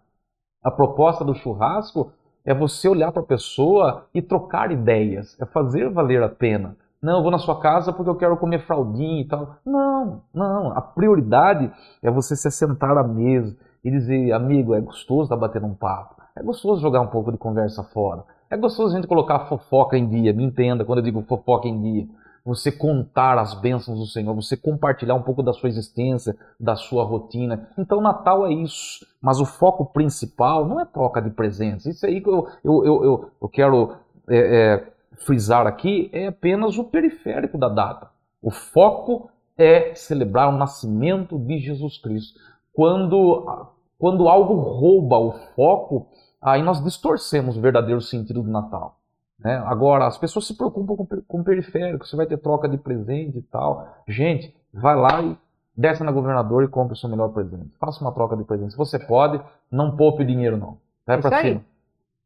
A 0.62 0.70
proposta 0.70 1.24
do 1.24 1.34
churrasco 1.34 2.12
é 2.44 2.52
você 2.52 2.86
olhar 2.86 3.10
para 3.12 3.22
a 3.22 3.26
pessoa 3.26 4.04
e 4.14 4.20
trocar 4.20 4.70
ideias, 4.70 5.34
é 5.40 5.46
fazer 5.46 5.88
valer 5.88 6.22
a 6.22 6.28
pena. 6.28 6.76
Não, 7.02 7.16
eu 7.16 7.22
vou 7.22 7.30
na 7.30 7.38
sua 7.38 7.58
casa 7.58 7.94
porque 7.94 8.10
eu 8.10 8.16
quero 8.16 8.36
comer 8.36 8.66
fraldinha 8.66 9.22
e 9.22 9.24
tal. 9.24 9.56
Não, 9.64 10.20
não. 10.34 10.72
A 10.72 10.82
prioridade 10.82 11.72
é 12.02 12.10
você 12.10 12.36
se 12.36 12.46
assentar 12.46 12.96
à 12.98 13.02
mesa 13.02 13.56
e 13.82 13.90
dizer, 13.90 14.32
amigo, 14.32 14.74
é 14.74 14.80
gostoso 14.82 15.22
estar 15.22 15.36
batendo 15.36 15.66
um 15.66 15.74
papo. 15.74 16.16
É 16.36 16.42
gostoso 16.42 16.82
jogar 16.82 17.00
um 17.00 17.06
pouco 17.06 17.32
de 17.32 17.38
conversa 17.38 17.82
fora. 17.82 18.22
É 18.50 18.56
gostoso 18.56 18.92
a 18.92 18.96
gente 18.96 19.08
colocar 19.08 19.46
fofoca 19.46 19.96
em 19.96 20.06
dia. 20.06 20.34
Me 20.34 20.44
entenda 20.44 20.84
quando 20.84 20.98
eu 20.98 21.04
digo 21.04 21.22
fofoca 21.22 21.66
em 21.68 21.80
dia. 21.80 22.06
Você 22.44 22.72
contar 22.72 23.38
as 23.38 23.54
bênçãos 23.54 23.98
do 23.98 24.06
Senhor, 24.06 24.34
você 24.34 24.56
compartilhar 24.56 25.14
um 25.14 25.22
pouco 25.22 25.42
da 25.42 25.52
sua 25.52 25.68
existência, 25.68 26.36
da 26.58 26.74
sua 26.74 27.04
rotina. 27.04 27.68
Então, 27.78 28.00
Natal 28.00 28.46
é 28.46 28.52
isso. 28.52 29.06
Mas 29.20 29.40
o 29.40 29.44
foco 29.44 29.86
principal 29.86 30.66
não 30.66 30.80
é 30.80 30.84
troca 30.84 31.20
de 31.20 31.30
presentes. 31.30 31.86
Isso 31.86 32.06
aí 32.06 32.20
que 32.20 32.28
eu, 32.28 32.48
eu, 32.64 32.84
eu, 32.84 33.30
eu, 33.42 33.48
quero 33.48 33.94
é, 34.28 34.38
é, 34.38 34.92
frisar 35.26 35.66
aqui 35.66 36.08
é 36.12 36.28
apenas 36.28 36.78
o 36.78 36.84
periférico 36.84 37.58
da 37.58 37.68
data. 37.68 38.10
O 38.42 38.50
foco 38.50 39.30
é 39.56 39.94
celebrar 39.94 40.48
o 40.48 40.56
nascimento 40.56 41.38
de 41.38 41.58
Jesus 41.58 41.98
Cristo. 41.98 42.40
Quando, 42.72 43.68
quando 43.98 44.28
algo 44.28 44.54
rouba 44.54 45.18
o 45.18 45.32
foco, 45.54 46.08
aí 46.40 46.62
nós 46.62 46.82
distorcemos 46.82 47.58
o 47.58 47.60
verdadeiro 47.60 48.00
sentido 48.00 48.42
do 48.42 48.50
Natal. 48.50 48.99
Né? 49.42 49.62
Agora, 49.66 50.06
as 50.06 50.18
pessoas 50.18 50.46
se 50.46 50.56
preocupam 50.56 50.96
com, 50.96 51.06
com 51.06 51.40
o 51.40 51.44
periférico, 51.44 52.06
você 52.06 52.16
vai 52.16 52.26
ter 52.26 52.38
troca 52.38 52.68
de 52.68 52.76
presente 52.76 53.38
e 53.38 53.42
tal. 53.42 53.88
Gente, 54.06 54.54
vai 54.72 54.94
lá 54.94 55.22
e 55.22 55.36
desce 55.76 56.04
na 56.04 56.12
governadora 56.12 56.64
e 56.64 56.68
compra 56.68 56.92
o 56.92 56.96
seu 56.96 57.08
melhor 57.08 57.28
presente. 57.30 57.76
Faça 57.78 58.02
uma 58.02 58.12
troca 58.12 58.36
de 58.36 58.44
presente. 58.44 58.72
Se 58.72 58.76
você 58.76 58.98
pode, 58.98 59.40
não 59.70 59.96
poupe 59.96 60.24
dinheiro 60.24 60.56
não. 60.56 60.76
Vai 61.06 61.20
pra 61.20 61.38
aí. 61.38 61.42
cima. 61.42 61.64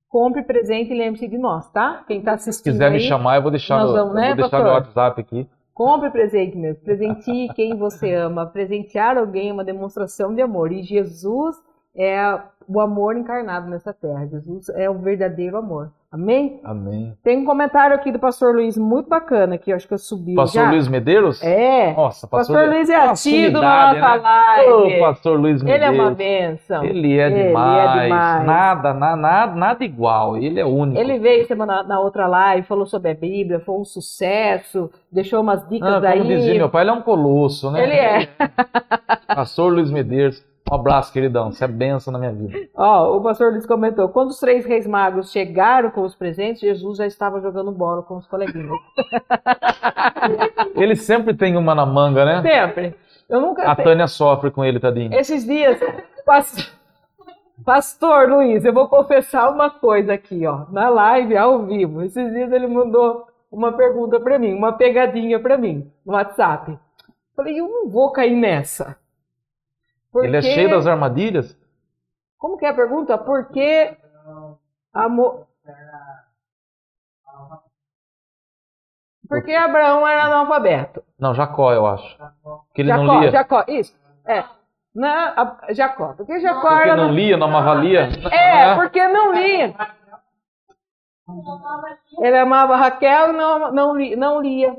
Compre 0.08 0.42
presente 0.42 0.92
e 0.92 0.96
lembre-se 0.96 1.26
de 1.26 1.38
nós, 1.38 1.68
tá? 1.70 2.04
Quem 2.06 2.20
tá 2.20 2.36
Se 2.36 2.50
assistindo 2.50 2.74
quiser 2.74 2.90
me 2.90 2.98
aí, 2.98 3.02
chamar, 3.02 3.36
eu 3.36 3.42
vou 3.42 3.50
deixar, 3.50 3.78
vamos, 3.78 3.96
eu 3.96 4.12
né, 4.12 4.28
vou 4.28 4.36
deixar 4.36 4.62
meu? 4.62 4.72
WhatsApp 4.72 5.20
aqui. 5.20 5.48
compre 5.72 6.10
presente 6.10 6.56
mesmo. 6.56 6.82
Presenteie 6.82 7.48
quem 7.54 7.76
você 7.76 8.14
ama. 8.14 8.46
Presentear 8.46 9.18
alguém 9.18 9.50
é 9.50 9.52
uma 9.52 9.64
demonstração 9.64 10.32
de 10.34 10.40
amor. 10.40 10.70
E 10.70 10.82
Jesus 10.82 11.56
é 11.96 12.40
o 12.68 12.80
amor 12.80 13.16
encarnado 13.16 13.68
nessa 13.68 13.92
terra. 13.92 14.26
Jesus 14.26 14.68
é 14.70 14.88
o 14.88 14.98
verdadeiro 14.98 15.56
amor. 15.56 15.92
Amém? 16.14 16.60
Amém. 16.62 17.12
Tem 17.24 17.36
um 17.38 17.44
comentário 17.44 17.96
aqui 17.96 18.12
do 18.12 18.20
pastor 18.20 18.54
Luiz 18.54 18.78
muito 18.78 19.08
bacana, 19.08 19.58
que 19.58 19.72
eu 19.72 19.74
acho 19.76 19.88
que 19.88 19.94
eu 19.94 19.98
subi 19.98 20.36
Pastor 20.36 20.62
já. 20.62 20.70
Luiz 20.70 20.86
Medeiros? 20.86 21.42
É. 21.42 21.92
Nossa, 21.92 22.28
Pastor, 22.28 22.54
pastor, 22.54 22.72
Luiz 22.72 22.88
é 22.88 22.94
assíduo 22.94 23.60
sumidade, 23.60 23.98
na 24.00 24.08
nossa 24.08 24.22
né? 24.22 24.22
live. 24.22 24.72
Ô, 24.72 25.00
pastor 25.00 25.40
Luiz 25.40 25.60
Ele 25.60 25.70
é 25.72 25.74
Medeiros. 25.74 25.98
uma 25.98 26.10
bênção. 26.12 26.84
Ele 26.84 27.18
é 27.18 27.26
Ele 27.26 27.40
é 27.40 27.46
demais. 27.48 28.02
demais. 28.04 28.46
Nada, 28.46 28.94
na- 28.94 29.16
nada, 29.16 29.54
nada 29.56 29.84
igual. 29.84 30.36
Ele 30.36 30.60
é 30.60 30.64
único. 30.64 31.00
Ele 31.00 31.18
veio 31.18 31.48
semana 31.48 31.82
na 31.82 31.98
outra 31.98 32.28
live, 32.28 32.64
falou 32.64 32.86
sobre 32.86 33.10
a 33.10 33.14
Bíblia, 33.14 33.58
foi 33.58 33.74
um 33.74 33.84
sucesso, 33.84 34.88
deixou 35.10 35.40
umas 35.40 35.68
dicas 35.68 36.04
Ah, 36.04 36.10
aí. 36.10 36.22
dizia 36.22 36.54
meu 36.54 36.68
pai, 36.70 36.84
ele 36.84 36.90
é 36.90 36.94
um 36.94 37.02
colosso, 37.02 37.72
né? 37.72 37.82
Ele 37.82 37.92
é. 37.94 38.28
Pastor 39.34 39.72
Luiz 39.72 39.90
Medeiros. 39.90 40.40
Um 40.70 40.74
abraço, 40.76 41.12
queridão. 41.12 41.52
Você 41.52 41.64
é 41.64 41.68
benção 41.68 42.12
na 42.12 42.18
minha 42.18 42.32
vida. 42.32 42.68
Ó, 42.74 43.16
o 43.16 43.22
pastor 43.22 43.52
Luiz 43.52 43.66
comentou: 43.66 44.08
quando 44.08 44.30
os 44.30 44.38
três 44.40 44.64
reis 44.64 44.86
magos 44.86 45.30
chegaram 45.30 45.90
com 45.90 46.02
os 46.02 46.14
presentes, 46.14 46.60
Jesus 46.60 46.96
já 46.98 47.06
estava 47.06 47.40
jogando 47.40 47.70
bola 47.70 48.02
com 48.02 48.16
os 48.16 48.26
coleguinhas. 48.26 48.70
Ele 50.74 50.96
sempre 50.96 51.34
tem 51.34 51.56
uma 51.56 51.74
na 51.74 51.84
manga, 51.84 52.24
né? 52.24 52.40
Sempre. 52.42 52.94
Eu 53.28 53.40
nunca 53.40 53.62
A 53.70 53.74
Tânia 53.76 54.06
sofre 54.06 54.50
com 54.50 54.64
ele, 54.64 54.78
tadinho. 54.78 55.12
Esses 55.14 55.44
dias, 55.46 55.78
pas- 56.26 56.72
Pastor 57.64 58.28
Luiz, 58.28 58.64
eu 58.64 58.72
vou 58.72 58.88
confessar 58.88 59.50
uma 59.50 59.70
coisa 59.70 60.12
aqui, 60.14 60.46
ó, 60.46 60.66
na 60.70 60.88
live, 60.90 61.36
ao 61.36 61.64
vivo. 61.64 62.02
Esses 62.02 62.32
dias 62.32 62.52
ele 62.52 62.66
mandou 62.66 63.26
uma 63.50 63.72
pergunta 63.72 64.18
pra 64.20 64.38
mim, 64.38 64.52
uma 64.52 64.72
pegadinha 64.72 65.38
pra 65.40 65.56
mim, 65.56 65.90
no 66.04 66.12
WhatsApp. 66.14 66.78
Falei, 67.36 67.58
eu 67.58 67.68
não 67.68 67.88
vou 67.88 68.12
cair 68.12 68.34
nessa. 68.36 68.96
Ele 70.22 70.36
é 70.36 70.40
Porque- 70.40 70.54
cheio 70.54 70.70
das 70.70 70.86
armadilhas? 70.86 71.56
Como 72.38 72.56
que 72.58 72.66
é 72.66 72.68
a 72.68 72.74
pergunta? 72.74 73.16
Por 73.18 73.48
que 73.50 73.96
amor... 74.92 75.46
Por 79.28 79.42
que 79.42 79.54
Abraão 79.54 80.06
era 80.06 80.24
analfabeto? 80.26 81.02
Não, 81.18 81.34
Jacó, 81.34 81.72
eu 81.72 81.86
acho. 81.86 82.16
Que 82.74 82.82
ele 82.82 82.88
Jacó, 82.90 83.02
não 83.02 83.20
lia. 83.20 83.30
Jacó, 83.30 83.64
isso. 83.66 83.96
É. 84.26 84.44
Não, 84.94 85.08
a- 85.08 85.58
Jacó. 85.70 86.12
Porque 86.12 86.38
Jacó 86.40 86.60
Porque 86.68 86.88
era 86.88 86.96
não 86.96 87.10
lia, 87.10 87.36
não 87.36 87.56
avalia. 87.56 88.08
É, 88.30 88.74
porque 88.74 89.08
não 89.08 89.32
lia. 89.32 89.74
Ele 92.18 92.36
amava 92.38 92.76
Raquel 92.76 93.30
e 93.30 93.32
não, 93.32 93.72
não, 93.72 93.94
não 93.94 94.40
lia. 94.42 94.76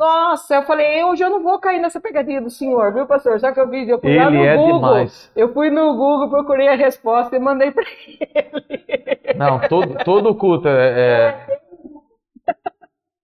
Nossa, 0.00 0.54
eu 0.54 0.62
falei, 0.62 1.04
hoje 1.04 1.22
eu 1.22 1.28
não 1.28 1.42
vou 1.42 1.58
cair 1.58 1.78
nessa 1.78 2.00
pegadinha 2.00 2.40
do 2.40 2.48
senhor, 2.48 2.90
viu, 2.94 3.04
pastor? 3.06 3.38
Só 3.38 3.52
que 3.52 3.60
eu 3.60 3.68
vi, 3.68 3.86
eu 3.86 4.00
fui 4.00 4.16
lá 4.16 4.30
no 4.30 4.38
Ele 4.38 4.46
é 4.46 4.56
Google. 4.56 4.74
demais. 4.76 5.30
Eu 5.36 5.52
fui 5.52 5.68
no 5.68 5.94
Google, 5.94 6.30
procurei 6.30 6.68
a 6.68 6.74
resposta 6.74 7.36
e 7.36 7.38
mandei 7.38 7.70
pra 7.70 7.84
ele. 7.84 9.34
Não, 9.36 9.60
todo, 9.68 10.02
todo 10.02 10.34
culto 10.34 10.68
é, 10.68 11.00
é- 11.00 11.60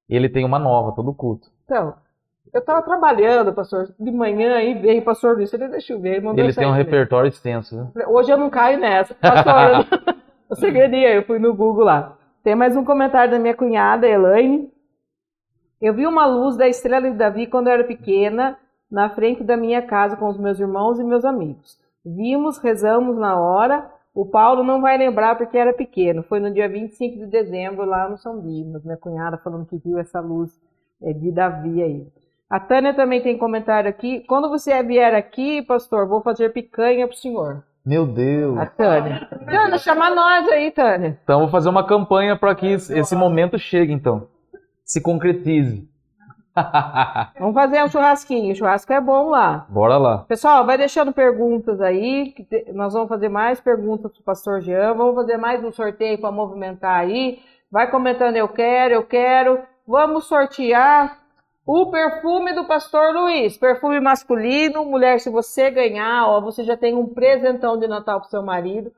Ele 0.07 0.29
tem 0.29 0.45
uma 0.45 0.59
nova, 0.59 0.93
todo 0.95 1.15
culto. 1.15 1.49
Então, 1.65 1.95
eu 2.53 2.63
tava 2.63 2.83
trabalhando, 2.83 3.55
pastor, 3.55 3.95
de 3.99 4.11
manhã 4.11 4.61
e 4.61 4.75
veio 4.75 5.01
pastor 5.03 5.37
Luiz. 5.37 5.51
Ele 5.55 5.69
deixa 5.69 5.95
eu 5.95 5.99
ver, 5.99 6.17
ele 6.17 6.27
mandou 6.27 6.45
Ele 6.45 6.53
tem 6.53 6.67
um 6.67 6.73
repertório 6.73 7.29
extenso. 7.29 7.91
Hoje 8.07 8.31
eu 8.31 8.37
não 8.37 8.51
caio 8.51 8.79
nessa. 8.79 9.15
Pastor, 9.15 9.55
eu 9.63 9.73
não- 9.79 9.87
o 10.51 10.55
segredinho, 10.55 11.09
eu 11.09 11.23
fui 11.23 11.39
no 11.39 11.55
Google 11.55 11.85
lá. 11.87 12.19
Tem 12.45 12.55
mais 12.55 12.77
um 12.77 12.85
comentário 12.85 13.31
da 13.31 13.39
minha 13.39 13.55
cunhada, 13.55 14.07
Elaine. 14.07 14.76
Eu 15.81 15.95
vi 15.95 16.07
uma 16.07 16.27
luz 16.27 16.57
da 16.57 16.67
estrela 16.67 17.11
de 17.11 17.17
Davi 17.17 17.47
quando 17.47 17.67
eu 17.67 17.75
era 17.75 17.85
pequena, 17.85 18.59
na 18.91 19.11
frente 19.11 19.45
da 19.45 19.57
minha 19.57 19.83
casa 19.83 20.17
com 20.17 20.29
os 20.29 20.39
meus 20.39 20.59
irmãos 20.59 20.99
e 20.99 21.05
meus 21.05 21.25
amigos. 21.25 21.79
Vimos, 22.05 22.59
rezamos 22.59 23.17
na 23.19 23.39
hora. 23.39 23.91
O 24.15 24.25
Paulo 24.25 24.63
não 24.63 24.81
vai 24.81 24.97
lembrar 24.97 25.37
porque 25.37 25.59
era 25.59 25.75
pequeno. 25.75 26.23
Foi 26.23 26.41
no 26.41 26.51
dia 26.51 26.69
25 26.69 27.19
de 27.19 27.27
dezembro, 27.27 27.85
lá 27.85 28.09
no 28.09 28.17
São 28.17 28.41
Dimas. 28.41 28.85
Minha 28.85 28.97
cunhada 28.97 29.37
falando 29.37 29.67
que 29.67 29.77
viu 29.77 29.99
essa 29.99 30.21
luz 30.21 30.51
eh, 31.03 31.13
de 31.13 31.31
Davi 31.33 31.83
aí. 31.83 32.07
A 32.49 32.61
Tânia 32.61 32.95
também 32.95 33.21
tem 33.21 33.37
comentário 33.37 33.91
aqui. 33.91 34.21
Quando 34.21 34.49
você 34.49 34.81
vier 34.83 35.15
aqui, 35.15 35.61
pastor, 35.63 36.09
vou 36.09 36.23
fazer 36.23 36.53
picanha 36.53 37.07
pro 37.07 37.17
senhor. 37.17 37.65
Meu 37.85 38.07
Deus. 38.07 38.57
A 38.57 38.67
Tânia. 38.67 39.29
Tânia, 39.45 39.79
chama 39.79 40.09
nós 40.11 40.49
aí, 40.49 40.71
Tânia. 40.71 41.19
Então 41.23 41.41
vou 41.41 41.49
fazer 41.49 41.69
uma 41.69 41.85
campanha 41.85 42.37
para 42.37 42.55
que 42.55 42.67
esse 42.67 43.17
momento 43.17 43.59
chegue, 43.59 43.93
então. 43.93 44.29
Se 44.87 45.01
concretize. 45.03 45.87
Vamos 47.39 47.55
fazer 47.55 47.83
um 47.85 47.89
churrasquinho. 47.89 48.53
O 48.53 48.57
churrasco 48.57 48.91
é 48.93 49.01
bom 49.01 49.29
lá. 49.29 49.67
Bora 49.69 49.99
lá. 49.99 50.19
Pessoal, 50.19 50.65
vai 50.65 50.79
deixando 50.79 51.13
perguntas 51.13 51.81
aí. 51.83 52.33
te- 52.49 52.73
Nós 52.73 52.95
vamos 52.95 53.09
fazer 53.09 53.29
mais 53.29 53.61
perguntas 53.61 54.11
pro 54.13 54.23
pastor 54.23 54.63
Jean. 54.63 54.95
Vamos 54.95 55.15
fazer 55.17 55.37
mais 55.37 55.63
um 55.63 55.71
sorteio 55.73 56.19
para 56.19 56.31
movimentar 56.33 57.01
aí. 57.01 57.41
Vai 57.71 57.91
comentando, 57.91 58.37
eu 58.37 58.49
quero, 58.49 58.95
eu 58.95 59.03
quero. 59.05 59.61
Vamos 59.87 60.25
sortear 60.27 61.19
o 61.67 61.91
perfume 61.91 62.55
do 62.55 62.65
pastor 62.65 63.13
Luiz. 63.13 63.59
Perfume 63.59 64.01
masculino. 64.01 64.83
Mulher, 64.85 65.21
se 65.21 65.29
você 65.29 65.71
ganhar, 65.71 66.27
ó, 66.27 66.41
você 66.41 66.63
já 66.65 66.77
tem 66.77 66.95
um 66.95 67.07
presentão 67.13 67.77
de 67.79 67.87
Natal 67.87 68.21
pro 68.21 68.31
seu 68.31 68.43
marido. 68.43 68.91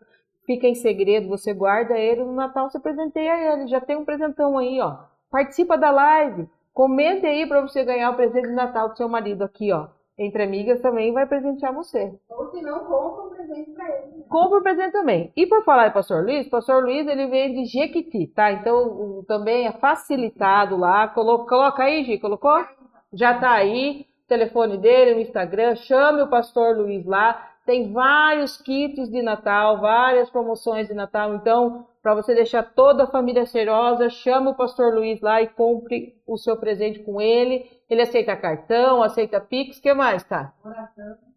Fica 0.46 0.66
em 0.68 0.74
segredo, 0.76 1.28
você 1.28 1.52
guarda 1.52 1.98
ele. 1.98 2.22
No 2.22 2.32
Natal 2.34 2.70
você 2.70 2.78
presenteia 2.78 3.52
ele. 3.54 3.66
Já 3.66 3.80
tem 3.80 3.96
um 3.96 4.04
presentão 4.04 4.56
aí, 4.58 4.78
ó. 4.80 4.96
Participa 5.30 5.76
da 5.76 5.90
live. 5.90 6.48
Comente 6.72 7.26
aí 7.26 7.46
para 7.46 7.60
você 7.60 7.84
ganhar 7.84 8.10
o 8.10 8.14
presente 8.16 8.48
de 8.48 8.54
Natal 8.54 8.88
do 8.90 8.96
seu 8.96 9.08
marido 9.08 9.42
aqui, 9.42 9.72
ó. 9.72 9.88
Entre 10.16 10.42
amigas 10.42 10.80
também 10.80 11.12
vai 11.12 11.26
presentear 11.26 11.72
você. 11.72 12.12
Ou 12.28 12.50
se 12.50 12.60
não, 12.60 12.80
compra 12.80 13.24
um 13.24 13.28
presente 13.28 13.70
pra 13.70 13.88
ele. 13.88 14.24
Compra 14.28 14.58
o 14.58 14.62
presente 14.62 14.92
também. 14.92 15.32
E 15.36 15.46
por 15.46 15.62
falar 15.64 15.88
em 15.88 15.92
Pastor 15.92 16.24
Luiz, 16.24 16.48
Pastor 16.48 16.82
Luiz 16.82 17.06
ele 17.06 17.26
vem 17.28 17.54
de 17.54 17.66
Jequiti, 17.66 18.26
tá? 18.28 18.50
Então 18.52 19.24
também 19.28 19.66
é 19.68 19.72
facilitado 19.72 20.76
lá. 20.76 21.06
Colo- 21.08 21.46
Coloca 21.46 21.84
aí, 21.84 22.02
Gi, 22.04 22.18
colocou? 22.18 22.64
Já 23.12 23.38
tá 23.38 23.52
aí. 23.52 24.06
O 24.24 24.28
telefone 24.28 24.76
dele, 24.76 25.14
no 25.14 25.20
Instagram. 25.20 25.76
Chame 25.76 26.20
o 26.22 26.28
Pastor 26.28 26.76
Luiz 26.76 27.06
lá. 27.06 27.50
Tem 27.64 27.92
vários 27.92 28.56
kits 28.60 29.08
de 29.08 29.22
Natal, 29.22 29.80
várias 29.80 30.28
promoções 30.30 30.88
de 30.88 30.94
Natal. 30.94 31.34
Então, 31.36 31.86
para 32.02 32.14
você 32.14 32.34
deixar 32.34 32.62
toda 32.62 33.04
a 33.04 33.08
família 33.08 33.44
cheirosa, 33.44 34.08
chame 34.08 34.48
o 34.48 34.54
Pastor 34.54 34.94
Luiz 34.94 35.20
lá 35.20 35.42
e 35.42 35.48
compre 35.48 36.16
o 36.26 36.36
seu 36.36 36.56
presente 36.56 37.00
com 37.00 37.20
ele. 37.20 37.68
Ele 37.88 38.02
aceita 38.02 38.36
cartão, 38.36 39.02
aceita 39.02 39.40
Pix. 39.40 39.78
O 39.78 39.82
que 39.82 39.94
mais, 39.94 40.22
tá? 40.24 40.52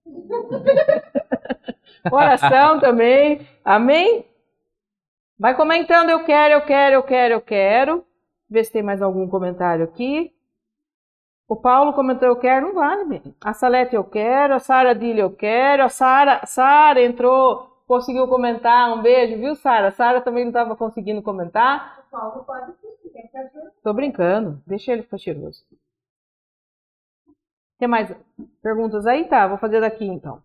Oração 2.11 2.79
também. 2.79 3.47
Amém? 3.63 4.25
Vai 5.37 5.55
comentando, 5.55 6.09
eu 6.09 6.23
quero, 6.23 6.53
eu 6.53 6.61
quero, 6.61 6.93
eu 6.93 7.03
quero, 7.03 7.33
eu 7.33 7.41
quero. 7.41 8.05
Ver 8.49 8.63
se 8.63 8.71
tem 8.71 8.83
mais 8.83 9.01
algum 9.01 9.27
comentário 9.27 9.85
aqui. 9.85 10.31
O 11.47 11.55
Paulo 11.55 11.93
comentou, 11.93 12.27
eu 12.27 12.35
quero, 12.35 12.67
não 12.67 12.75
vale, 12.75 13.05
bem. 13.05 13.21
A 13.43 13.51
Salete, 13.51 13.95
eu 13.95 14.03
quero. 14.03 14.53
A 14.53 14.59
Sara 14.59 14.93
Dille, 14.93 15.19
eu 15.19 15.31
quero. 15.31 15.83
A 15.83 15.89
Sara, 15.89 16.45
Sara 16.45 17.01
entrou, 17.01 17.70
conseguiu 17.91 18.25
comentar. 18.25 18.93
Um 18.93 19.01
beijo, 19.01 19.37
viu, 19.37 19.53
Sara? 19.53 19.91
Sara 19.91 20.21
também 20.21 20.45
não 20.45 20.51
estava 20.51 20.77
conseguindo 20.77 21.21
comentar. 21.21 22.05
O 22.07 22.09
Paulo 22.09 22.45
pode. 22.45 22.71
Tô 23.83 23.93
brincando. 23.93 24.61
Deixa 24.65 24.93
ele 24.93 25.03
ficar 25.03 25.17
cheiroso. 25.17 25.61
Tem 27.77 27.89
mais 27.89 28.15
perguntas 28.63 29.05
aí? 29.05 29.25
Tá, 29.25 29.45
vou 29.45 29.57
fazer 29.57 29.81
daqui 29.81 30.05
então. 30.05 30.41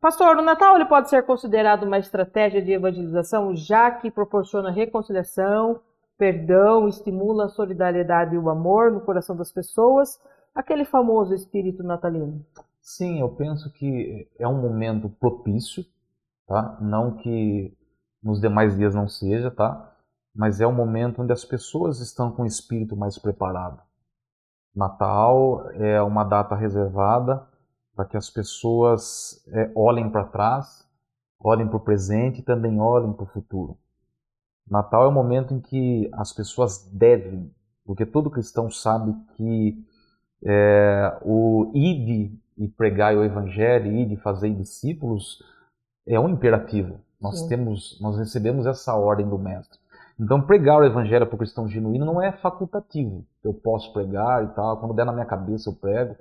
Pastor, 0.00 0.36
o 0.36 0.42
Natal 0.42 0.76
ele 0.76 0.84
pode 0.84 1.10
ser 1.10 1.24
considerado 1.24 1.82
uma 1.82 1.98
estratégia 1.98 2.62
de 2.62 2.70
evangelização, 2.70 3.56
já 3.56 3.90
que 3.90 4.08
proporciona 4.08 4.70
reconciliação, 4.70 5.80
perdão, 6.16 6.86
estimula 6.86 7.46
a 7.46 7.48
solidariedade 7.48 8.36
e 8.36 8.38
o 8.38 8.48
amor 8.48 8.92
no 8.92 9.00
coração 9.00 9.34
das 9.34 9.50
pessoas, 9.50 10.20
aquele 10.54 10.84
famoso 10.84 11.34
espírito 11.34 11.82
natalino. 11.82 12.44
Sim, 12.80 13.18
eu 13.20 13.30
penso 13.30 13.72
que 13.72 14.28
é 14.38 14.46
um 14.46 14.60
momento 14.60 15.08
propício, 15.08 15.84
tá? 16.46 16.78
Não 16.80 17.16
que 17.16 17.76
nos 18.22 18.40
demais 18.40 18.76
dias 18.76 18.94
não 18.94 19.08
seja, 19.08 19.50
tá? 19.50 19.94
Mas 20.34 20.60
é 20.60 20.66
um 20.66 20.72
momento 20.72 21.22
onde 21.22 21.32
as 21.32 21.44
pessoas 21.44 22.00
estão 22.00 22.30
com 22.30 22.42
o 22.42 22.46
espírito 22.46 22.96
mais 22.96 23.18
preparado. 23.18 23.80
Natal 24.74 25.70
é 25.70 26.00
uma 26.02 26.22
data 26.24 26.54
reservada 26.54 27.46
para 27.94 28.04
que 28.04 28.16
as 28.16 28.28
pessoas 28.28 29.42
é, 29.48 29.72
olhem 29.74 30.10
para 30.10 30.24
trás, 30.24 30.86
olhem 31.40 31.66
para 31.66 31.78
o 31.78 31.80
presente 31.80 32.40
e 32.40 32.44
também 32.44 32.78
olhem 32.78 33.12
para 33.12 33.24
o 33.24 33.28
futuro. 33.28 33.78
Natal 34.68 35.04
é 35.04 35.08
o 35.08 35.12
momento 35.12 35.54
em 35.54 35.60
que 35.60 36.10
as 36.12 36.32
pessoas 36.32 36.90
devem, 36.92 37.50
porque 37.86 38.04
todo 38.04 38.30
cristão 38.30 38.70
sabe 38.70 39.14
que 39.34 39.82
é, 40.44 41.18
o 41.22 41.70
ide 41.74 42.38
e 42.58 42.68
pregar 42.68 43.16
o 43.16 43.24
evangelho, 43.24 43.92
ide 43.92 44.16
fazer 44.16 44.50
discípulos 44.50 45.42
é 46.06 46.18
um 46.18 46.28
imperativo. 46.28 47.00
Nós 47.20 47.40
Sim. 47.40 47.48
temos, 47.48 47.98
nós 48.00 48.18
recebemos 48.18 48.66
essa 48.66 48.94
ordem 48.94 49.28
do 49.28 49.38
mestre. 49.38 49.78
Então 50.18 50.40
pregar 50.40 50.80
o 50.80 50.84
evangelho 50.84 51.26
para 51.26 51.34
o 51.34 51.38
cristão 51.38 51.68
genuíno 51.68 52.06
não 52.06 52.22
é 52.22 52.32
facultativo. 52.32 53.24
Eu 53.44 53.52
posso 53.52 53.92
pregar 53.92 54.44
e 54.44 54.48
tal, 54.48 54.78
quando 54.78 54.94
der 54.94 55.04
na 55.04 55.12
minha 55.12 55.26
cabeça 55.26 55.68
eu 55.68 55.74
prego. 55.74 56.16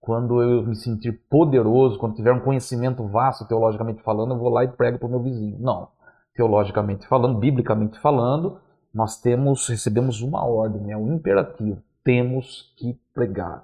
quando 0.00 0.40
eu 0.42 0.62
me 0.62 0.74
sentir 0.74 1.12
poderoso, 1.28 1.98
quando 1.98 2.14
tiver 2.14 2.32
um 2.32 2.40
conhecimento 2.40 3.06
vasto 3.06 3.46
teologicamente 3.46 4.02
falando, 4.02 4.32
eu 4.32 4.38
vou 4.38 4.48
lá 4.48 4.64
e 4.64 4.68
prego 4.68 4.98
para 4.98 5.06
o 5.06 5.10
meu 5.10 5.20
vizinho. 5.20 5.58
Não. 5.60 5.88
Teologicamente 6.34 7.06
falando, 7.06 7.38
biblicamente 7.38 7.98
falando, 7.98 8.58
nós 8.94 9.20
temos, 9.20 9.68
recebemos 9.68 10.22
uma 10.22 10.44
ordem, 10.44 10.90
é 10.90 10.96
um 10.96 11.12
imperativo. 11.12 11.82
Temos 12.02 12.72
que 12.78 12.98
pregar. 13.12 13.62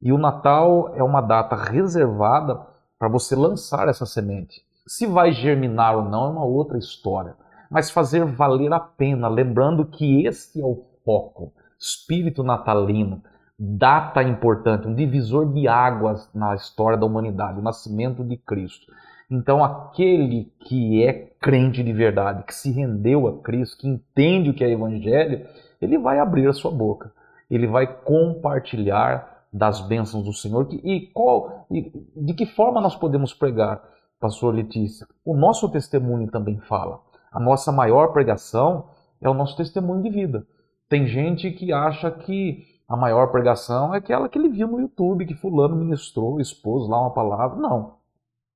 E 0.00 0.12
o 0.12 0.18
Natal 0.18 0.92
é 0.94 1.02
uma 1.02 1.20
data 1.20 1.56
reservada 1.56 2.60
para 2.98 3.08
você 3.08 3.34
lançar 3.34 3.88
essa 3.88 4.04
semente. 4.04 4.62
Se 4.88 5.06
vai 5.06 5.32
germinar 5.32 5.96
ou 5.96 6.02
não 6.02 6.26
é 6.26 6.30
uma 6.30 6.44
outra 6.44 6.78
história. 6.78 7.36
Mas 7.70 7.90
fazer 7.90 8.24
valer 8.24 8.72
a 8.72 8.80
pena, 8.80 9.28
lembrando 9.28 9.84
que 9.84 10.26
esse 10.26 10.60
é 10.60 10.64
o 10.64 10.86
foco. 11.04 11.52
Espírito 11.78 12.42
natalino 12.42 13.22
data 13.58 14.22
importante, 14.22 14.86
um 14.86 14.94
divisor 14.94 15.52
de 15.52 15.66
águas 15.66 16.30
na 16.32 16.54
história 16.54 16.96
da 16.96 17.04
humanidade, 17.04 17.58
o 17.58 17.62
nascimento 17.62 18.22
de 18.22 18.36
Cristo. 18.36 18.86
Então, 19.28 19.64
aquele 19.64 20.52
que 20.60 21.04
é 21.04 21.12
crente 21.40 21.82
de 21.82 21.92
verdade, 21.92 22.44
que 22.44 22.54
se 22.54 22.70
rendeu 22.70 23.26
a 23.26 23.42
Cristo, 23.42 23.78
que 23.78 23.88
entende 23.88 24.50
o 24.50 24.54
que 24.54 24.62
é 24.62 24.70
Evangelho, 24.70 25.46
ele 25.82 25.98
vai 25.98 26.20
abrir 26.20 26.48
a 26.48 26.52
sua 26.52 26.70
boca, 26.70 27.12
ele 27.50 27.66
vai 27.66 27.86
compartilhar 27.86 29.46
das 29.52 29.80
bênçãos 29.80 30.24
do 30.24 30.32
Senhor. 30.32 30.68
E, 30.70 31.10
qual, 31.12 31.66
e 31.70 31.92
de 32.16 32.34
que 32.34 32.46
forma 32.46 32.80
nós 32.80 32.94
podemos 32.94 33.34
pregar, 33.34 33.82
Pastor 34.20 34.52
Letícia? 34.52 35.06
O 35.24 35.36
nosso 35.36 35.70
testemunho 35.70 36.28
também 36.28 36.58
fala. 36.58 37.00
A 37.30 37.38
nossa 37.38 37.70
maior 37.70 38.12
pregação 38.12 38.90
é 39.20 39.28
o 39.28 39.34
nosso 39.34 39.56
testemunho 39.56 40.02
de 40.02 40.10
vida. 40.10 40.44
Tem 40.88 41.06
gente 41.06 41.52
que 41.52 41.72
acha 41.72 42.10
que 42.10 42.64
a 42.88 42.96
maior 42.96 43.30
pregação 43.30 43.94
é 43.94 43.98
aquela 43.98 44.28
que 44.28 44.36
ele 44.36 44.48
viu 44.48 44.66
no 44.66 44.80
YouTube, 44.80 45.26
que 45.26 45.34
fulano 45.34 45.76
ministrou, 45.76 46.40
expôs 46.40 46.88
lá 46.88 47.00
uma 47.00 47.14
palavra. 47.14 47.60
Não. 47.60 47.98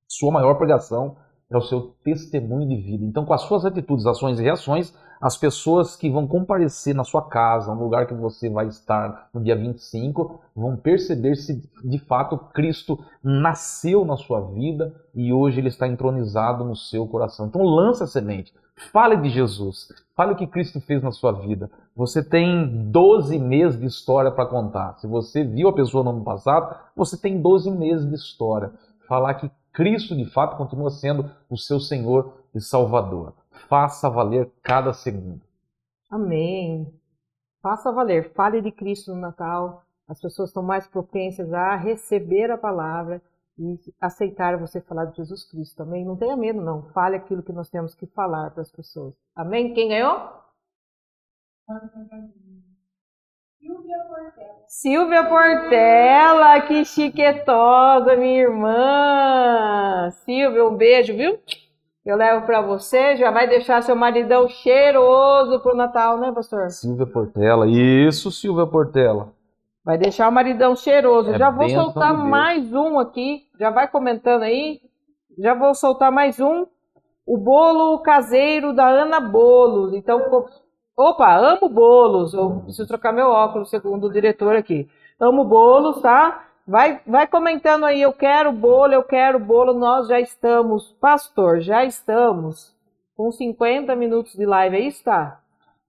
Sua 0.09 0.33
maior 0.33 0.55
pregação 0.55 1.17
é 1.53 1.59
o 1.59 1.63
seu 1.63 1.95
testemunho 2.03 2.69
de 2.69 2.77
vida. 2.77 3.05
Então, 3.05 3.25
com 3.25 3.35
as 3.35 3.43
suas 3.43 3.65
atitudes, 3.65 4.07
ações 4.07 4.41
e 4.41 4.43
reações, 4.43 4.95
as 5.21 5.37
pessoas 5.37 5.95
que 5.95 6.11
vão 6.11 6.27
comparecer 6.27 6.95
na 6.95 7.05
sua 7.05 7.23
casa, 7.23 7.75
no 7.75 7.85
lugar 7.85 8.07
que 8.07 8.15
você 8.15 8.49
vai 8.49 8.67
estar 8.67 9.29
no 9.33 9.41
dia 9.41 9.55
25, 9.55 10.41
vão 10.57 10.77
perceber 10.77 11.37
se 11.37 11.63
de 11.85 11.99
fato 11.99 12.37
Cristo 12.53 12.99
nasceu 13.23 14.05
na 14.05 14.17
sua 14.17 14.41
vida 14.41 14.93
e 15.15 15.33
hoje 15.33 15.61
ele 15.61 15.69
está 15.69 15.87
entronizado 15.87 16.65
no 16.65 16.75
seu 16.75 17.07
coração. 17.07 17.47
Então, 17.47 17.63
lança 17.63 18.05
a 18.05 18.09
semente. 18.09 18.53
Fale 18.91 19.17
de 19.17 19.29
Jesus. 19.29 19.89
Fale 20.17 20.33
o 20.33 20.37
que 20.37 20.47
Cristo 20.47 20.81
fez 20.81 21.03
na 21.03 21.13
sua 21.13 21.33
vida. 21.33 21.71
Você 21.95 22.23
tem 22.23 22.91
12 22.91 23.39
meses 23.39 23.79
de 23.79 23.87
história 23.87 24.31
para 24.31 24.47
contar. 24.47 24.95
Se 24.99 25.07
você 25.07 25.45
viu 25.45 25.69
a 25.69 25.73
pessoa 25.73 26.03
no 26.03 26.11
ano 26.11 26.25
passado, 26.25 26.75
você 26.97 27.17
tem 27.17 27.41
12 27.41 27.71
meses 27.71 28.09
de 28.09 28.15
história. 28.15 28.73
Falar 29.07 29.35
que 29.35 29.51
Cristo 29.73 30.15
de 30.15 30.27
fato 30.27 30.57
continua 30.57 30.91
sendo 30.91 31.31
o 31.49 31.57
seu 31.57 31.81
Senhor 31.81 32.35
e 32.55 32.61
Salvador. 32.61 33.35
Faça 33.69 34.11
valer 34.11 34.51
cada 34.63 34.93
segundo. 34.93 35.41
Amém. 36.11 36.93
Faça 37.63 37.91
valer. 37.91 38.33
Fale 38.35 38.61
de 38.61 38.71
Cristo 38.71 39.15
no 39.15 39.21
Natal. 39.21 39.85
As 40.07 40.21
pessoas 40.21 40.51
estão 40.51 40.63
mais 40.63 40.87
propensas 40.87 41.53
a 41.53 41.75
receber 41.77 42.51
a 42.51 42.59
palavra 42.59 43.23
e 43.59 43.79
aceitar 44.01 44.59
você 44.59 44.81
falar 44.81 45.07
de 45.07 45.17
Jesus 45.17 45.45
Cristo 45.45 45.77
também. 45.77 46.05
Não 46.05 46.17
tenha 46.17 46.37
medo, 46.37 46.61
não. 46.61 46.83
Fale 46.91 47.17
aquilo 47.17 47.43
que 47.43 47.53
nós 47.53 47.71
temos 47.71 47.95
que 47.95 48.07
falar 48.07 48.51
para 48.51 48.63
as 48.63 48.71
pessoas. 48.71 49.15
Amém? 49.35 49.73
Quem 49.73 49.89
ganhou? 49.89 50.43
Silvia 53.63 53.99
Portela. 54.09 54.55
Silvia 54.67 55.25
Portela, 55.25 56.61
que 56.63 56.85
chiquetosa, 56.85 58.17
minha 58.17 58.41
irmã. 58.43 60.11
Silvia, 60.25 60.65
um 60.67 60.75
beijo, 60.77 61.15
viu? 61.17 61.39
Eu 62.05 62.17
levo 62.17 62.45
para 62.45 62.61
você, 62.61 63.15
já 63.17 63.31
vai 63.31 63.47
deixar 63.47 63.81
seu 63.85 63.95
maridão 63.95 64.49
cheiroso 64.49 65.61
pro 65.61 65.77
Natal, 65.77 66.19
né, 66.19 66.33
pastor? 66.33 66.71
Silvia 66.71 67.07
Portela, 67.07 67.69
isso, 67.69 68.33
Silvia 68.33 68.67
Portela. 68.67 69.33
Vai 69.85 69.97
deixar 69.97 70.29
o 70.29 70.33
maridão 70.33 70.75
cheiroso. 70.75 71.33
É 71.33 71.39
já 71.39 71.51
vou 71.51 71.69
soltar 71.69 72.13
mais 72.15 72.73
um 72.73 72.99
aqui. 72.99 73.43
Já 73.61 73.71
vai 73.71 73.87
comentando 73.87 74.43
aí. 74.43 74.81
Já 75.39 75.55
vou 75.55 75.73
soltar 75.75 76.11
mais 76.11 76.41
um. 76.41 76.67
O 77.25 77.37
bolo 77.39 78.01
caseiro 78.01 78.73
da 78.73 78.89
Ana 78.89 79.21
Bolos. 79.21 79.95
Então, 79.95 80.21
co- 80.29 80.49
opa, 80.97 81.35
amo 81.35 81.69
bolos. 81.69 82.35
Eu 82.35 82.61
preciso 82.65 82.89
trocar 82.89 83.13
meu 83.13 83.29
óculos, 83.29 83.71
segundo 83.71 84.07
o 84.07 84.13
diretor 84.13 84.57
aqui. 84.57 84.89
Amo 85.19 85.45
bolos, 85.45 86.01
tá? 86.01 86.45
Vai, 86.67 87.01
vai 87.07 87.27
comentando 87.27 87.85
aí. 87.85 88.01
Eu 88.01 88.13
quero 88.13 88.53
bolo, 88.53 88.93
eu 88.93 89.03
quero 89.03 89.39
bolo. 89.39 89.73
Nós 89.73 90.09
já 90.09 90.21
estamos, 90.21 90.93
pastor, 91.01 91.61
já 91.61 91.85
estamos 91.85 92.75
com 93.17 93.31
50 93.31 93.95
minutos 93.97 94.35
de 94.35 94.47
live. 94.47 94.77
É 94.77 94.81
isso, 94.81 95.05
tá? 95.05 95.41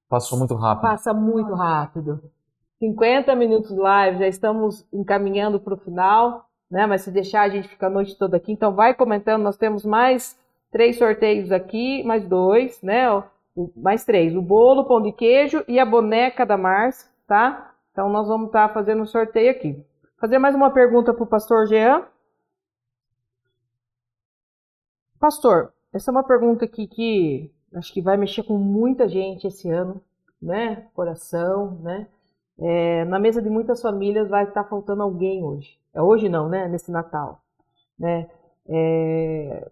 Passou 0.10 0.38
muito 0.38 0.56
rápido. 0.56 0.82
Passa 0.82 1.14
muito 1.14 1.54
rápido. 1.54 2.22
50 2.80 3.34
minutos 3.36 3.72
de 3.72 3.80
live, 3.80 4.20
já 4.20 4.28
estamos 4.28 4.86
encaminhando 4.91 5.60
para 5.60 5.74
o 5.74 5.78
final, 5.78 6.45
né? 6.70 6.86
Mas 6.86 7.01
se 7.01 7.12
deixar, 7.12 7.43
a 7.43 7.49
gente 7.49 7.70
fica 7.70 7.88
a 7.88 7.89
noite 7.89 8.18
toda 8.18 8.36
aqui. 8.36 8.51
Então, 8.51 8.76
vai 8.76 8.93
comentando. 8.93 9.41
Nós 9.41 9.58
temos 9.58 9.86
mais 9.86 10.38
três 10.72 10.97
sorteios 10.97 11.51
aqui, 11.51 12.04
mais 12.04 12.28
dois, 12.28 12.82
né? 12.82 13.24
Mais 13.76 14.04
três: 14.04 14.36
o 14.36 14.41
bolo, 14.41 14.86
pão 14.86 15.01
de 15.01 15.12
queijo 15.12 15.64
e 15.68 15.80
a 15.80 15.86
boneca 15.86 16.45
da 16.45 16.58
Márcia, 16.58 17.10
tá? 17.28 17.76
Então, 17.91 18.10
nós 18.10 18.28
vamos 18.28 18.47
estar 18.47 18.74
fazendo 18.74 19.04
um 19.04 19.06
sorteio 19.06 19.51
aqui. 19.51 19.86
Fazer 20.20 20.39
mais 20.39 20.56
uma 20.56 20.72
pergunta 20.72 21.14
para 21.14 21.24
o 21.24 21.28
pastor 21.28 21.68
Jean. 21.68 22.08
Pastor, 25.20 25.72
essa 25.93 26.10
é 26.10 26.14
uma 26.14 26.24
pergunta 26.24 26.66
aqui 26.66 26.88
que 26.88 27.51
acho 27.76 27.93
que 27.93 28.01
vai 28.01 28.18
mexer 28.18 28.43
com 28.43 28.58
muita 28.58 29.08
gente 29.08 29.47
esse 29.47 29.70
ano, 29.70 30.01
né? 30.41 30.88
Coração, 30.93 31.80
né? 31.82 32.08
É, 32.60 33.06
na 33.06 33.20
mesa 33.20 33.41
de 33.41 33.49
muitas 33.49 33.82
famílias 33.82 34.30
vai 34.30 34.43
estar 34.45 34.64
faltando 34.64 35.04
alguém 35.04 35.43
hoje. 35.43 35.78
É 35.93 36.01
hoje 36.01 36.30
não, 36.30 36.49
né? 36.49 36.68
Nesse 36.68 36.91
Natal, 36.91 37.41
né? 37.97 38.30
É, 38.68 39.72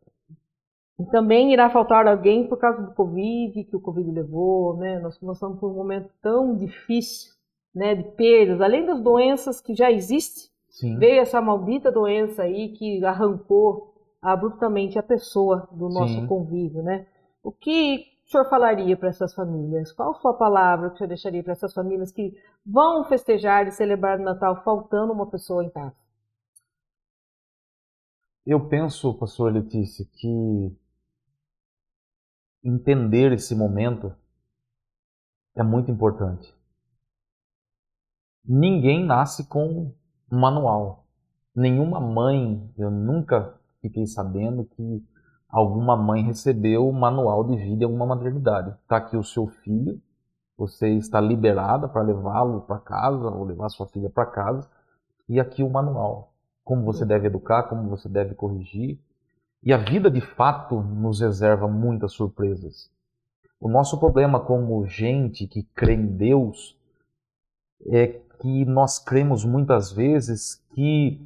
e 0.99 1.05
também 1.05 1.51
irá 1.51 1.69
faltar 1.69 2.07
alguém 2.07 2.47
por 2.47 2.57
causa 2.57 2.81
do 2.81 2.93
Covid, 2.93 3.63
que 3.63 3.75
o 3.75 3.81
Covid 3.81 4.11
levou, 4.11 4.77
né? 4.77 4.99
Nós 4.99 5.17
passamos 5.17 5.59
por 5.59 5.71
um 5.71 5.75
momento 5.75 6.09
tão 6.21 6.55
difícil, 6.55 7.33
né? 7.73 7.95
De 7.95 8.03
perdas, 8.11 8.61
além 8.61 8.85
das 8.85 9.01
doenças 9.01 9.59
que 9.59 9.73
já 9.73 9.91
existem, 9.91 10.49
Sim. 10.69 10.97
veio 10.97 11.21
essa 11.21 11.41
maldita 11.41 11.91
doença 11.91 12.43
aí 12.43 12.69
que 12.69 13.03
arrancou 13.03 13.93
abruptamente 14.21 14.99
a 14.99 15.03
pessoa 15.03 15.67
do 15.71 15.89
nosso 15.89 16.13
Sim. 16.13 16.27
convívio, 16.27 16.83
né? 16.83 17.07
O 17.43 17.51
que 17.51 18.05
o 18.25 18.29
senhor 18.29 18.47
falaria 18.49 18.95
para 18.95 19.09
essas 19.09 19.33
famílias? 19.33 19.91
Qual 19.91 20.11
a 20.11 20.13
sua 20.21 20.33
palavra 20.33 20.89
que 20.89 20.95
o 20.95 20.97
senhor 20.99 21.07
deixaria 21.07 21.43
para 21.43 21.53
essas 21.53 21.73
famílias 21.73 22.11
que 22.11 22.33
vão 22.65 23.03
festejar 23.05 23.67
e 23.67 23.71
celebrar 23.71 24.19
o 24.19 24.23
Natal 24.23 24.63
faltando 24.63 25.11
uma 25.11 25.25
pessoa 25.25 25.63
em 25.65 25.69
casa? 25.69 25.95
Eu 28.45 28.67
penso, 28.67 29.13
pastor 29.15 29.53
Letícia, 29.53 30.05
que 30.13 30.75
entender 32.63 33.31
esse 33.31 33.55
momento 33.55 34.13
é 35.55 35.63
muito 35.63 35.91
importante. 35.91 36.53
Ninguém 38.43 39.05
nasce 39.05 39.47
com 39.47 39.93
um 40.31 40.39
manual. 40.39 41.05
Nenhuma 41.55 41.99
mãe, 41.99 42.71
eu 42.77 42.89
nunca 42.89 43.59
fiquei 43.81 44.07
sabendo 44.07 44.65
que 44.65 45.03
alguma 45.49 45.97
mãe 45.97 46.23
recebeu 46.23 46.87
o 46.87 46.93
manual 46.93 47.43
de 47.43 47.57
vida 47.57 47.83
em 47.83 47.85
alguma 47.85 48.05
maternidade. 48.05 48.71
Está 48.81 48.97
aqui 48.97 49.17
o 49.17 49.23
seu 49.23 49.47
filho, 49.47 50.01
você 50.57 50.89
está 50.89 51.19
liberada 51.19 51.87
para 51.87 52.01
levá-lo 52.01 52.61
para 52.61 52.79
casa 52.79 53.29
ou 53.29 53.43
levar 53.43 53.69
sua 53.69 53.87
filha 53.87 54.09
para 54.09 54.25
casa, 54.25 54.69
e 55.27 55.39
aqui 55.39 55.61
o 55.61 55.69
manual. 55.69 56.33
Como 56.63 56.83
você 56.83 57.05
deve 57.05 57.27
educar, 57.27 57.63
como 57.63 57.89
você 57.89 58.07
deve 58.07 58.33
corrigir. 58.35 58.99
E 59.63 59.71
a 59.71 59.77
vida 59.77 60.09
de 60.09 60.21
fato 60.21 60.81
nos 60.81 61.19
reserva 61.19 61.67
muitas 61.67 62.13
surpresas. 62.13 62.89
O 63.59 63.69
nosso 63.69 63.99
problema 63.99 64.39
como 64.39 64.87
gente 64.87 65.45
que 65.45 65.61
crê 65.61 65.93
em 65.93 66.07
Deus 66.07 66.75
é 67.85 68.07
que 68.39 68.65
nós 68.65 68.97
cremos 68.97 69.45
muitas 69.45 69.91
vezes 69.91 70.55
que 70.73 71.21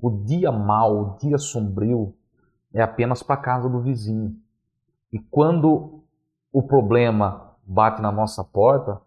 o 0.00 0.10
dia 0.10 0.52
mau, 0.52 1.00
o 1.00 1.18
dia 1.18 1.38
sombrio, 1.38 2.14
é 2.72 2.80
apenas 2.80 3.20
para 3.22 3.36
casa 3.36 3.68
do 3.68 3.80
vizinho. 3.80 4.36
E 5.12 5.18
quando 5.18 6.00
o 6.52 6.62
problema 6.62 7.56
bate 7.64 8.00
na 8.00 8.12
nossa 8.12 8.44
porta, 8.44 9.00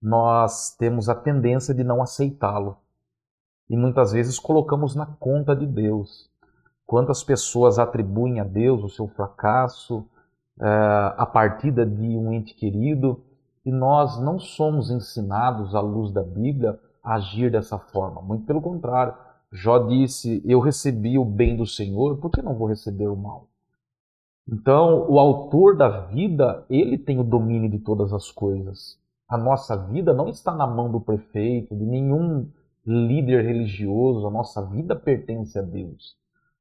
nós 0.00 0.74
temos 0.76 1.08
a 1.08 1.14
tendência 1.14 1.74
de 1.74 1.82
não 1.82 2.02
aceitá-lo. 2.02 2.76
E 3.68 3.76
muitas 3.76 4.12
vezes 4.12 4.38
colocamos 4.38 4.94
na 4.94 5.06
conta 5.06 5.56
de 5.56 5.66
Deus. 5.66 6.29
Quantas 6.90 7.22
pessoas 7.22 7.78
atribuem 7.78 8.40
a 8.40 8.44
Deus 8.44 8.82
o 8.82 8.88
seu 8.88 9.06
fracasso, 9.06 10.04
eh, 10.60 11.14
a 11.16 11.24
partida 11.24 11.86
de 11.86 12.02
um 12.02 12.32
ente 12.32 12.52
querido, 12.52 13.22
e 13.64 13.70
nós 13.70 14.20
não 14.20 14.40
somos 14.40 14.90
ensinados, 14.90 15.76
à 15.76 15.80
luz 15.80 16.10
da 16.10 16.24
Bíblia, 16.24 16.80
a 17.00 17.14
agir 17.14 17.48
dessa 17.48 17.78
forma. 17.78 18.20
Muito 18.20 18.44
pelo 18.44 18.60
contrário, 18.60 19.14
Jó 19.52 19.78
disse: 19.86 20.42
Eu 20.44 20.58
recebi 20.58 21.16
o 21.16 21.24
bem 21.24 21.56
do 21.56 21.64
Senhor, 21.64 22.16
por 22.16 22.28
que 22.28 22.42
não 22.42 22.56
vou 22.56 22.66
receber 22.66 23.06
o 23.06 23.14
mal? 23.14 23.46
Então, 24.48 25.08
o 25.08 25.20
autor 25.20 25.76
da 25.76 26.06
vida, 26.06 26.66
ele 26.68 26.98
tem 26.98 27.20
o 27.20 27.22
domínio 27.22 27.70
de 27.70 27.78
todas 27.78 28.12
as 28.12 28.32
coisas. 28.32 28.98
A 29.28 29.38
nossa 29.38 29.76
vida 29.76 30.12
não 30.12 30.28
está 30.28 30.52
na 30.52 30.66
mão 30.66 30.90
do 30.90 31.00
prefeito, 31.00 31.72
de 31.72 31.84
nenhum 31.84 32.50
líder 32.84 33.44
religioso, 33.44 34.26
a 34.26 34.30
nossa 34.30 34.60
vida 34.66 34.96
pertence 34.96 35.56
a 35.56 35.62
Deus. 35.62 36.18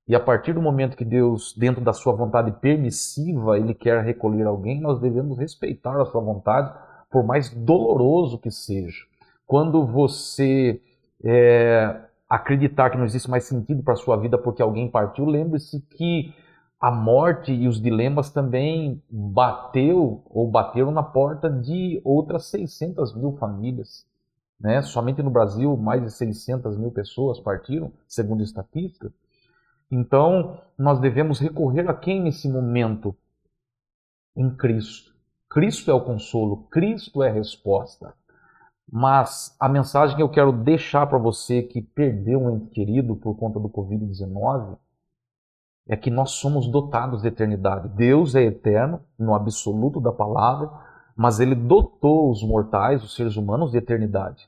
E 0.09 0.15
a 0.15 0.19
partir 0.19 0.53
do 0.53 0.61
momento 0.61 0.97
que 0.97 1.05
Deus, 1.05 1.53
dentro 1.55 1.83
da 1.83 1.93
sua 1.93 2.13
vontade 2.13 2.51
permissiva, 2.53 3.59
ele 3.59 3.75
quer 3.75 4.03
recolher 4.03 4.47
alguém, 4.47 4.81
nós 4.81 4.99
devemos 4.99 5.37
respeitar 5.37 6.01
a 6.01 6.05
sua 6.05 6.19
vontade, 6.19 6.73
por 7.11 7.23
mais 7.23 7.51
doloroso 7.53 8.39
que 8.39 8.49
seja. 8.49 9.05
Quando 9.45 9.85
você 9.85 10.81
é, 11.23 11.95
acreditar 12.27 12.89
que 12.89 12.97
não 12.97 13.05
existe 13.05 13.29
mais 13.29 13.43
sentido 13.43 13.83
para 13.83 13.93
a 13.93 13.97
sua 13.97 14.17
vida 14.17 14.35
porque 14.35 14.63
alguém 14.63 14.89
partiu, 14.89 15.25
lembre-se 15.25 15.79
que 15.81 16.33
a 16.81 16.89
morte 16.89 17.51
e 17.51 17.67
os 17.67 17.79
dilemas 17.79 18.31
também 18.31 19.03
bateu 19.07 20.23
ou 20.27 20.49
bateram 20.49 20.89
na 20.89 21.03
porta 21.03 21.51
de 21.51 22.01
outras 22.03 22.45
600 22.45 23.15
mil 23.15 23.33
famílias. 23.33 24.07
Né? 24.59 24.81
Somente 24.81 25.21
no 25.21 25.29
Brasil, 25.29 25.77
mais 25.77 26.01
de 26.01 26.09
600 26.09 26.77
mil 26.77 26.89
pessoas 26.89 27.39
partiram, 27.39 27.91
segundo 28.07 28.41
estatísticas. 28.41 29.11
Então, 29.91 30.61
nós 30.77 30.99
devemos 30.99 31.39
recorrer 31.39 31.89
a 31.89 31.93
quem 31.93 32.21
nesse 32.21 32.47
momento? 32.49 33.15
Em 34.35 34.49
Cristo. 34.55 35.13
Cristo 35.49 35.89
é 35.89 35.93
o 35.93 36.01
consolo, 36.01 36.67
Cristo 36.69 37.23
é 37.23 37.29
a 37.29 37.33
resposta. 37.33 38.13
Mas 38.91 39.55
a 39.59 39.67
mensagem 39.67 40.15
que 40.15 40.21
eu 40.21 40.29
quero 40.29 40.51
deixar 40.51 41.07
para 41.07 41.17
você 41.17 41.61
que 41.63 41.81
perdeu 41.81 42.39
um 42.39 42.55
ente 42.55 42.69
querido 42.71 43.15
por 43.15 43.35
conta 43.35 43.59
do 43.59 43.69
Covid-19 43.69 44.77
é 45.87 45.97
que 45.97 46.11
nós 46.11 46.31
somos 46.31 46.67
dotados 46.67 47.23
de 47.23 47.27
eternidade. 47.27 47.89
Deus 47.89 48.35
é 48.35 48.43
eterno, 48.43 49.01
no 49.17 49.33
absoluto 49.33 49.99
da 49.99 50.11
palavra, 50.11 50.69
mas 51.15 51.39
ele 51.39 51.55
dotou 51.55 52.29
os 52.29 52.43
mortais, 52.43 53.03
os 53.03 53.15
seres 53.15 53.35
humanos, 53.35 53.71
de 53.71 53.77
eternidade. 53.77 54.47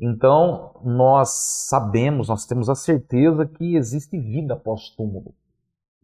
Então, 0.00 0.80
nós 0.84 1.30
sabemos, 1.68 2.28
nós 2.28 2.46
temos 2.46 2.68
a 2.68 2.74
certeza 2.74 3.44
que 3.46 3.74
existe 3.74 4.16
vida 4.18 4.54
pós-túmulo. 4.54 5.34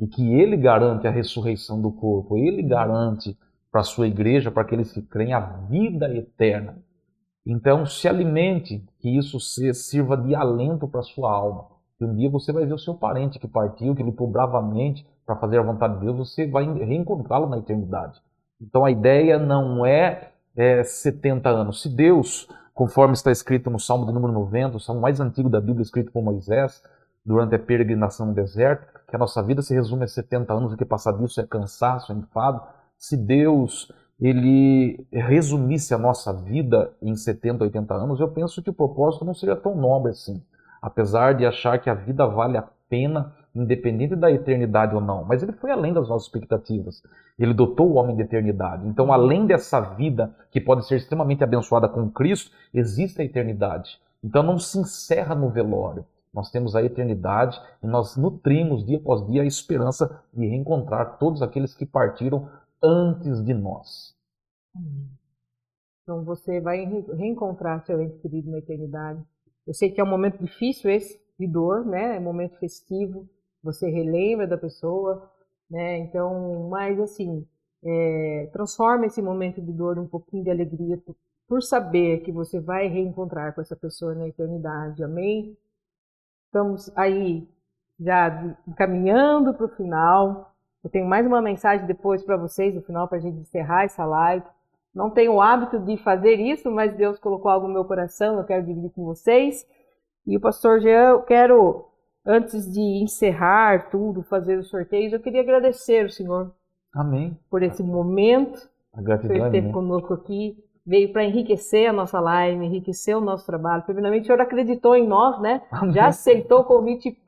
E 0.01 0.09
que 0.09 0.35
ele 0.35 0.57
garante 0.57 1.07
a 1.07 1.11
ressurreição 1.11 1.81
do 1.81 1.93
corpo, 1.93 2.37
ele 2.37 2.63
garante 2.63 3.39
para 3.71 3.83
a 3.83 3.85
sua 3.85 4.09
igreja, 4.09 4.51
para 4.51 4.63
aqueles 4.63 4.93
que 4.93 5.01
creem, 5.01 5.33
a 5.33 5.41
vida 5.41 6.13
eterna. 6.13 6.77
Então, 7.47 7.87
se 7.87 8.09
alimente, 8.09 8.85
que 8.99 9.17
isso 9.17 9.39
sirva 9.39 10.17
de 10.17 10.35
alento 10.35 10.89
para 10.89 11.01
a 11.01 11.05
sua 11.05 11.31
alma. 11.31 11.67
Que 11.99 12.05
um 12.05 12.17
dia 12.17 12.29
você 12.29 12.53
vai 12.53 12.67
ver 12.67 12.75
o 12.75 12.79
seu 12.79 12.95
parente 12.95 13.39
que 13.39 13.47
partiu, 13.47 13.95
que 13.95 14.03
lutou 14.03 14.27
bravamente 14.27 15.07
para 15.25 15.37
fazer 15.37 15.59
a 15.59 15.63
vontade 15.63 15.95
de 15.95 16.01
Deus, 16.01 16.17
você 16.17 16.47
vai 16.47 16.65
reencontrá-lo 16.73 17.49
na 17.49 17.59
eternidade. 17.59 18.21
Então, 18.61 18.85
a 18.85 18.91
ideia 18.91 19.39
não 19.39 19.87
é, 19.87 20.33
é 20.57 20.83
70 20.83 21.49
anos. 21.49 21.83
Se 21.83 21.89
Deus, 21.89 22.49
conforme 22.75 23.15
está 23.15 23.31
escrito 23.31 23.71
no 23.71 23.79
Salmo 23.79 24.05
de 24.05 24.13
número 24.13 24.33
90, 24.33 24.77
o 24.77 24.81
salmo 24.81 25.01
mais 25.01 25.21
antigo 25.21 25.49
da 25.49 25.61
Bíblia, 25.61 25.83
escrito 25.83 26.11
por 26.11 26.23
Moisés, 26.23 26.83
durante 27.25 27.55
a 27.55 27.59
peregrinação 27.59 28.27
no 28.27 28.35
deserto, 28.35 28.87
que 29.09 29.15
a 29.15 29.19
nossa 29.19 29.43
vida 29.43 29.63
se 29.63 29.73
resume 29.73 30.05
a 30.05 30.09
70 30.09 30.53
anos 30.53 30.73
e 30.73 30.77
que 30.77 30.85
passar 30.85 31.13
disso 31.13 31.41
é 31.41 31.47
cansaço, 31.47 32.13
é 32.13 32.17
enfado. 32.17 32.61
Se 32.99 33.17
Deus 33.17 33.91
ele 34.21 35.07
resumisse 35.13 35.95
a 35.95 35.99
nossa 35.99 36.33
vida 36.33 36.93
em 37.01 37.17
70, 37.17 37.65
80 37.65 37.95
anos, 37.95 38.21
eu 38.21 38.29
penso 38.29 38.63
que 38.63 38.71
o 38.71 38.75
propósito 38.75 39.25
não 39.25 39.35
seria 39.35 39.57
tão 39.57 39.75
nobre 39.75 40.13
assim. 40.13 40.43
Apesar 40.83 41.35
de 41.35 41.47
achar 41.47 41.79
que 41.79 41.89
a 41.89 41.95
vida 41.95 42.27
vale 42.27 42.57
a 42.57 42.65
pena, 42.89 43.33
independente 43.55 44.17
da 44.17 44.31
eternidade 44.31 44.95
ou 44.95 45.01
não. 45.01 45.25
Mas 45.25 45.43
ele 45.43 45.53
foi 45.53 45.71
além 45.71 45.93
das 45.93 46.09
nossas 46.09 46.27
expectativas. 46.27 47.03
Ele 47.39 47.55
dotou 47.55 47.91
o 47.91 47.95
homem 47.95 48.17
de 48.17 48.23
eternidade. 48.23 48.87
Então, 48.89 49.13
além 49.13 49.47
dessa 49.47 49.81
vida 49.81 50.35
que 50.51 50.61
pode 50.61 50.87
ser 50.87 50.97
extremamente 50.97 51.45
abençoada 51.45 51.89
com 51.89 52.11
Cristo, 52.11 52.51
existe 52.73 53.23
a 53.23 53.25
eternidade. 53.25 54.01
Então, 54.23 54.43
não 54.43 54.59
se 54.59 54.79
encerra 54.79 55.35
no 55.35 55.51
velório. 55.51 56.05
Nós 56.35 56.51
temos 56.51 56.75
a 56.75 56.83
eternidade 56.83 57.61
e 57.81 57.87
nós 57.87 58.17
nutrimos 58.17 58.85
dia 58.85 58.99
após 58.99 59.25
dia 59.27 59.43
a 59.43 59.47
esperança 59.47 60.21
de 60.33 60.47
reencontrar 60.47 61.17
todos 61.19 61.41
aqueles 61.43 61.73
que 61.75 61.87
partiram 61.87 62.49
antes 62.83 63.43
de 63.45 63.55
nós. 63.55 64.15
Então 66.03 66.25
você 66.25 66.61
vai 66.61 66.85
reencontrar 67.17 67.85
seu 67.87 68.01
ente 68.03 68.19
querido 68.19 68.51
na 68.51 68.59
eternidade. 68.59 69.23
Eu 69.67 69.73
sei 69.73 69.91
que 69.91 70.01
é 70.01 70.05
um 70.05 70.11
momento 70.11 70.43
difícil 70.43 70.91
esse 70.91 71.19
de 71.39 71.47
dor, 71.47 71.87
né? 71.87 72.17
É 72.17 72.21
um 72.21 72.25
momento 72.25 72.59
festivo. 72.59 73.29
Você 73.65 73.91
relembra 73.91 74.47
da 74.47 74.57
pessoa, 74.57 75.29
né? 75.69 75.99
Então, 75.99 76.69
mas 76.69 77.01
assim, 77.01 77.45
é, 77.83 78.49
transforma 78.53 79.07
esse 79.07 79.21
momento 79.21 79.61
de 79.61 79.73
dor 79.73 79.99
um 79.99 80.07
pouquinho 80.07 80.45
de 80.45 80.51
alegria 80.51 80.99
por, 80.99 81.17
por 81.49 81.63
saber 81.63 82.21
que 82.21 82.31
você 82.31 82.61
vai 82.61 82.87
reencontrar 82.87 83.55
com 83.55 83.61
essa 83.61 83.75
pessoa 83.75 84.15
na 84.15 84.29
eternidade. 84.29 85.03
Amém? 85.03 85.57
Estamos 86.47 86.91
aí 86.97 87.49
já 87.99 88.57
caminhando 88.77 89.55
para 89.55 89.67
o 89.67 89.77
final. 89.77 90.55
Eu 90.83 90.91
tenho 90.91 91.07
mais 91.07 91.27
uma 91.27 91.43
mensagem 91.43 91.87
depois 91.87 92.23
para 92.23 92.37
vocês, 92.37 92.75
no 92.75 92.83
final, 92.83 93.09
para 93.09 93.19
a 93.19 93.21
gente 93.21 93.39
encerrar 93.39 93.85
essa 93.85 94.05
live. 94.05 94.47
Não 94.95 95.11
tenho 95.11 95.33
o 95.33 95.41
hábito 95.41 95.79
de 95.81 95.97
fazer 95.97 96.37
isso, 96.37 96.71
mas 96.71 96.95
Deus 96.95 97.19
colocou 97.19 97.51
algo 97.51 97.67
no 97.67 97.75
meu 97.75 97.85
coração, 97.85 98.39
eu 98.39 98.45
quero 98.45 98.65
dividir 98.65 98.91
com 98.91 99.05
vocês. 99.05 99.67
E 100.27 100.37
o 100.37 100.41
pastor 100.41 100.81
Jean, 100.81 101.11
eu 101.11 101.23
quero, 101.23 101.87
antes 102.27 102.71
de 102.73 102.81
encerrar 102.81 103.91
tudo, 103.91 104.23
fazer 104.23 104.59
os 104.59 104.69
sorteios, 104.69 105.13
eu 105.13 105.21
queria 105.21 105.41
agradecer 105.41 106.07
o 106.07 106.11
Senhor. 106.11 106.53
Amém. 106.95 107.37
Por 107.51 107.63
esse 107.63 107.83
momento. 107.83 108.69
A 108.93 109.03
gratidão. 109.03 109.37
Por 109.37 109.47
esteve 109.47 109.73
conosco 109.73 110.15
aqui. 110.15 110.57
Veio 110.87 111.13
para 111.13 111.25
enriquecer 111.25 111.89
a 111.89 111.93
nossa 111.93 112.21
live, 112.21 112.65
enriquecer 112.65 113.17
o 113.17 113.21
nosso 113.21 113.47
trabalho. 113.47 113.83
Primeiramente, 113.83 114.25
o 114.25 114.27
Senhor 114.27 114.41
acreditou 114.41 114.95
em 114.95 115.07
nós, 115.07 115.41
né? 115.41 115.63
Amém. 115.71 115.95
Já 115.95 116.07
aceitou 116.07 116.61
o 116.61 116.65
convite 116.65 117.19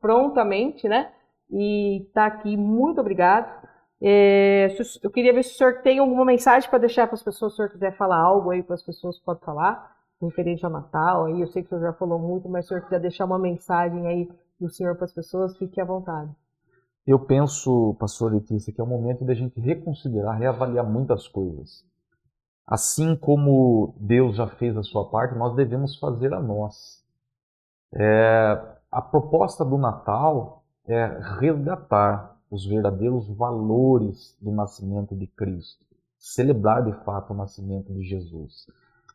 prontamente, 0.00 0.88
né? 0.88 1.12
e 1.50 2.02
está 2.02 2.26
aqui. 2.26 2.56
Muito 2.56 3.00
obrigado. 3.00 3.66
É, 4.00 4.68
eu 5.02 5.10
queria 5.10 5.32
ver 5.32 5.42
se 5.42 5.54
o 5.54 5.56
senhor 5.56 5.80
tem 5.82 5.98
alguma 5.98 6.24
mensagem 6.24 6.68
para 6.68 6.78
deixar 6.78 7.06
para 7.06 7.14
as 7.14 7.22
pessoas, 7.22 7.52
se 7.52 7.54
o 7.54 7.56
senhor 7.56 7.70
quiser 7.70 7.96
falar 7.96 8.18
algo 8.18 8.50
aí 8.50 8.62
para 8.62 8.74
as 8.74 8.82
pessoas, 8.82 9.18
pode 9.18 9.40
falar, 9.40 9.95
referente 10.20 10.64
ao 10.64 10.70
Natal. 10.70 11.26
Aí 11.26 11.40
eu 11.40 11.46
sei 11.48 11.62
que 11.62 11.66
o 11.66 11.70
senhor 11.70 11.90
já 11.90 11.92
falou 11.92 12.18
muito, 12.18 12.48
mas 12.48 12.66
se 12.66 12.72
o 12.72 12.74
senhor 12.74 12.84
quiser 12.84 13.00
deixar 13.00 13.24
uma 13.24 13.38
mensagem 13.38 14.06
aí 14.06 14.28
do 14.60 14.70
senhor 14.70 14.94
para 14.96 15.04
as 15.04 15.12
pessoas, 15.12 15.56
fique 15.56 15.80
à 15.80 15.84
vontade. 15.84 16.30
Eu 17.06 17.20
penso, 17.20 17.94
pastor 18.00 18.32
Letícia, 18.32 18.72
que 18.72 18.80
é 18.80 18.84
o 18.84 18.86
momento 18.86 19.24
da 19.24 19.34
gente 19.34 19.60
reconsiderar, 19.60 20.38
reavaliar 20.38 20.84
muitas 20.84 21.28
coisas. 21.28 21.84
Assim 22.66 23.14
como 23.14 23.94
Deus 24.00 24.36
já 24.36 24.48
fez 24.48 24.76
a 24.76 24.82
sua 24.82 25.08
parte, 25.08 25.38
nós 25.38 25.54
devemos 25.54 25.96
fazer 25.98 26.34
a 26.34 26.40
nós. 26.40 27.04
É, 27.94 28.60
a 28.90 29.00
proposta 29.00 29.64
do 29.64 29.78
Natal 29.78 30.64
é 30.84 31.06
resgatar 31.38 32.36
os 32.50 32.66
verdadeiros 32.66 33.28
valores 33.28 34.36
do 34.40 34.50
nascimento 34.50 35.14
de 35.14 35.28
Cristo, 35.28 35.84
celebrar 36.18 36.84
de 36.84 36.92
fato 37.04 37.32
o 37.32 37.36
nascimento 37.36 37.92
de 37.92 38.02
Jesus, 38.02 38.66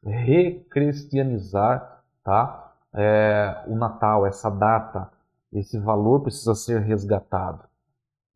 recristianizar 0.04 1.92
tá? 2.24 2.74
É, 2.94 3.64
o 3.68 3.76
Natal, 3.76 4.26
essa 4.26 4.50
data, 4.50 5.10
esse 5.52 5.78
valor 5.80 6.22
precisa 6.22 6.56
ser 6.56 6.82
resgatado. 6.82 7.64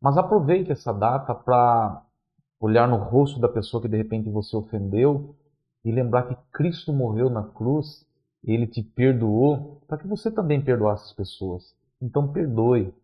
Mas 0.00 0.16
aproveite 0.16 0.72
essa 0.72 0.92
data 0.92 1.34
para 1.34 2.02
olhar 2.60 2.88
no 2.88 2.96
rosto 2.96 3.38
da 3.40 3.48
pessoa 3.48 3.82
que 3.82 3.88
de 3.88 3.96
repente 3.96 4.30
você 4.30 4.56
ofendeu 4.56 5.34
e 5.84 5.92
lembrar 5.92 6.24
que 6.24 6.36
Cristo 6.52 6.92
morreu 6.92 7.30
na 7.30 7.42
cruz, 7.42 8.04
ele 8.42 8.66
te 8.66 8.82
perdoou 8.82 9.82
para 9.86 9.98
que 9.98 10.06
você 10.06 10.30
também 10.30 10.60
perdoasse 10.60 11.04
as 11.04 11.12
pessoas. 11.12 11.74
Então 12.00 12.28
perdoe, 12.28 12.94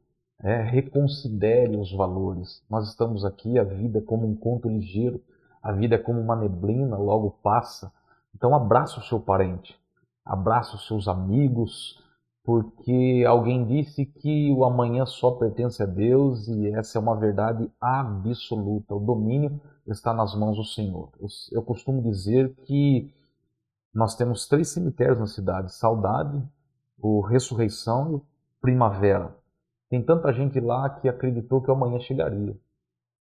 é, 0.40 0.62
reconsidere 0.62 1.76
os 1.76 1.92
valores. 1.92 2.62
Nós 2.68 2.88
estamos 2.88 3.24
aqui, 3.24 3.58
a 3.58 3.64
vida 3.64 3.98
é 3.98 4.02
como 4.02 4.26
um 4.26 4.34
conto 4.34 4.68
ligeiro, 4.68 5.20
a 5.62 5.72
vida 5.72 5.94
é 5.94 5.98
como 5.98 6.20
uma 6.20 6.34
neblina, 6.34 6.96
logo 6.96 7.30
passa. 7.42 7.92
Então 8.34 8.54
abraça 8.54 8.98
o 8.98 9.02
seu 9.02 9.20
parente, 9.20 9.78
abraça 10.24 10.76
os 10.76 10.86
seus 10.86 11.08
amigos, 11.08 12.02
porque 12.44 13.24
alguém 13.26 13.64
disse 13.64 14.04
que 14.04 14.52
o 14.52 14.64
amanhã 14.64 15.06
só 15.06 15.30
pertence 15.32 15.82
a 15.82 15.86
Deus 15.86 16.48
e 16.48 16.68
essa 16.74 16.98
é 16.98 17.00
uma 17.00 17.16
verdade 17.16 17.70
absoluta. 17.80 18.94
O 18.94 19.00
domínio 19.00 19.60
está 19.86 20.12
nas 20.12 20.34
mãos 20.34 20.56
do 20.56 20.64
Senhor. 20.64 21.10
Eu, 21.52 21.62
costumo 21.62 22.02
dizer 22.02 22.52
que 22.64 23.12
nós 23.94 24.16
temos 24.16 24.48
três 24.48 24.72
cemitérios 24.72 25.20
na 25.20 25.26
cidade: 25.26 25.72
Saudade, 25.72 26.42
o 26.98 27.20
Ressurreição 27.20 28.10
e 28.10 28.14
o 28.16 28.26
Primavera. 28.60 29.36
Tem 29.88 30.02
tanta 30.02 30.32
gente 30.32 30.58
lá 30.58 30.88
que 30.88 31.08
acreditou 31.08 31.60
que 31.60 31.70
o 31.70 31.74
amanhã 31.74 32.00
chegaria. 32.00 32.56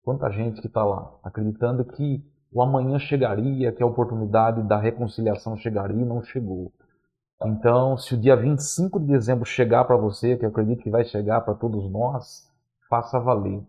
Quanta 0.04 0.30
gente 0.30 0.60
que 0.60 0.68
está 0.68 0.84
lá 0.84 1.18
acreditando 1.24 1.86
que 1.86 2.24
o 2.52 2.62
amanhã 2.62 2.98
chegaria, 3.00 3.72
que 3.72 3.84
a 3.84 3.86
oportunidade 3.86 4.62
da 4.64 4.80
reconciliação 4.80 5.58
chegaria 5.58 6.02
e 6.02 6.06
não 6.06 6.24
chegou. 6.24 6.72
Então, 7.44 7.98
se 7.98 8.14
o 8.14 8.18
dia 8.18 8.36
25 8.36 9.00
de 9.00 9.08
dezembro 9.08 9.46
chegar 9.46 9.84
para 9.86 9.98
você, 9.98 10.38
que 10.38 10.46
eu 10.46 10.50
acredito 10.50 10.84
que 10.84 10.90
vai 10.90 11.04
chegar 11.04 11.42
para 11.42 11.54
todos 11.54 11.90
nós, 11.92 12.50
faça 12.90 13.20
valer. 13.20 13.62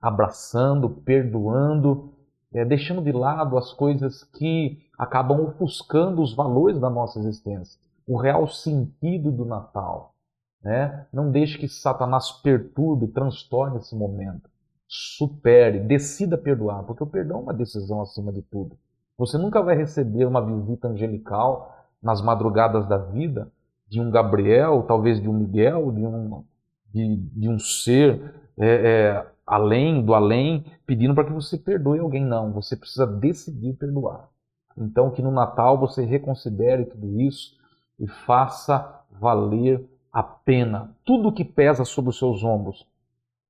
Abraçando, 0.00 0.90
perdoando, 0.90 2.12
é, 2.52 2.64
deixando 2.64 3.02
de 3.02 3.12
lado 3.12 3.56
as 3.56 3.72
coisas 3.72 4.22
que 4.24 4.78
acabam 4.98 5.40
ofuscando 5.40 6.22
os 6.22 6.34
valores 6.34 6.78
da 6.78 6.90
nossa 6.90 7.18
existência, 7.18 7.80
o 8.06 8.16
real 8.16 8.46
sentido 8.46 9.32
do 9.32 9.44
Natal. 9.44 10.14
Né? 10.62 11.06
Não 11.12 11.30
deixe 11.30 11.58
que 11.58 11.68
Satanás 11.68 12.30
perturbe, 12.30 13.08
transtorne 13.08 13.78
esse 13.78 13.96
momento. 13.96 14.48
Supere, 14.86 15.80
decida 15.80 16.36
perdoar, 16.36 16.84
porque 16.84 17.02
o 17.02 17.06
perdão 17.06 17.38
é 17.38 17.42
uma 17.42 17.54
decisão 17.54 18.00
acima 18.00 18.32
de 18.32 18.42
tudo. 18.42 18.76
Você 19.16 19.38
nunca 19.38 19.62
vai 19.62 19.76
receber 19.76 20.24
uma 20.24 20.44
visita 20.44 20.88
angelical 20.88 21.74
nas 22.02 22.20
madrugadas 22.20 22.86
da 22.86 22.98
vida 22.98 23.50
de 23.88 24.00
um 24.00 24.10
Gabriel, 24.10 24.84
talvez 24.86 25.20
de 25.20 25.28
um 25.28 25.32
Miguel, 25.32 25.92
de 25.92 26.06
um, 26.06 26.44
de, 26.92 27.16
de 27.16 27.48
um 27.48 27.58
ser 27.58 28.34
é, 28.58 28.66
é, 28.66 29.26
além 29.46 30.04
do 30.04 30.14
além, 30.14 30.64
pedindo 30.86 31.14
para 31.14 31.24
que 31.24 31.32
você 31.32 31.56
perdoe 31.56 31.98
alguém. 31.98 32.24
Não, 32.24 32.52
você 32.52 32.76
precisa 32.76 33.06
decidir 33.06 33.74
perdoar. 33.74 34.28
Então, 34.76 35.10
que 35.10 35.22
no 35.22 35.30
Natal 35.30 35.78
você 35.78 36.04
reconsidere 36.04 36.86
tudo 36.86 37.20
isso 37.20 37.56
e 37.98 38.08
faça 38.08 39.02
valer 39.10 39.88
a 40.12 40.22
pena. 40.22 40.94
Tudo 41.04 41.32
que 41.32 41.44
pesa 41.44 41.84
sobre 41.84 42.10
os 42.10 42.18
seus 42.18 42.42
ombros, 42.42 42.86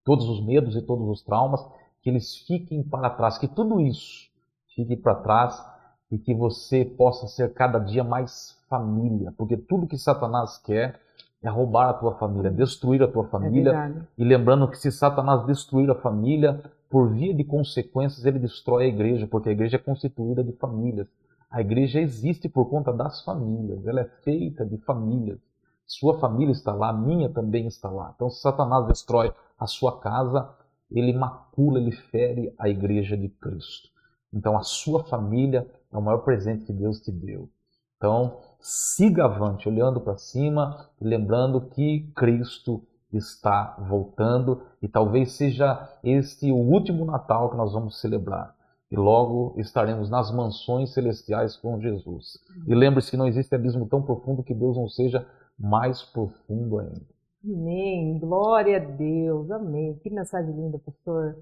todos 0.05 0.29
os 0.29 0.45
medos 0.45 0.77
e 0.77 0.83
todos 0.83 1.09
os 1.09 1.23
traumas, 1.23 1.65
que 2.03 2.11
eles 2.11 2.37
fiquem 2.37 2.83
para 2.83 3.11
trás, 3.11 3.39
que 3.39 3.49
tudo 3.49 3.81
isso 3.81 4.29
fique 4.75 4.97
para 4.97 5.15
trás 5.15 5.65
e 6.11 6.19
que 6.19 6.35
você 6.35 6.85
possa 6.85 7.27
ser 7.27 7.55
cada 7.55 7.79
dia 7.79 8.05
mais 8.05 8.59
família, 8.69 9.33
porque 9.37 9.57
tudo 9.57 9.87
que 9.87 9.97
Satanás 9.97 10.59
quer 10.59 11.01
é 11.43 11.49
roubar 11.49 11.91
a 11.91 11.95
tua 11.95 12.15
família, 12.15 12.51
destruir 12.51 13.03
a 13.03 13.09
tua 13.09 13.25
família. 13.25 13.73
É 13.73 14.23
e 14.23 14.25
lembrando 14.25 14.69
que 14.69 14.79
se 14.79 14.91
Satanás 14.91 15.45
destruir 15.47 15.91
a 15.91 15.95
família, 15.95 16.63
por 16.89 17.11
via 17.11 17.35
de 17.35 17.45
consequências, 17.45 18.25
ele 18.25 18.39
destrói 18.39 18.85
a 18.85 18.89
igreja, 18.89 19.27
porque 19.27 19.49
a 19.49 19.53
igreja 19.53 19.77
é 19.77 19.79
constituída 19.79 20.43
de 20.43 20.53
famílias. 20.53 21.07
A 21.51 21.61
igreja 21.61 22.01
existe 22.01 22.49
por 22.49 22.67
conta 22.67 22.93
das 22.93 23.23
famílias, 23.23 23.87
ela 23.87 24.01
é 24.01 24.05
feita 24.23 24.65
de 24.65 24.77
famílias. 24.79 25.39
Sua 25.87 26.19
família 26.19 26.53
está 26.53 26.73
lá, 26.73 26.91
a 26.91 26.93
minha 26.93 27.29
também 27.29 27.67
está 27.67 27.91
lá. 27.91 28.13
Então, 28.15 28.31
se 28.31 28.41
Satanás 28.41 28.87
destrói 28.87 29.33
a 29.59 29.67
sua 29.67 30.01
casa, 30.01 30.49
ele 30.91 31.13
macula, 31.13 31.79
ele 31.79 31.93
fere 31.93 32.55
a 32.59 32.69
igreja 32.69 33.17
de 33.17 33.29
Cristo. 33.29 33.89
Então, 34.33 34.57
a 34.57 34.63
sua 34.63 35.05
família 35.05 35.71
é 35.93 35.97
o 35.97 36.03
maior 36.03 36.19
presente 36.19 36.65
que 36.65 36.73
Deus 36.73 37.01
te 37.01 37.13
deu. 37.13 37.49
Então, 37.97 38.39
siga 38.61 39.25
avante, 39.25 39.69
olhando 39.69 40.01
para 40.01 40.17
cima 40.17 40.89
lembrando 41.01 41.61
que 41.71 42.11
Cristo 42.17 42.83
está 43.13 43.77
voltando 43.89 44.63
e 44.83 44.89
talvez 44.89 45.33
seja 45.33 45.89
este 46.03 46.51
o 46.51 46.57
último 46.57 47.05
Natal 47.05 47.51
que 47.51 47.57
nós 47.57 47.73
vamos 47.73 48.01
celebrar. 48.01 48.55
E 48.91 48.97
logo 48.97 49.55
estaremos 49.59 50.11
nas 50.11 50.31
mansões 50.31 50.93
celestiais 50.93 51.57
com 51.57 51.81
Jesus. 51.81 52.39
E 52.67 52.75
lembre-se 52.75 53.11
que 53.11 53.17
não 53.17 53.27
existe 53.27 53.55
abismo 53.55 53.87
tão 53.87 54.03
profundo 54.03 54.43
que 54.43 54.55
Deus 54.55 54.77
não 54.77 54.89
seja 54.89 55.27
mais 55.59 56.03
profundo 56.03 56.79
ainda. 56.79 57.15
Amém. 57.45 58.19
Glória 58.19 58.77
a 58.77 58.81
Deus. 58.81 59.51
Amém. 59.51 59.99
Que 60.03 60.11
mensagem 60.11 60.53
linda, 60.55 60.79
pastor. 60.79 61.37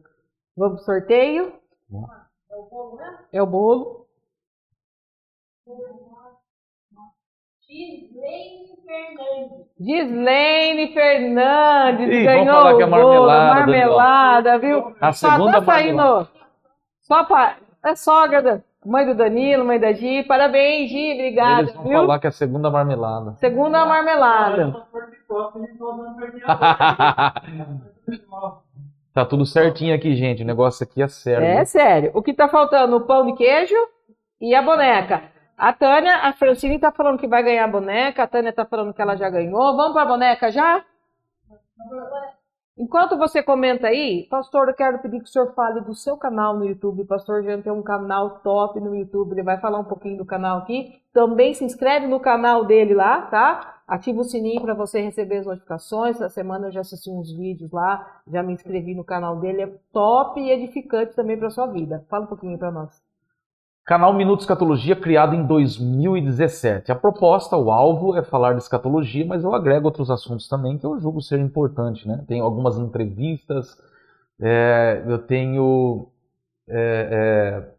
Vamos 0.56 0.76
pro 0.76 0.84
sorteio? 0.84 1.52
É 2.50 2.56
o 2.56 2.62
bolo, 2.64 2.96
né? 2.96 3.18
É 3.32 3.42
o 3.42 3.46
bolo. 3.46 4.06
Gislaine 7.66 8.76
Fernandes. 8.84 9.66
Gislaine 9.80 10.92
Fernandes 10.92 12.08
Ih, 12.08 12.24
ganhou 12.24 12.54
falar 12.56 12.76
que 12.76 12.82
é 12.82 12.86
o 12.86 12.90
bolo, 12.90 13.26
marmelada, 13.26 13.54
marmelada, 13.54 14.58
viu? 14.58 14.96
A 15.00 15.12
Só 15.12 15.30
segunda 15.30 15.52
tá 15.60 15.64
saindo. 15.64 15.96
marmelada. 15.96 16.28
Só 17.00 17.24
pra. 17.24 17.56
É 17.84 17.94
sogra, 17.96 18.64
mãe 18.84 19.06
do 19.06 19.14
Danilo, 19.14 19.64
mãe 19.64 19.78
da 19.78 19.92
Gi. 19.92 20.24
Parabéns, 20.24 20.90
Gi, 20.90 21.12
obrigada, 21.14 21.62
Eles 21.62 21.74
vão 21.74 21.84
viu? 21.84 22.00
falar 22.00 22.18
que 22.18 22.26
é 22.26 22.30
a 22.30 22.32
segunda 22.32 22.70
marmelada. 22.70 23.36
Segunda 23.38 23.86
marmelada. 23.86 24.86
tá 29.14 29.24
tudo 29.24 29.46
certinho 29.46 29.94
aqui, 29.94 30.14
gente. 30.14 30.42
O 30.42 30.46
negócio 30.46 30.84
aqui 30.84 31.02
é 31.02 31.08
sério. 31.08 31.44
É 31.44 31.64
sério. 31.64 32.10
O 32.14 32.22
que 32.22 32.34
tá 32.34 32.48
faltando? 32.48 32.96
O 32.96 33.06
pão 33.06 33.26
de 33.26 33.34
queijo 33.34 33.74
e 34.40 34.54
a 34.54 34.62
boneca. 34.62 35.22
A 35.56 35.72
Tânia, 35.72 36.16
a 36.16 36.32
Francine 36.32 36.78
tá 36.78 36.90
falando 36.90 37.18
que 37.18 37.28
vai 37.28 37.42
ganhar 37.42 37.64
a 37.64 37.68
boneca, 37.68 38.24
a 38.24 38.26
Tânia 38.26 38.52
tá 38.52 38.64
falando 38.64 38.92
que 38.92 39.00
ela 39.00 39.16
já 39.16 39.30
ganhou. 39.30 39.76
Vamos 39.76 39.92
pra 39.92 40.04
boneca 40.04 40.50
já? 40.50 40.84
Enquanto 42.76 43.18
você 43.18 43.42
comenta 43.42 43.88
aí, 43.88 44.26
pastor, 44.30 44.68
eu 44.68 44.74
quero 44.74 44.98
pedir 45.00 45.18
que 45.18 45.24
o 45.24 45.28
senhor 45.28 45.52
fale 45.54 45.82
do 45.82 45.94
seu 45.94 46.16
canal 46.16 46.56
no 46.56 46.64
YouTube. 46.64 47.02
O 47.02 47.06
pastor 47.06 47.42
Jean 47.42 47.60
tem 47.60 47.70
um 47.70 47.82
canal 47.82 48.40
top 48.40 48.80
no 48.80 48.96
YouTube, 48.96 49.32
ele 49.32 49.42
vai 49.42 49.60
falar 49.60 49.78
um 49.78 49.84
pouquinho 49.84 50.16
do 50.16 50.24
canal 50.24 50.58
aqui. 50.58 50.98
Também 51.12 51.52
se 51.52 51.64
inscreve 51.64 52.06
no 52.06 52.18
canal 52.18 52.64
dele 52.64 52.94
lá, 52.94 53.22
tá? 53.22 53.82
Ativa 53.86 54.22
o 54.22 54.24
sininho 54.24 54.62
para 54.62 54.72
você 54.72 55.02
receber 55.02 55.38
as 55.38 55.46
notificações. 55.46 56.16
Essa 56.16 56.30
semana 56.30 56.68
eu 56.68 56.72
já 56.72 56.80
assisti 56.80 57.10
uns 57.10 57.30
vídeos 57.36 57.70
lá, 57.70 58.22
já 58.26 58.42
me 58.42 58.54
inscrevi 58.54 58.94
no 58.94 59.04
canal 59.04 59.36
dele. 59.36 59.62
É 59.62 59.72
top 59.92 60.40
e 60.40 60.50
edificante 60.50 61.14
também 61.14 61.38
para 61.38 61.50
sua 61.50 61.66
vida. 61.66 62.06
Fala 62.08 62.24
um 62.24 62.28
pouquinho 62.28 62.58
para 62.58 62.70
nós. 62.70 63.11
Canal 63.84 64.14
Minuto 64.14 64.40
Escatologia, 64.40 64.94
criado 64.94 65.34
em 65.34 65.44
2017. 65.44 66.92
A 66.92 66.94
proposta, 66.94 67.56
o 67.56 67.72
alvo 67.72 68.16
é 68.16 68.22
falar 68.22 68.52
de 68.52 68.62
escatologia, 68.62 69.26
mas 69.26 69.42
eu 69.42 69.52
agrego 69.52 69.86
outros 69.86 70.08
assuntos 70.08 70.46
também 70.46 70.78
que 70.78 70.86
eu 70.86 71.00
julgo 71.00 71.20
ser 71.20 71.40
importante. 71.40 72.06
Né? 72.06 72.24
Tenho 72.28 72.44
algumas 72.44 72.78
entrevistas, 72.78 73.76
é, 74.40 75.02
eu 75.04 75.18
tenho 75.18 76.06
é, 76.68 77.08
é, 77.10 77.74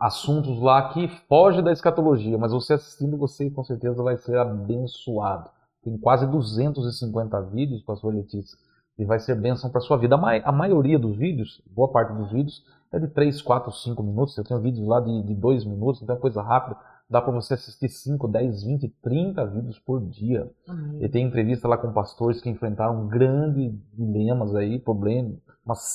assuntos 0.00 0.60
lá 0.60 0.88
que 0.88 1.06
fogem 1.28 1.62
da 1.62 1.70
escatologia, 1.70 2.36
mas 2.36 2.50
você 2.50 2.74
assistindo, 2.74 3.16
você 3.16 3.48
com 3.48 3.62
certeza 3.62 4.02
vai 4.02 4.16
ser 4.16 4.36
abençoado. 4.36 5.48
Tem 5.80 5.96
quase 5.96 6.26
250 6.26 7.40
vídeos, 7.42 7.82
pastor 7.82 8.12
Letícia, 8.12 8.58
e 8.98 9.04
vai 9.04 9.20
ser 9.20 9.36
bênção 9.36 9.70
para 9.70 9.80
sua 9.80 9.96
vida. 9.96 10.16
A, 10.16 10.18
ma 10.18 10.36
a 10.38 10.50
maioria 10.50 10.98
dos 10.98 11.16
vídeos, 11.16 11.62
boa 11.70 11.88
parte 11.88 12.12
dos 12.12 12.32
vídeos, 12.32 12.64
é 12.96 13.00
de 13.00 13.08
3, 13.08 13.40
4, 13.42 13.72
5 13.72 14.02
minutos. 14.02 14.36
Eu 14.36 14.44
tenho 14.44 14.60
vídeos 14.60 14.86
lá 14.86 15.00
de, 15.00 15.22
de 15.22 15.34
2 15.34 15.64
minutos, 15.64 16.02
então 16.02 16.16
é 16.16 16.18
coisa 16.18 16.42
rápida. 16.42 16.76
Dá 17.08 17.22
para 17.22 17.32
você 17.32 17.54
assistir 17.54 17.88
5, 17.88 18.26
10, 18.26 18.64
20, 18.64 18.88
30 19.00 19.46
vídeos 19.46 19.78
por 19.78 20.00
dia. 20.00 20.50
Amém. 20.68 21.04
E 21.04 21.08
tem 21.08 21.24
entrevista 21.24 21.68
lá 21.68 21.78
com 21.78 21.92
pastores 21.92 22.40
que 22.40 22.50
enfrentaram 22.50 23.06
grandes 23.06 23.72
dilemas 23.92 24.54
aí, 24.56 24.78
problemas 24.78 25.38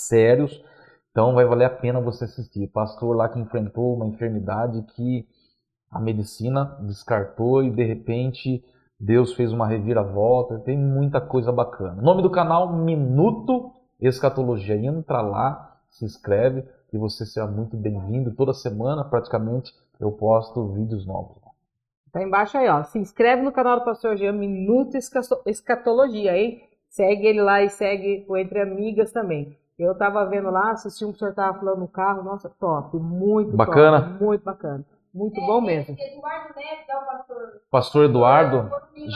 sérios. 0.07 0.63
Então 1.11 1.33
vai 1.33 1.45
valer 1.45 1.65
a 1.65 1.69
pena 1.69 1.99
você 1.99 2.23
assistir. 2.23 2.67
Pastor 2.67 3.15
lá 3.15 3.27
que 3.27 3.39
enfrentou 3.39 3.95
uma 3.95 4.07
enfermidade 4.07 4.81
que 4.95 5.27
a 5.89 5.99
medicina 5.99 6.77
descartou 6.81 7.61
e 7.61 7.69
de 7.69 7.83
repente 7.83 8.63
Deus 8.97 9.33
fez 9.33 9.51
uma 9.51 9.67
reviravolta. 9.67 10.59
Tem 10.59 10.77
muita 10.77 11.19
coisa 11.19 11.51
bacana. 11.51 12.01
O 12.01 12.05
nome 12.05 12.21
do 12.21 12.29
canal 12.29 12.71
Minuto 12.71 13.73
Escatologia. 13.99 14.77
Entra 14.77 15.21
lá, 15.21 15.77
se 15.89 16.05
inscreve 16.05 16.65
e 16.91 16.97
você 16.97 17.25
será 17.25 17.47
muito 17.47 17.77
bem-vindo. 17.77 18.33
Toda 18.35 18.53
semana, 18.53 19.03
praticamente, 19.03 19.73
eu 19.99 20.11
posto 20.11 20.67
vídeos 20.73 21.05
novos. 21.05 21.37
Tá 22.11 22.21
embaixo 22.21 22.57
aí, 22.57 22.67
ó. 22.67 22.83
Se 22.83 22.99
inscreve 22.99 23.41
no 23.41 23.51
canal 23.51 23.79
do 23.79 23.85
Pastor 23.85 24.17
Jean 24.17 24.33
Minuto 24.33 24.97
Escato- 24.97 25.41
Escatologia, 25.45 26.37
hein? 26.37 26.61
Segue 26.89 27.25
ele 27.25 27.41
lá 27.41 27.63
e 27.63 27.69
segue 27.69 28.25
o 28.27 28.35
Entre 28.35 28.59
Amigas 28.59 29.13
também. 29.13 29.55
Eu 29.79 29.95
tava 29.95 30.25
vendo 30.25 30.51
lá, 30.51 30.71
assisti 30.71 31.05
um 31.05 31.11
que 31.11 31.15
o 31.15 31.19
senhor 31.19 31.33
tava 31.33 31.57
falando 31.57 31.79
no 31.79 31.87
carro, 31.87 32.21
nossa, 32.21 32.49
top, 32.49 32.97
muito 32.97 33.55
Bacana. 33.55 34.01
top, 34.01 34.23
muito 34.23 34.43
bacana. 34.43 34.85
Muito 35.13 35.41
bom 35.41 35.59
mesmo. 35.59 35.93
Eduardo 35.99 36.55
Neves 36.55 36.87
é 36.87 36.97
o 36.97 37.05
pastor. 37.05 37.61
Pastor 37.69 38.05
Eduardo, 38.05 38.71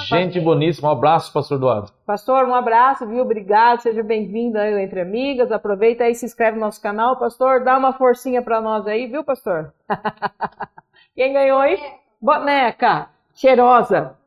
gente 0.07 0.41
boníssima. 0.41 0.89
Um 0.89 0.91
abraço, 0.91 1.31
Pastor 1.31 1.57
Eduardo. 1.57 1.91
Pastor, 2.05 2.45
um 2.45 2.53
abraço, 2.53 3.07
viu? 3.07 3.21
Obrigado, 3.21 3.79
seja 3.79 4.03
bem-vindo 4.03 4.57
aí 4.57 4.83
Entre 4.83 4.99
Amigas. 4.99 5.53
Aproveita 5.53 6.03
aí, 6.03 6.13
se 6.13 6.25
inscreve 6.25 6.57
no 6.57 6.65
nosso 6.65 6.81
canal. 6.81 7.17
Pastor, 7.17 7.63
dá 7.63 7.77
uma 7.77 7.93
forcinha 7.93 8.41
pra 8.41 8.59
nós 8.59 8.85
aí, 8.87 9.07
viu, 9.07 9.23
pastor? 9.23 9.73
Quem 11.15 11.31
ganhou 11.31 11.59
aí? 11.59 11.79
Boneca, 12.21 13.09
cheirosa. 13.33 14.17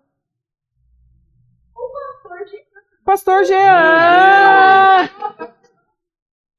Pastor 3.05 3.45
Jean! 3.45 5.09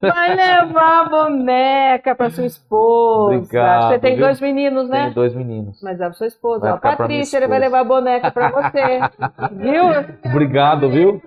Vai 0.00 0.34
levar 0.34 1.02
a 1.06 1.08
boneca 1.08 2.14
pra 2.14 2.30
sua 2.30 2.46
esposa. 2.46 3.36
Obrigado, 3.36 3.88
Você 3.88 3.98
tem 3.98 4.16
viu? 4.16 4.24
dois 4.24 4.40
meninos, 4.40 4.88
né? 4.88 5.02
Tenho 5.02 5.14
dois 5.14 5.34
meninos. 5.34 5.80
Mas 5.82 6.00
é 6.00 6.04
pra 6.04 6.12
sua 6.14 6.26
esposa. 6.26 6.60
Vai 6.60 6.72
ó. 6.72 6.78
Patrícia, 6.78 7.36
ele 7.36 7.46
vai 7.48 7.58
levar 7.58 7.80
a 7.80 7.84
boneca 7.84 8.30
pra 8.30 8.50
você. 8.50 9.00
Viu? 9.52 9.84
Obrigado, 10.30 10.88
viu? 10.88 11.20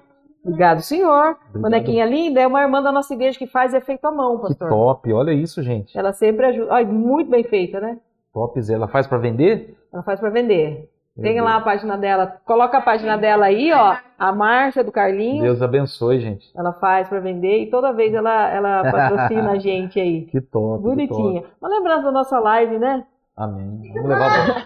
Obrigado, 0.44 0.82
senhor. 0.82 1.38
Obrigado. 1.50 1.62
Bonequinha 1.62 2.06
linda, 2.06 2.42
é 2.42 2.48
uma 2.48 2.62
irmã 2.62 2.82
da 2.82 2.92
nossa 2.92 3.14
igreja 3.14 3.38
que 3.38 3.48
faz 3.48 3.74
efeito 3.74 4.06
à 4.06 4.12
mão, 4.12 4.38
Que 4.38 4.48
pastor. 4.50 4.70
top. 4.70 5.14
Olha 5.14 5.32
isso, 5.32 5.62
gente. 5.62 5.98
Ela 5.98 6.12
sempre 6.12 6.46
ajuda. 6.48 6.74
Ai, 6.74 6.84
muito 6.84 7.30
bem 7.30 7.44
feita, 7.44 7.80
né? 7.80 7.98
Tops. 8.34 8.70
Ela 8.70 8.88
faz 8.88 9.06
para 9.08 9.20
vender? 9.20 9.78
Ela 9.94 10.02
faz 10.04 10.20
pra 10.20 10.30
vender. 10.32 10.90
Tem 11.22 11.40
lá 11.40 11.58
a 11.58 11.62
página 11.62 11.96
dela. 11.96 12.38
Coloca 12.44 12.80
a 12.80 12.82
página 12.82 13.16
dela 13.18 13.46
aí, 13.46 13.72
ó. 13.72 13.96
A 14.18 14.32
Márcia 14.32 14.84
do 14.84 14.92
Carlinhos. 14.92 15.44
Deus 15.44 15.62
abençoe, 15.62 16.20
gente. 16.20 16.50
Ela 16.58 16.74
faz 16.74 17.08
para 17.08 17.20
vender 17.20 17.60
e 17.60 17.70
toda 17.70 17.94
vez 17.94 18.14
ela, 18.14 18.50
ela 18.50 18.82
patrocina 18.92 19.52
a 19.52 19.60
gente 19.60 20.00
aí. 20.00 20.26
Que 20.26 20.42
top. 20.42 20.82
que 20.82 20.90
Bonitinha. 20.90 21.42
top. 21.42 21.54
Uma 21.62 21.70
lembrança 21.70 22.04
da 22.04 22.12
nossa 22.12 22.40
live, 22.40 22.80
né? 22.80 23.06
Amém. 23.38 23.92
Vamos 23.94 24.10
levar. 24.10 24.66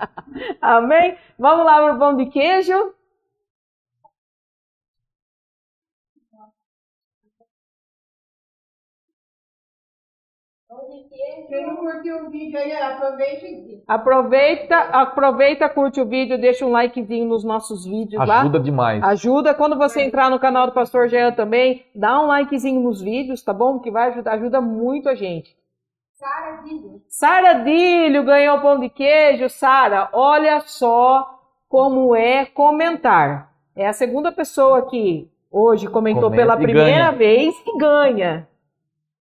Amém? 0.60 1.16
Vamos 1.38 1.64
lá 1.64 1.88
pro 1.88 1.98
pão 1.98 2.16
de 2.16 2.26
queijo. 2.26 2.92
Quem 11.48 11.66
não 11.66 11.76
curtiu 11.76 12.26
o 12.26 12.30
vídeo 12.30 12.56
aí, 12.56 12.72
aproveita 12.72 13.46
e 13.46 13.82
Aproveita, 13.88 14.76
aproveita, 14.76 15.68
curte 15.68 16.00
o 16.00 16.06
vídeo, 16.06 16.40
deixa 16.40 16.64
um 16.64 16.70
likezinho 16.70 17.28
nos 17.28 17.42
nossos 17.42 17.84
vídeos 17.84 18.24
lá. 18.24 18.42
Ajuda 18.42 18.60
demais. 18.60 19.02
Ajuda 19.02 19.52
quando 19.52 19.76
você 19.76 20.02
entrar 20.02 20.30
no 20.30 20.38
canal 20.38 20.68
do 20.68 20.72
Pastor 20.72 21.08
Jean 21.08 21.32
também, 21.32 21.84
dá 21.92 22.20
um 22.20 22.26
likezinho 22.26 22.80
nos 22.80 23.02
vídeos, 23.02 23.42
tá 23.42 23.52
bom? 23.52 23.80
Que 23.80 23.90
vai 23.90 24.10
ajudar, 24.10 24.34
ajuda 24.34 24.60
muito 24.60 25.08
a 25.08 25.14
gente. 25.16 25.56
Sara 26.14 26.62
Dino. 26.62 27.02
Sara 27.08 27.52
Dílio 27.64 28.22
ganhou 28.22 28.60
pão 28.60 28.78
de 28.78 28.88
queijo. 28.88 29.48
Sara, 29.48 30.08
olha 30.12 30.60
só 30.60 31.40
como 31.68 32.14
é 32.14 32.44
comentar. 32.46 33.52
É 33.74 33.88
a 33.88 33.92
segunda 33.92 34.30
pessoa 34.30 34.88
que 34.88 35.28
hoje 35.50 35.88
comentou 35.88 36.30
Comenta 36.30 36.42
pela 36.42 36.56
primeira 36.56 37.10
ganha. 37.10 37.12
vez 37.12 37.54
e 37.66 37.78
ganha. 37.78 38.48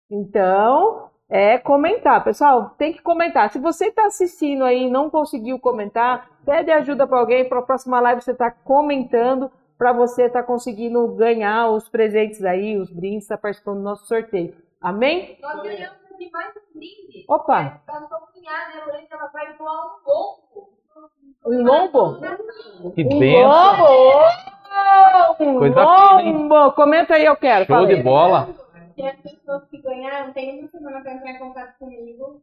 Então, 0.09 1.10
é 1.31 1.57
comentar. 1.57 2.21
Pessoal, 2.25 2.75
tem 2.77 2.91
que 2.91 3.01
comentar. 3.01 3.49
Se 3.49 3.57
você 3.57 3.85
está 3.87 4.05
assistindo 4.05 4.65
aí 4.65 4.83
e 4.83 4.89
não 4.89 5.09
conseguiu 5.09 5.57
comentar, 5.57 6.29
pede 6.45 6.69
ajuda 6.69 7.07
para 7.07 7.17
alguém. 7.19 7.47
Para 7.47 7.59
a 7.59 7.63
próxima 7.63 8.01
live 8.01 8.21
você 8.21 8.33
está 8.33 8.51
comentando 8.51 9.49
para 9.77 9.93
você 9.93 10.25
estar 10.25 10.43
conseguindo 10.43 11.07
ganhar 11.15 11.69
os 11.69 11.87
presentes 11.87 12.43
aí, 12.43 12.77
os 12.77 12.91
brindes, 12.91 13.23
está 13.23 13.37
participando 13.37 13.77
do 13.77 13.83
nosso 13.83 14.05
sorteio. 14.05 14.53
Amém? 14.81 15.37
Nós 15.41 15.63
ganhamos 15.63 15.97
aqui 16.13 16.29
mais 16.31 16.53
um 16.55 16.77
brinde. 16.77 17.25
Opa! 17.29 17.81
Da 17.87 17.93
sua 17.93 18.19
cunhada, 18.33 18.75
né? 18.75 18.93
Hoje 18.93 19.07
ela 19.09 19.27
vai 19.31 19.53
doar 19.57 19.73
um 19.73 19.89
lombo. 20.05 20.69
Um 21.45 21.63
lombo? 21.63 22.19
Que 22.93 23.03
Um 23.05 23.19
benção. 23.19 23.49
lombo! 23.49 24.23
Um 25.39 25.59
Coisa 25.59 25.75
fina, 26.17 26.41
lombo! 26.49 26.71
Comenta 26.73 27.15
aí, 27.15 27.25
eu 27.25 27.35
quero. 27.37 27.65
Show 27.65 27.87
de 27.87 27.95
bola. 28.03 28.49
E 28.97 29.07
as 29.07 29.19
pessoas 29.19 29.67
que 29.69 29.81
ganharam, 29.81 30.33
tem 30.33 30.59
uma 30.59 30.67
semana 30.69 31.01
para 31.01 31.13
entrar 31.13 31.31
em 31.31 31.39
contato 31.39 31.77
comigo. 31.77 32.41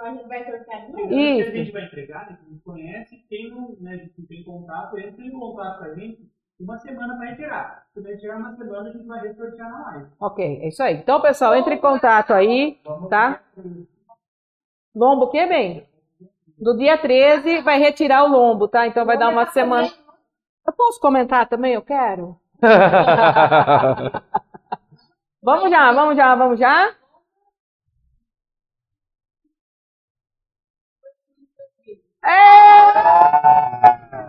A 0.00 0.10
gente 0.10 0.28
vai 0.28 0.44
sortear 0.44 0.88
Isso. 1.10 1.48
a 1.48 1.52
gente 1.52 1.72
vai 1.72 1.84
entregar, 1.84 2.30
né, 2.30 2.38
que 2.40 2.50
não 2.50 2.58
conhece, 2.60 3.16
quem 3.28 3.50
não, 3.50 3.76
né, 3.80 3.94
a 3.94 3.96
gente 3.96 4.14
não 4.16 4.26
tem 4.26 4.44
contato, 4.44 4.98
entra 4.98 5.24
em 5.24 5.30
contato 5.30 5.78
com 5.78 5.84
a 5.84 5.94
gente 5.94 6.30
uma 6.58 6.78
semana 6.78 7.16
para 7.16 7.30
retirar. 7.30 7.86
Se 7.92 8.00
vai 8.00 8.12
retirar 8.12 8.38
uma 8.38 8.56
semana, 8.56 8.88
a 8.88 8.92
gente 8.92 9.06
vai 9.06 9.20
ressortear 9.20 9.70
na 9.70 9.86
live. 9.86 10.06
Ok, 10.20 10.60
é 10.62 10.68
isso 10.68 10.82
aí. 10.82 10.94
Então, 10.96 11.20
pessoal, 11.20 11.54
entre 11.54 11.74
em 11.74 11.80
contato 11.80 12.32
aí, 12.32 12.78
tá? 13.10 13.40
Lombo 14.94 15.26
o 15.26 15.30
quê, 15.30 15.46
bem? 15.46 15.86
Do 16.58 16.74
dia 16.76 16.96
13 16.96 17.60
vai 17.60 17.78
retirar 17.78 18.24
o 18.24 18.28
lombo, 18.28 18.66
tá? 18.66 18.86
Então 18.86 19.04
vai 19.04 19.18
dar 19.18 19.28
uma 19.28 19.46
semana. 19.46 19.88
Eu 20.66 20.72
posso 20.72 20.98
comentar 20.98 21.46
também? 21.48 21.74
Eu 21.74 21.82
quero. 21.82 22.34
Vamos 25.42 25.70
já, 25.70 25.92
vamos 25.92 26.16
já, 26.16 26.34
vamos 26.34 26.58
já. 26.58 26.94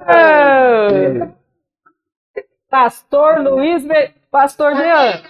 É! 0.05 1.27
Pastor 2.69 3.39
Luiz, 3.41 3.85
Be- 3.85 4.13
Pastor 4.29 4.75
Jean, 4.75 5.21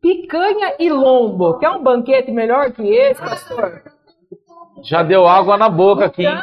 picanha 0.00 0.74
e 0.78 0.90
lombo. 0.90 1.58
Quer 1.58 1.70
um 1.70 1.82
banquete 1.82 2.30
melhor 2.32 2.72
que 2.72 2.82
esse, 2.82 3.20
pastor? 3.20 3.82
Já 4.82 5.02
deu 5.02 5.26
água 5.28 5.56
na 5.56 5.68
boca 5.68 6.06
aqui. 6.06 6.24
hein? 6.26 6.42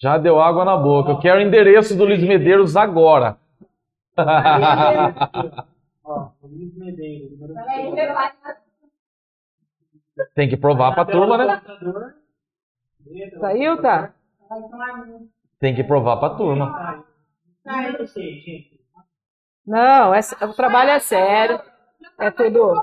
Já 0.00 0.16
deu 0.16 0.40
água 0.40 0.64
na 0.64 0.76
boca. 0.76 1.10
Eu 1.10 1.18
quero 1.18 1.38
o 1.38 1.42
endereço 1.42 1.96
do 1.96 2.04
Luiz 2.04 2.22
Medeiros 2.22 2.76
agora. 2.76 3.36
Ó, 6.04 6.30
Luiz 6.42 6.76
Medeiros, 6.76 7.38
número. 7.38 7.54
Tem 10.34 10.48
que 10.48 10.56
provar 10.56 10.94
pra 10.94 11.04
turma, 11.04 11.38
né? 11.38 11.62
Saiu, 13.40 13.80
tá? 13.80 14.12
Tem 15.60 15.74
que 15.74 15.84
provar 15.84 16.16
pra 16.18 16.30
turma. 16.30 17.04
Não, 19.66 20.14
é, 20.14 20.20
o 20.42 20.54
trabalho 20.54 20.90
é 20.90 20.98
sério. 20.98 21.60
É 22.18 22.30
tudo. 22.30 22.74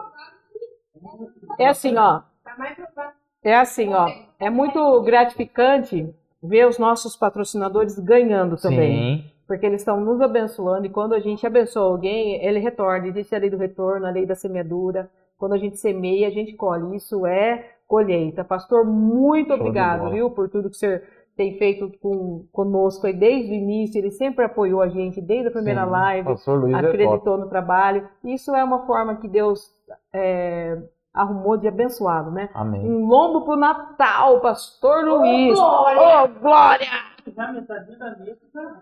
É 1.59 1.67
assim, 1.67 1.97
ó. 1.97 2.21
Tá. 2.43 3.13
É 3.43 3.55
assim, 3.55 3.93
ó. 3.93 4.07
É 4.39 4.49
muito 4.49 5.01
gratificante 5.01 6.13
ver 6.41 6.67
os 6.67 6.77
nossos 6.77 7.15
patrocinadores 7.15 7.97
ganhando 7.99 8.55
também. 8.57 9.23
Sim. 9.23 9.31
Porque 9.47 9.65
eles 9.65 9.81
estão 9.81 9.99
nos 9.99 10.19
abençoando 10.21 10.87
e 10.87 10.89
quando 10.89 11.13
a 11.13 11.19
gente 11.19 11.45
abençoa 11.45 11.83
alguém, 11.83 12.43
ele 12.43 12.59
retorna. 12.59 13.07
Existe 13.07 13.35
a 13.35 13.37
lei 13.37 13.49
do 13.49 13.57
retorno, 13.57 14.05
a 14.05 14.09
lei 14.09 14.25
da 14.25 14.35
semeadura. 14.35 15.09
Quando 15.37 15.53
a 15.53 15.57
gente 15.57 15.77
semeia, 15.77 16.27
a 16.27 16.31
gente 16.31 16.53
colhe. 16.53 16.95
Isso 16.95 17.25
é 17.25 17.75
colheita. 17.87 18.43
Pastor, 18.43 18.85
muito 18.85 19.49
Show 19.49 19.57
obrigado, 19.57 20.09
viu, 20.09 20.31
por 20.31 20.49
tudo 20.49 20.69
que 20.69 20.77
você 20.77 21.03
tem 21.35 21.57
feito 21.57 21.91
com, 22.01 22.45
conosco 22.51 23.05
aí 23.05 23.13
desde 23.13 23.51
o 23.51 23.53
início. 23.53 23.99
Ele 23.99 24.11
sempre 24.11 24.45
apoiou 24.45 24.81
a 24.81 24.87
gente 24.87 25.21
desde 25.21 25.49
a 25.49 25.51
primeira 25.51 25.83
Sim. 25.83 25.91
live 25.91 26.27
Pastor 26.29 26.59
Luiz 26.61 26.73
é 26.73 26.79
acreditou 26.79 27.37
no 27.37 27.47
trabalho. 27.47 28.07
Isso 28.23 28.55
é 28.55 28.63
uma 28.63 28.85
forma 28.85 29.17
que 29.17 29.27
Deus 29.27 29.69
é, 30.13 30.81
arrumou 31.13 31.57
de 31.57 31.67
abençoado, 31.67 32.31
né? 32.31 32.49
Amém. 32.53 32.81
Um 32.81 33.05
lombo 33.07 33.45
pro 33.45 33.55
Natal, 33.55 34.39
Pastor 34.41 35.05
Luiz. 35.05 35.53
glória! 35.53 36.23
Ô, 36.23 36.39
glória! 36.39 37.14
Já 37.31 37.51
metade 37.51 37.97
da 37.97 38.15
mesa 38.17 38.39
tá 38.53 38.79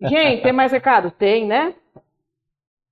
Gente, 0.00 0.42
tem 0.42 0.52
mais 0.52 0.72
recado? 0.72 1.10
Tem, 1.10 1.46
né? 1.46 1.74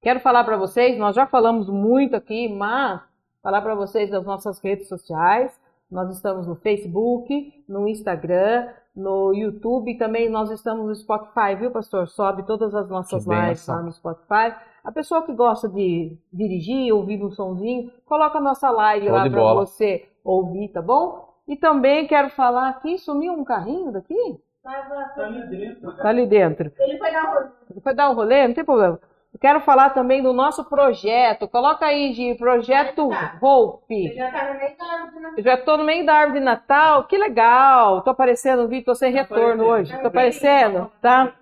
Quero 0.00 0.20
falar 0.20 0.44
para 0.44 0.56
vocês, 0.56 0.98
nós 0.98 1.14
já 1.14 1.26
falamos 1.26 1.68
muito 1.68 2.16
aqui, 2.16 2.48
mas 2.48 3.00
falar 3.42 3.60
para 3.60 3.74
vocês 3.74 4.10
das 4.10 4.24
nossas 4.24 4.58
redes 4.60 4.88
sociais. 4.88 5.60
Nós 5.90 6.10
estamos 6.10 6.46
no 6.46 6.56
Facebook, 6.56 7.64
no 7.68 7.86
Instagram, 7.86 8.68
no 8.96 9.32
YouTube 9.34 9.90
e 9.90 9.98
também 9.98 10.28
nós 10.28 10.50
estamos 10.50 10.86
no 10.86 10.94
Spotify, 10.94 11.54
viu, 11.58 11.70
pastor? 11.70 12.08
Sobe 12.08 12.44
todas 12.44 12.74
as 12.74 12.88
nossas 12.88 13.24
Que 13.24 13.30
lives 13.30 13.66
lá 13.66 13.82
no 13.82 13.92
Spotify. 13.92 14.54
A 14.82 14.90
pessoa 14.90 15.22
que 15.22 15.34
gosta 15.34 15.68
de 15.68 16.16
dirigir, 16.32 16.92
ouvir 16.92 17.22
um 17.22 17.30
sonzinho, 17.30 17.92
coloca 18.06 18.38
a 18.38 18.40
nossa 18.40 18.70
live 18.70 19.06
Show 19.06 19.14
lá 19.14 19.30
para 19.30 19.54
você 19.54 20.08
ouvir, 20.24 20.68
tá 20.68 20.82
bom? 20.82 21.31
E 21.52 21.56
também 21.56 22.06
quero 22.06 22.30
falar 22.30 22.68
aqui, 22.70 22.96
sumiu 22.98 23.32
um 23.34 23.44
carrinho 23.44 23.92
daqui? 23.92 24.14
Tava- 24.62 25.04
tá 25.14 25.24
ali 25.26 25.46
dentro. 25.48 25.92
Tá 25.96 26.08
ali 26.08 26.26
dentro. 26.26 26.72
Ele 26.78 26.96
foi 26.98 27.10
dar 27.12 27.22
rolê. 27.26 27.48
Foi 27.82 27.94
dar 27.94 28.10
um 28.10 28.14
rolê? 28.14 28.46
Não 28.48 28.54
tem 28.54 28.64
problema. 28.64 28.98
Eu 29.34 29.38
quero 29.40 29.60
falar 29.60 29.90
também 29.90 30.22
do 30.22 30.32
nosso 30.32 30.64
projeto. 30.64 31.48
Coloca 31.48 31.84
aí 31.86 32.12
de 32.12 32.34
Projeto 32.36 33.10
Ele 33.12 33.38
Hope. 33.40 34.14
já 34.14 34.30
tá 34.30 34.52
no 34.52 34.58
meio 34.58 34.76
da 34.78 34.84
árvore, 34.84 35.20
né? 35.20 35.34
Eu 35.38 35.42
já 35.42 35.56
tô 35.56 35.76
no 35.78 35.84
meio 35.84 36.06
da 36.06 36.14
árvore 36.14 36.38
de 36.38 36.44
Natal. 36.44 37.04
Que 37.04 37.16
legal. 37.18 38.02
Tô 38.02 38.10
aparecendo, 38.10 38.68
vi, 38.68 38.82
tô 38.82 38.94
sem 38.94 39.12
Tá 39.12 39.18
retorno 39.20 39.64
aparecendo. 39.64 39.68
hoje. 39.70 39.98
Tô 40.00 40.06
aparecendo, 40.08 40.92
tá? 41.02 41.32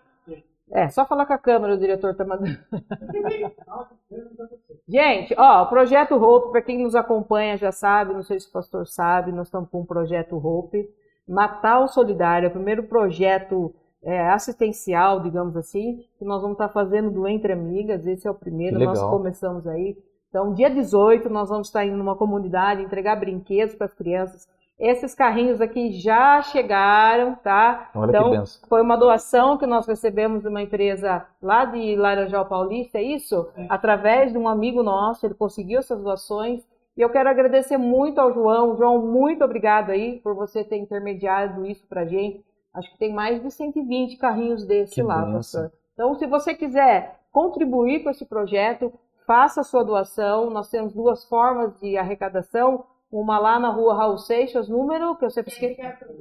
É, 0.72 0.88
só 0.88 1.04
falar 1.04 1.26
com 1.26 1.32
a 1.32 1.38
câmera, 1.38 1.74
o 1.74 1.78
diretor 1.78 2.14
tá 2.14 2.24
mandando. 2.24 2.56
Gente, 4.88 5.34
ó, 5.36 5.64
o 5.64 5.68
Projeto 5.68 6.14
Hope, 6.14 6.52
para 6.52 6.62
quem 6.62 6.82
nos 6.82 6.94
acompanha 6.94 7.56
já 7.56 7.72
sabe, 7.72 8.14
não 8.14 8.22
sei 8.22 8.38
se 8.38 8.48
o 8.48 8.52
pastor 8.52 8.86
sabe, 8.86 9.32
nós 9.32 9.48
estamos 9.48 9.68
com 9.68 9.80
o 9.80 9.86
Projeto 9.86 10.36
Hope, 10.36 10.88
Natal 11.26 11.88
Solidário, 11.88 12.46
é 12.46 12.48
o 12.48 12.52
primeiro 12.52 12.84
projeto 12.84 13.74
é, 14.02 14.28
assistencial, 14.30 15.20
digamos 15.20 15.56
assim, 15.56 16.04
que 16.18 16.24
nós 16.24 16.40
vamos 16.40 16.54
estar 16.54 16.68
fazendo 16.68 17.10
do 17.10 17.26
Entre 17.26 17.52
Amigas, 17.52 18.06
esse 18.06 18.26
é 18.26 18.30
o 18.30 18.34
primeiro, 18.34 18.78
nós 18.78 19.00
começamos 19.00 19.66
aí. 19.66 19.96
Então, 20.28 20.54
dia 20.54 20.70
18, 20.70 21.28
nós 21.28 21.48
vamos 21.48 21.68
estar 21.68 21.84
indo 21.84 21.96
numa 21.96 22.16
comunidade, 22.16 22.82
entregar 22.82 23.16
brinquedos 23.16 23.74
para 23.74 23.86
as 23.86 23.94
crianças. 23.94 24.48
Esses 24.80 25.14
carrinhos 25.14 25.60
aqui 25.60 25.92
já 25.92 26.40
chegaram, 26.40 27.34
tá? 27.36 27.90
Olha 27.94 28.08
Então, 28.10 28.30
que 28.30 28.38
benção. 28.38 28.68
foi 28.68 28.80
uma 28.80 28.96
doação 28.96 29.58
que 29.58 29.66
nós 29.66 29.86
recebemos 29.86 30.40
de 30.42 30.48
uma 30.48 30.62
empresa 30.62 31.26
lá 31.42 31.66
de 31.66 31.94
Laranjal 31.96 32.46
Paulista, 32.46 32.96
é 32.98 33.02
isso? 33.02 33.46
É. 33.56 33.66
Através 33.68 34.32
de 34.32 34.38
um 34.38 34.48
amigo 34.48 34.82
nosso, 34.82 35.26
ele 35.26 35.34
conseguiu 35.34 35.80
essas 35.80 36.02
doações. 36.02 36.66
E 36.96 37.02
eu 37.02 37.10
quero 37.10 37.28
agradecer 37.28 37.76
muito 37.76 38.18
ao 38.20 38.32
João. 38.32 38.74
João, 38.76 39.00
muito 39.06 39.44
obrigado 39.44 39.90
aí 39.90 40.18
por 40.20 40.34
você 40.34 40.64
ter 40.64 40.78
intermediado 40.78 41.66
isso 41.66 41.86
pra 41.86 42.06
gente. 42.06 42.42
Acho 42.72 42.90
que 42.92 42.98
tem 42.98 43.12
mais 43.12 43.42
de 43.42 43.50
120 43.50 44.16
carrinhos 44.16 44.64
desse 44.64 44.94
Que 44.94 45.02
lá, 45.02 45.16
benção. 45.18 45.32
pastor. 45.34 45.72
Então, 45.92 46.14
se 46.14 46.26
você 46.26 46.54
quiser 46.54 47.18
contribuir 47.30 48.02
com 48.02 48.10
esse 48.10 48.24
projeto, 48.24 48.92
faça 49.26 49.60
a 49.60 49.64
sua 49.64 49.84
doação. 49.84 50.48
Nós 50.50 50.70
temos 50.70 50.92
duas 50.94 51.24
formas 51.26 51.78
de 51.80 51.96
arrecadação. 51.98 52.84
Uma 53.10 53.38
lá 53.38 53.58
na 53.58 53.70
rua 53.70 53.94
Raul 53.96 54.18
Seixas, 54.18 54.68
número 54.68 55.16
que 55.16 55.24
eu 55.24 55.30
sempre 55.30 55.52
esqueci, 55.52 55.80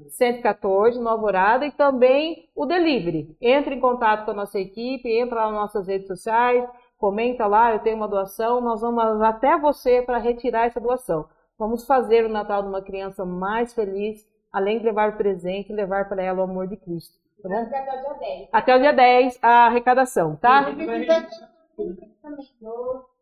114, 0.09 0.99
Nova 0.99 1.17
Alvorada, 1.17 1.65
e 1.65 1.71
também 1.71 2.49
o 2.55 2.65
delivery. 2.65 3.35
Entre 3.39 3.75
em 3.75 3.79
contato 3.79 4.25
com 4.25 4.31
a 4.31 4.35
nossa 4.35 4.59
equipe, 4.59 5.07
entra 5.07 5.45
lá 5.45 5.51
nas 5.51 5.61
nossas 5.61 5.87
redes 5.87 6.07
sociais, 6.07 6.67
comenta 6.97 7.45
lá, 7.45 7.73
eu 7.73 7.79
tenho 7.79 7.95
uma 7.95 8.07
doação, 8.07 8.59
nós 8.59 8.81
vamos 8.81 9.21
até 9.21 9.57
você 9.57 10.01
para 10.01 10.17
retirar 10.17 10.65
essa 10.65 10.79
doação. 10.79 11.27
Vamos 11.57 11.85
fazer 11.85 12.25
o 12.25 12.29
Natal 12.29 12.63
de 12.63 12.69
uma 12.69 12.81
criança 12.81 13.23
mais 13.23 13.73
feliz, 13.73 14.25
além 14.51 14.79
de 14.79 14.85
levar 14.85 15.17
presente, 15.17 15.71
levar 15.71 16.09
para 16.09 16.23
ela 16.23 16.39
o 16.39 16.43
amor 16.43 16.67
de 16.67 16.77
Cristo. 16.77 17.13
Tá 17.43 17.49
bom? 17.49 17.61
Até 17.61 17.75
o 17.79 18.01
dia 18.01 18.13
10. 18.13 18.49
Até 18.51 18.75
o 18.75 18.79
dia 18.79 18.93
10 18.93 19.39
a 19.41 19.65
arrecadação, 19.67 20.35
tá? 20.37 20.61
Registrar 20.61 21.27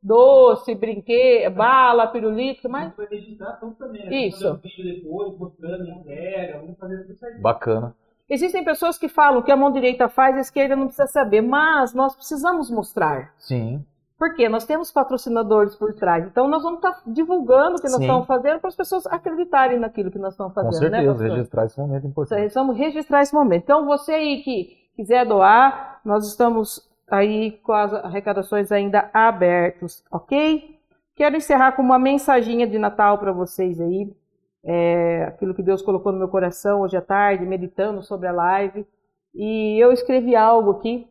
Doce, 0.02 0.76
brinquedo, 0.76 1.54
bala, 1.56 2.08
pirulito, 2.08 2.70
mas 2.70 2.86
gente 2.86 2.98
vai 2.98 3.08
registrar 3.08 3.54
tudo 3.54 3.74
também. 3.76 4.06
né? 4.06 4.16
Isso. 4.28 4.44
Vamos 4.44 4.62
fazer 4.62 4.74
um 4.82 4.84
vídeo 4.84 5.04
depois, 5.04 5.38
mostrando 5.40 5.84
a 5.84 5.90
entrega, 5.96 6.60
vamos 6.60 6.78
fazer 6.78 7.02
tudo 7.04 7.18
certinho. 7.18 7.42
Bacana. 7.42 7.96
existem 8.30 8.64
pessoas 8.64 8.98
que 8.98 9.08
falam 9.10 9.42
que 9.42 9.52
a 9.52 9.58
mão 9.58 9.72
direita 9.72 10.08
faz, 10.08 10.36
a 10.36 10.42
esquerda 10.42 10.76
não 10.76 10.86
precisa 10.86 11.08
saber, 11.08 11.42
mas 11.42 11.94
nós 11.94 12.16
precisamos 12.16 12.70
mostrar. 12.70 13.34
Sim. 13.38 13.84
Por 14.20 14.34
quê? 14.34 14.50
Nós 14.50 14.66
temos 14.66 14.92
patrocinadores 14.92 15.76
por 15.76 15.94
trás. 15.94 16.26
Então 16.26 16.48
nós 16.48 16.64
vamos 16.64 16.78
estar 16.80 17.02
divulgando 17.06 17.76
o 17.78 17.80
que 17.80 17.84
nós 17.88 17.98
Sim. 17.98 18.02
estamos 18.04 18.26
fazendo 18.26 18.60
para 18.60 18.68
as 18.70 18.76
pessoas 18.76 19.06
acreditarem 19.08 19.78
naquilo 19.80 20.10
que 20.10 20.18
nós 20.18 20.34
estamos 20.34 20.54
Com 20.56 20.62
fazendo, 20.64 20.90
né, 20.92 20.98
certeza, 20.98 21.14
pastor? 21.14 21.30
registrar 21.38 21.66
esse 21.66 21.80
momento 21.80 22.08
importante. 22.08 22.40
Precisamos 22.40 22.78
registrar 22.78 23.22
esse 23.22 23.34
momento. 23.34 23.64
Então, 23.64 23.86
você 23.86 24.14
aí 24.14 24.42
que 24.42 24.76
quiser 24.96 25.24
doar, 25.26 26.02
nós 26.04 26.28
estamos 26.28 26.82
aí 27.10 27.52
com 27.64 27.74
as 27.74 27.94
arrecadações 27.94 28.72
ainda 28.72 29.10
abertos, 29.14 30.04
ok? 30.12 30.78
Quero 31.16 31.36
encerrar 31.36 31.72
com 31.72 31.82
uma 31.82 31.98
mensaginha 31.98 32.68
de 32.68 32.78
Natal 32.78 33.18
para 33.18 33.32
vocês 33.32 33.80
aí. 33.80 34.16
É, 34.64 35.24
aquilo 35.24 35.54
que 35.54 35.64
Deus 35.64 35.82
colocou 35.82 36.12
no 36.12 36.20
meu 36.20 36.28
coração 36.28 36.82
hoje 36.82 36.98
à 36.98 37.02
tarde, 37.02 37.46
meditando 37.46 38.04
sobre 38.04 38.28
a 38.28 38.32
live. 38.32 38.86
E 39.34 39.82
eu 39.82 39.92
escrevi 39.92 40.36
algo 40.36 40.72
aqui. 40.72 41.08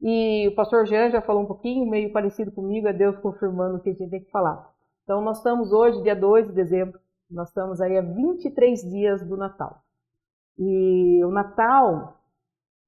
E 0.00 0.48
o 0.48 0.54
pastor 0.54 0.86
Jean 0.86 1.10
já 1.10 1.22
falou 1.22 1.42
um 1.42 1.46
pouquinho, 1.46 1.88
meio 1.88 2.12
parecido 2.12 2.50
comigo, 2.50 2.88
é 2.88 2.92
Deus 2.92 3.16
confirmando 3.18 3.76
o 3.76 3.80
que 3.80 3.90
a 3.90 3.92
gente 3.92 4.10
tem 4.10 4.20
que 4.20 4.30
falar. 4.30 4.68
Então, 5.04 5.20
nós 5.20 5.38
estamos 5.38 5.72
hoje, 5.72 6.02
dia 6.02 6.14
2 6.14 6.48
de 6.48 6.52
dezembro, 6.52 6.98
nós 7.30 7.48
estamos 7.48 7.80
aí 7.80 7.96
a 7.96 8.02
23 8.02 8.82
dias 8.82 9.24
do 9.24 9.36
Natal. 9.36 9.80
E 10.58 11.24
o 11.24 11.30
Natal 11.30 12.16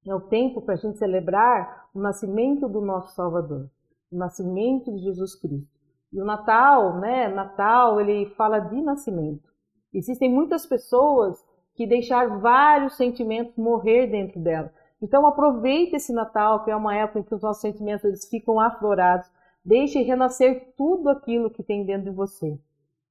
é 0.05 0.13
o 0.13 0.21
tempo 0.21 0.61
para 0.61 0.75
a 0.75 0.77
gente 0.77 0.97
celebrar 0.97 1.89
o 1.93 1.99
nascimento 1.99 2.67
do 2.69 2.81
nosso 2.81 3.15
Salvador, 3.15 3.69
o 4.11 4.17
nascimento 4.17 4.91
de 4.93 4.99
Jesus 4.99 5.35
Cristo. 5.35 5.75
E 6.13 6.21
o 6.21 6.25
Natal, 6.25 6.99
né? 6.99 7.27
Natal, 7.27 7.99
ele 7.99 8.27
fala 8.35 8.59
de 8.59 8.81
nascimento. 8.81 9.49
Existem 9.93 10.29
muitas 10.29 10.65
pessoas 10.65 11.43
que 11.73 11.85
deixaram 11.85 12.39
vários 12.39 12.95
sentimentos 12.95 13.55
morrer 13.57 14.07
dentro 14.07 14.39
dela. 14.39 14.71
Então 15.01 15.25
aproveite 15.27 15.95
esse 15.95 16.13
Natal, 16.13 16.63
que 16.63 16.71
é 16.71 16.75
uma 16.75 16.95
época 16.95 17.19
em 17.19 17.23
que 17.23 17.35
os 17.35 17.41
nossos 17.41 17.61
sentimentos 17.61 18.05
eles 18.05 18.27
ficam 18.29 18.59
aflorados. 18.59 19.29
Deixe 19.63 20.01
renascer 20.01 20.73
tudo 20.77 21.09
aquilo 21.09 21.49
que 21.49 21.63
tem 21.63 21.85
dentro 21.85 22.11
de 22.11 22.15
você. 22.15 22.57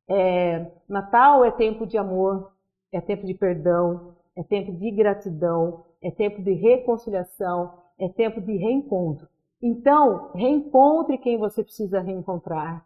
É, 0.08 0.70
Natal 0.88 1.44
é 1.44 1.50
tempo 1.50 1.86
de 1.86 1.98
amor, 1.98 2.52
é 2.92 3.00
tempo 3.00 3.26
de 3.26 3.34
perdão, 3.34 4.14
é 4.36 4.42
tempo 4.42 4.72
de 4.72 4.90
gratidão, 4.90 5.84
é 6.04 6.10
tempo 6.10 6.42
de 6.42 6.52
reconciliação, 6.52 7.72
é 7.98 8.08
tempo 8.08 8.40
de 8.40 8.54
reencontro. 8.56 9.26
Então, 9.62 10.30
reencontre 10.34 11.16
quem 11.16 11.38
você 11.38 11.64
precisa 11.64 12.00
reencontrar, 12.00 12.84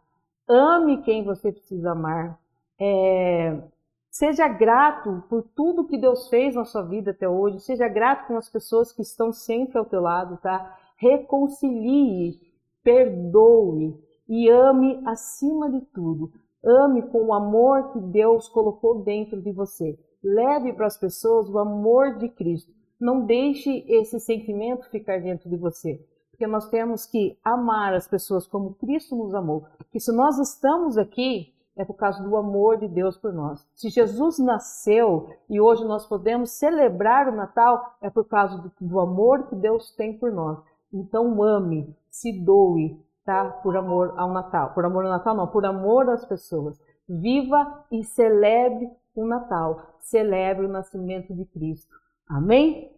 ame 0.48 1.02
quem 1.02 1.24
você 1.24 1.50
precisa 1.50 1.90
amar, 1.90 2.38
é, 2.80 3.60
seja 4.08 4.46
grato 4.46 5.24
por 5.28 5.42
tudo 5.56 5.88
que 5.88 5.98
Deus 5.98 6.28
fez 6.28 6.54
na 6.54 6.64
sua 6.64 6.82
vida 6.82 7.10
até 7.10 7.28
hoje, 7.28 7.58
seja 7.58 7.88
grato 7.88 8.28
com 8.28 8.36
as 8.36 8.48
pessoas 8.48 8.92
que 8.92 9.02
estão 9.02 9.32
sempre 9.32 9.76
ao 9.76 9.84
teu 9.84 10.00
lado, 10.00 10.36
tá? 10.36 10.78
Reconcilie, 10.96 12.38
perdoe 12.84 14.00
e 14.28 14.48
ame 14.48 15.02
acima 15.04 15.68
de 15.68 15.80
tudo. 15.86 16.30
Ame 16.64 17.02
com 17.02 17.26
o 17.26 17.34
amor 17.34 17.92
que 17.92 18.00
Deus 18.00 18.48
colocou 18.48 19.02
dentro 19.02 19.40
de 19.40 19.50
você. 19.50 19.98
Leve 20.22 20.72
para 20.72 20.86
as 20.86 20.96
pessoas 20.96 21.48
o 21.48 21.58
amor 21.58 22.18
de 22.18 22.28
Cristo. 22.28 22.77
Não 23.00 23.24
deixe 23.24 23.84
esse 23.88 24.18
sentimento 24.18 24.88
ficar 24.90 25.20
dentro 25.20 25.48
de 25.48 25.56
você. 25.56 26.04
Porque 26.30 26.46
nós 26.46 26.68
temos 26.68 27.04
que 27.04 27.38
amar 27.42 27.94
as 27.94 28.06
pessoas 28.06 28.46
como 28.46 28.74
Cristo 28.74 29.16
nos 29.16 29.34
amou. 29.34 29.66
Porque 29.76 29.98
se 29.98 30.12
nós 30.12 30.38
estamos 30.38 30.96
aqui, 30.96 31.52
é 31.78 31.84
por 31.84 31.94
causa 31.94 32.22
do 32.22 32.36
amor 32.36 32.76
de 32.76 32.88
Deus 32.88 33.16
por 33.16 33.32
nós. 33.32 33.64
Se 33.74 33.88
Jesus 33.88 34.38
nasceu 34.38 35.30
e 35.48 35.60
hoje 35.60 35.84
nós 35.84 36.06
podemos 36.06 36.50
celebrar 36.50 37.28
o 37.28 37.36
Natal, 37.36 37.96
é 38.02 38.10
por 38.10 38.24
causa 38.24 38.58
do, 38.58 38.72
do 38.80 38.98
amor 38.98 39.48
que 39.48 39.54
Deus 39.54 39.92
tem 39.92 40.18
por 40.18 40.32
nós. 40.32 40.58
Então 40.92 41.40
ame, 41.42 41.94
se 42.10 42.32
doe, 42.32 43.00
tá? 43.24 43.50
Por 43.62 43.76
amor 43.76 44.14
ao 44.16 44.32
Natal. 44.32 44.74
Por 44.74 44.84
amor 44.84 45.04
ao 45.04 45.10
Natal 45.10 45.36
não, 45.36 45.46
por 45.46 45.64
amor 45.64 46.10
às 46.10 46.24
pessoas. 46.24 46.80
Viva 47.08 47.84
e 47.92 48.02
celebre 48.02 48.90
o 49.14 49.24
Natal. 49.24 49.94
Celebre 50.00 50.66
o 50.66 50.68
nascimento 50.68 51.32
de 51.32 51.44
Cristo. 51.44 51.94
Amém? 52.28 52.90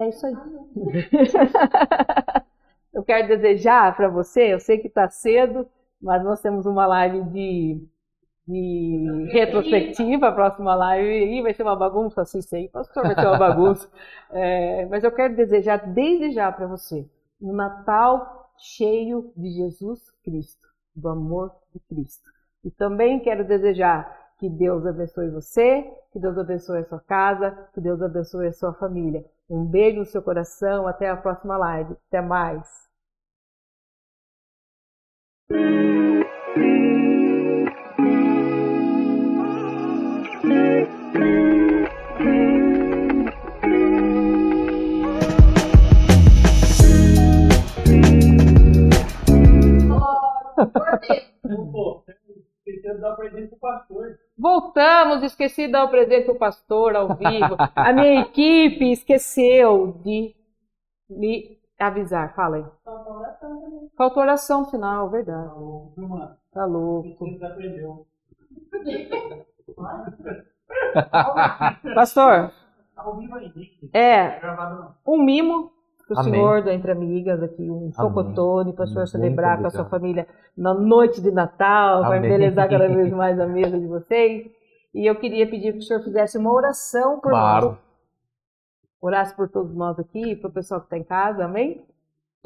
É 0.00 0.08
isso 0.08 0.26
aí. 0.26 0.34
eu 2.92 3.02
quero 3.02 3.28
desejar 3.28 3.94
para 3.96 4.08
você, 4.08 4.54
eu 4.54 4.60
sei 4.60 4.78
que 4.78 4.88
está 4.88 5.08
cedo, 5.08 5.68
mas 6.00 6.22
nós 6.24 6.40
temos 6.40 6.66
uma 6.66 6.86
live 6.86 7.22
de, 7.30 7.86
de 8.46 9.28
retrospectiva, 9.32 10.28
a 10.28 10.32
próxima 10.32 10.74
live, 10.74 11.38
e 11.38 11.42
vai 11.42 11.54
ser 11.54 11.62
uma 11.62 11.76
bagunça, 11.76 12.24
sei, 12.24 12.68
posso 12.68 12.92
que 12.92 13.00
vai 13.00 13.14
ser 13.14 13.26
uma 13.26 13.38
bagunça, 13.38 13.88
É, 14.30 14.84
mas 14.86 15.04
eu 15.04 15.12
quero 15.12 15.34
desejar 15.34 15.78
desde 15.94 16.32
já 16.32 16.52
para 16.52 16.66
você 16.66 17.08
um 17.40 17.52
Natal 17.54 18.50
cheio 18.58 19.32
de 19.36 19.50
Jesus 19.52 20.10
Cristo, 20.22 20.66
do 20.94 21.08
amor 21.08 21.54
de 21.72 21.80
Cristo. 21.80 22.28
E 22.64 22.70
também 22.70 23.20
quero 23.20 23.44
desejar 23.44 24.27
que 24.38 24.48
Deus 24.48 24.86
abençoe 24.86 25.30
você, 25.30 25.82
que 26.12 26.18
Deus 26.18 26.38
abençoe 26.38 26.78
a 26.78 26.84
sua 26.84 27.00
casa, 27.00 27.50
que 27.74 27.80
Deus 27.80 28.00
abençoe 28.00 28.46
a 28.46 28.52
sua 28.52 28.72
família. 28.72 29.24
Um 29.50 29.64
beijo 29.64 29.98
no 29.98 30.06
seu 30.06 30.22
coração, 30.22 30.86
até 30.86 31.08
a 31.08 31.16
próxima 31.16 31.56
live. 31.56 31.96
Até 32.08 32.20
mais. 32.20 32.88
De 52.66 53.00
dar 53.00 53.16
presente 53.16 53.48
pro 53.48 53.58
pastor. 53.58 54.18
Voltamos, 54.38 55.22
esqueci 55.24 55.66
de 55.66 55.72
dar 55.72 55.84
o 55.84 55.90
presente 55.90 56.26
pro 56.26 56.36
pastor 56.36 56.94
ao 56.94 57.08
vivo. 57.08 57.56
A 57.74 57.92
minha 57.92 58.20
equipe 58.22 58.92
esqueceu 58.92 60.00
de 60.04 60.34
me 61.10 61.58
avisar. 61.78 62.34
Fala 62.34 62.56
aí. 62.56 62.64
Faltou 63.96 64.22
oração 64.22 64.64
final, 64.70 65.10
verdade. 65.10 65.50
Tá 66.52 66.64
louco. 66.64 67.16
você 67.18 67.44
aprendeu. 67.44 68.06
Pastor, 71.94 72.52
Ao 72.96 73.16
vivo 73.16 73.34
aí, 73.34 73.52
é 73.92 74.40
Tá 74.40 74.94
um 75.06 75.22
mimo 75.22 75.72
pro 76.08 76.18
Amém. 76.18 76.32
senhor 76.32 76.62
do 76.62 76.70
Entre 76.70 76.90
Amigas 76.90 77.42
aqui, 77.42 77.70
um 77.70 77.92
chocotone 77.92 78.72
para 78.72 78.84
o 78.84 78.88
senhor 78.88 79.00
Muito 79.00 79.10
celebrar 79.10 79.60
com 79.60 79.66
a 79.66 79.70
sua 79.70 79.84
família 79.84 80.26
na 80.56 80.74
noite 80.74 81.20
de 81.20 81.30
Natal, 81.30 82.00
para 82.00 82.16
embelezar 82.18 82.68
cada 82.68 82.88
vez 82.88 83.10
mais 83.12 83.38
a 83.38 83.46
mesa 83.46 83.78
de 83.78 83.86
vocês. 83.86 84.50
E 84.94 85.06
eu 85.08 85.14
queria 85.16 85.48
pedir 85.48 85.72
que 85.72 85.78
o 85.78 85.82
senhor 85.82 86.02
fizesse 86.02 86.38
uma 86.38 86.52
oração 86.52 87.20
por 87.20 87.30
Claro. 87.30 87.66
nós. 87.68 87.78
Orasse 89.00 89.36
por 89.36 89.48
todos 89.48 89.74
nós 89.76 89.98
aqui, 89.98 90.34
para 90.34 90.48
o 90.50 90.52
pessoal 90.52 90.80
que 90.80 90.86
está 90.86 90.98
em 90.98 91.04
casa, 91.04 91.44
amém? 91.44 91.76
Muito 91.76 91.86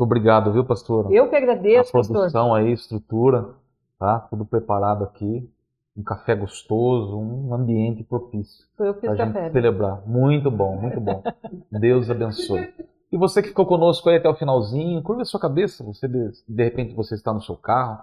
obrigado, 0.06 0.52
viu, 0.52 0.64
pastor? 0.66 1.10
Eu 1.12 1.28
que 1.30 1.34
a 1.34 1.38
agradeço, 1.38 1.92
pastor. 1.92 2.14
produção 2.16 2.54
aí, 2.54 2.72
estrutura, 2.72 3.54
tá? 3.98 4.20
Tudo 4.28 4.44
preparado 4.44 5.04
aqui. 5.04 5.48
Um 5.96 6.02
café 6.02 6.34
gostoso, 6.34 7.18
um 7.18 7.52
ambiente 7.54 8.02
propício 8.02 8.64
Foi 8.78 8.88
eu 8.88 8.94
que 8.94 9.00
para 9.02 9.10
fiz 9.10 9.20
a 9.20 9.24
gente 9.26 9.34
café. 9.34 9.46
né? 9.46 9.52
celebrar. 9.52 10.02
Muito 10.08 10.50
bom, 10.50 10.74
muito 10.76 10.98
bom. 11.00 11.22
Deus 11.70 12.10
abençoe. 12.10 12.72
E 13.12 13.16
você 13.18 13.42
que 13.42 13.48
ficou 13.48 13.66
conosco 13.66 14.08
aí 14.08 14.16
até 14.16 14.28
o 14.28 14.34
finalzinho, 14.34 15.02
curva 15.02 15.20
a 15.20 15.26
sua 15.26 15.38
cabeça. 15.38 15.84
Você 15.84 16.08
de, 16.08 16.30
de 16.48 16.64
repente 16.64 16.94
você 16.94 17.14
está 17.14 17.32
no 17.32 17.42
seu 17.42 17.56
carro, 17.56 18.02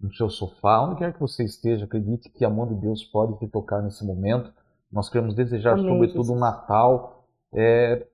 no 0.00 0.12
seu 0.12 0.28
sofá, 0.28 0.80
onde 0.80 0.96
quer 0.96 1.12
que 1.12 1.20
você 1.20 1.44
esteja, 1.44 1.84
acredite 1.84 2.28
que 2.28 2.44
a 2.44 2.50
mão 2.50 2.66
de 2.66 2.74
Deus 2.74 3.04
pode 3.04 3.38
te 3.38 3.46
tocar 3.46 3.80
nesse 3.80 4.04
momento. 4.04 4.52
Nós 4.90 5.08
queremos 5.08 5.34
desejar, 5.34 5.74
Amém, 5.74 5.86
sobretudo, 5.86 6.32
um 6.32 6.34
Jesus. 6.34 6.40
Natal 6.40 7.24
é, 7.54 8.04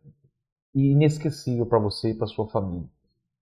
inesquecível 0.74 1.64
para 1.64 1.79
você 1.79 2.11
e 2.11 2.14
para 2.14 2.26
sua 2.26 2.47
família. 2.49 2.87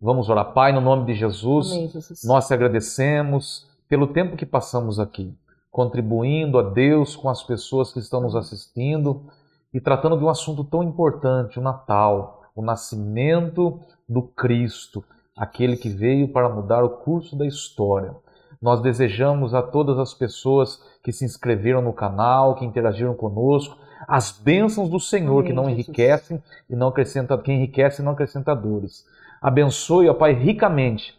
Vamos 0.00 0.28
orar, 0.28 0.52
Pai, 0.52 0.72
no 0.72 0.80
nome 0.80 1.06
de 1.06 1.14
Jesus. 1.14 1.72
Amém, 1.72 1.88
Jesus. 1.88 2.22
Nós 2.24 2.46
te 2.46 2.54
agradecemos 2.54 3.66
pelo 3.88 4.06
tempo 4.06 4.36
que 4.36 4.46
passamos 4.46 5.00
aqui. 5.00 5.34
contribuindo 5.70 6.58
a 6.58 6.62
Deus 6.62 7.14
com 7.16 7.28
as 7.28 7.42
pessoas 7.42 7.92
que 7.92 7.98
estão 7.98 8.20
nos 8.20 8.34
assistindo 8.34 9.26
e 9.74 9.80
tratando 9.80 10.16
de 10.16 10.24
um 10.24 10.28
assunto 10.28 10.64
tão 10.64 10.82
importante, 10.82 11.58
o 11.58 11.62
Natal, 11.62 12.35
o 12.56 12.62
nascimento 12.62 13.78
do 14.08 14.22
Cristo, 14.22 15.04
aquele 15.36 15.76
que 15.76 15.90
veio 15.90 16.28
para 16.32 16.48
mudar 16.48 16.82
o 16.82 16.88
curso 16.88 17.36
da 17.36 17.46
história. 17.46 18.16
Nós 18.60 18.80
desejamos 18.80 19.54
a 19.54 19.62
todas 19.62 19.98
as 19.98 20.14
pessoas 20.14 20.82
que 21.04 21.12
se 21.12 21.26
inscreveram 21.26 21.82
no 21.82 21.92
canal, 21.92 22.54
que 22.54 22.64
interagiram 22.64 23.14
conosco, 23.14 23.76
as 24.08 24.32
bênçãos 24.32 24.88
do 24.88 24.98
Senhor 24.98 25.40
Amém, 25.40 25.44
que 25.44 25.52
não 25.52 25.68
enriquecem 25.68 26.42
e 26.68 26.74
não 26.74 26.88
acrescenta, 26.88 27.36
que 27.36 27.52
enriquecem 27.52 28.02
e 28.02 28.06
não 28.06 28.12
acrescenta 28.12 28.56
dores. 28.56 29.04
Abençoe, 29.42 30.08
ó 30.08 30.14
Pai, 30.14 30.32
ricamente 30.32 31.14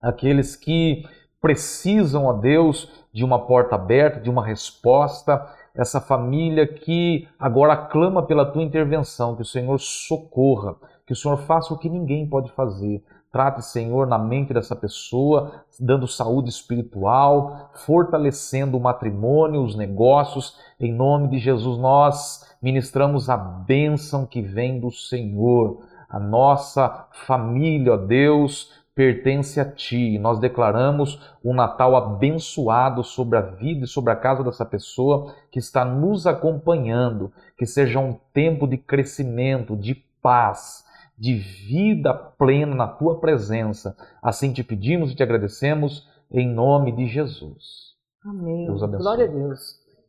aqueles 0.00 0.54
que 0.54 1.04
precisam, 1.40 2.26
ó 2.26 2.32
Deus, 2.32 2.88
de 3.12 3.24
uma 3.24 3.46
porta 3.46 3.74
aberta, 3.74 4.20
de 4.20 4.30
uma 4.30 4.44
resposta, 4.44 5.46
essa 5.76 6.00
família 6.00 6.66
que 6.66 7.28
agora 7.38 7.76
clama 7.76 8.22
pela 8.22 8.44
tua 8.44 8.62
intervenção, 8.62 9.36
que 9.36 9.42
o 9.42 9.46
Senhor 9.46 9.78
socorra, 9.78 10.76
que 11.06 11.12
o 11.12 11.16
Senhor 11.16 11.36
faça 11.36 11.72
o 11.72 11.78
que 11.78 11.88
ninguém 11.88 12.26
pode 12.26 12.50
fazer. 12.52 13.02
Trate, 13.30 13.62
Senhor, 13.66 14.06
na 14.06 14.18
mente 14.18 14.54
dessa 14.54 14.74
pessoa, 14.74 15.64
dando 15.78 16.08
saúde 16.08 16.48
espiritual, 16.48 17.70
fortalecendo 17.74 18.78
o 18.78 18.80
matrimônio, 18.80 19.62
os 19.62 19.76
negócios. 19.76 20.56
Em 20.80 20.92
nome 20.92 21.28
de 21.28 21.38
Jesus, 21.38 21.78
nós 21.78 22.50
ministramos 22.62 23.28
a 23.28 23.36
bênção 23.36 24.24
que 24.24 24.40
vem 24.40 24.80
do 24.80 24.90
Senhor. 24.90 25.82
A 26.08 26.18
nossa 26.18 27.08
família, 27.26 27.92
ó 27.92 27.96
Deus, 27.98 28.72
pertence 28.96 29.60
a 29.60 29.70
Ti. 29.70 30.18
Nós 30.18 30.40
declaramos 30.40 31.20
um 31.44 31.54
Natal 31.54 31.94
abençoado 31.94 33.04
sobre 33.04 33.38
a 33.38 33.42
vida 33.42 33.84
e 33.84 33.86
sobre 33.86 34.10
a 34.10 34.16
casa 34.16 34.42
dessa 34.42 34.64
pessoa 34.64 35.34
que 35.52 35.58
está 35.58 35.84
nos 35.84 36.26
acompanhando. 36.26 37.30
Que 37.58 37.66
seja 37.66 38.00
um 38.00 38.18
tempo 38.32 38.66
de 38.66 38.78
crescimento, 38.78 39.76
de 39.76 39.94
paz, 40.22 40.82
de 41.16 41.34
vida 41.34 42.14
plena 42.14 42.74
na 42.74 42.88
Tua 42.88 43.20
presença. 43.20 43.94
Assim 44.22 44.52
te 44.52 44.64
pedimos 44.64 45.12
e 45.12 45.14
te 45.14 45.22
agradecemos 45.22 46.08
em 46.30 46.48
nome 46.48 46.90
de 46.90 47.06
Jesus. 47.06 47.94
Amém. 48.24 48.64
Deus 48.64 48.82
abençoe. 48.82 49.02
Glória 49.02 49.24
a 49.26 49.28
Deus. 49.28 49.60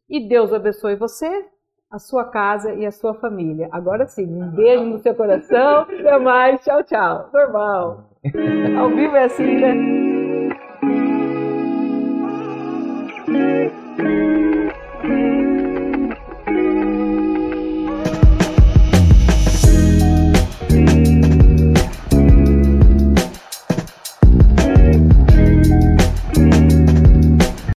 E 0.10 0.30
Deus 0.30 0.54
abençoe 0.54 0.96
você, 0.96 1.46
a 1.90 2.00
sua 2.00 2.26
casa 2.26 2.74
e 2.74 2.86
a 2.86 2.92
sua 2.92 3.14
família. 3.14 3.70
Agora 3.72 4.06
sim, 4.08 4.26
um 4.26 4.50
beijo 4.50 4.84
no 4.84 5.00
seu 5.00 5.16
coração. 5.16 5.82
Até 5.90 6.18
mais. 6.20 6.62
Tchau, 6.64 6.84
tchau. 6.84 7.30
Normal. 7.34 8.04
Ao 8.78 8.90
vivo 8.90 9.16
é 9.16 9.24
assim, 9.24 9.56
né? 9.62 9.98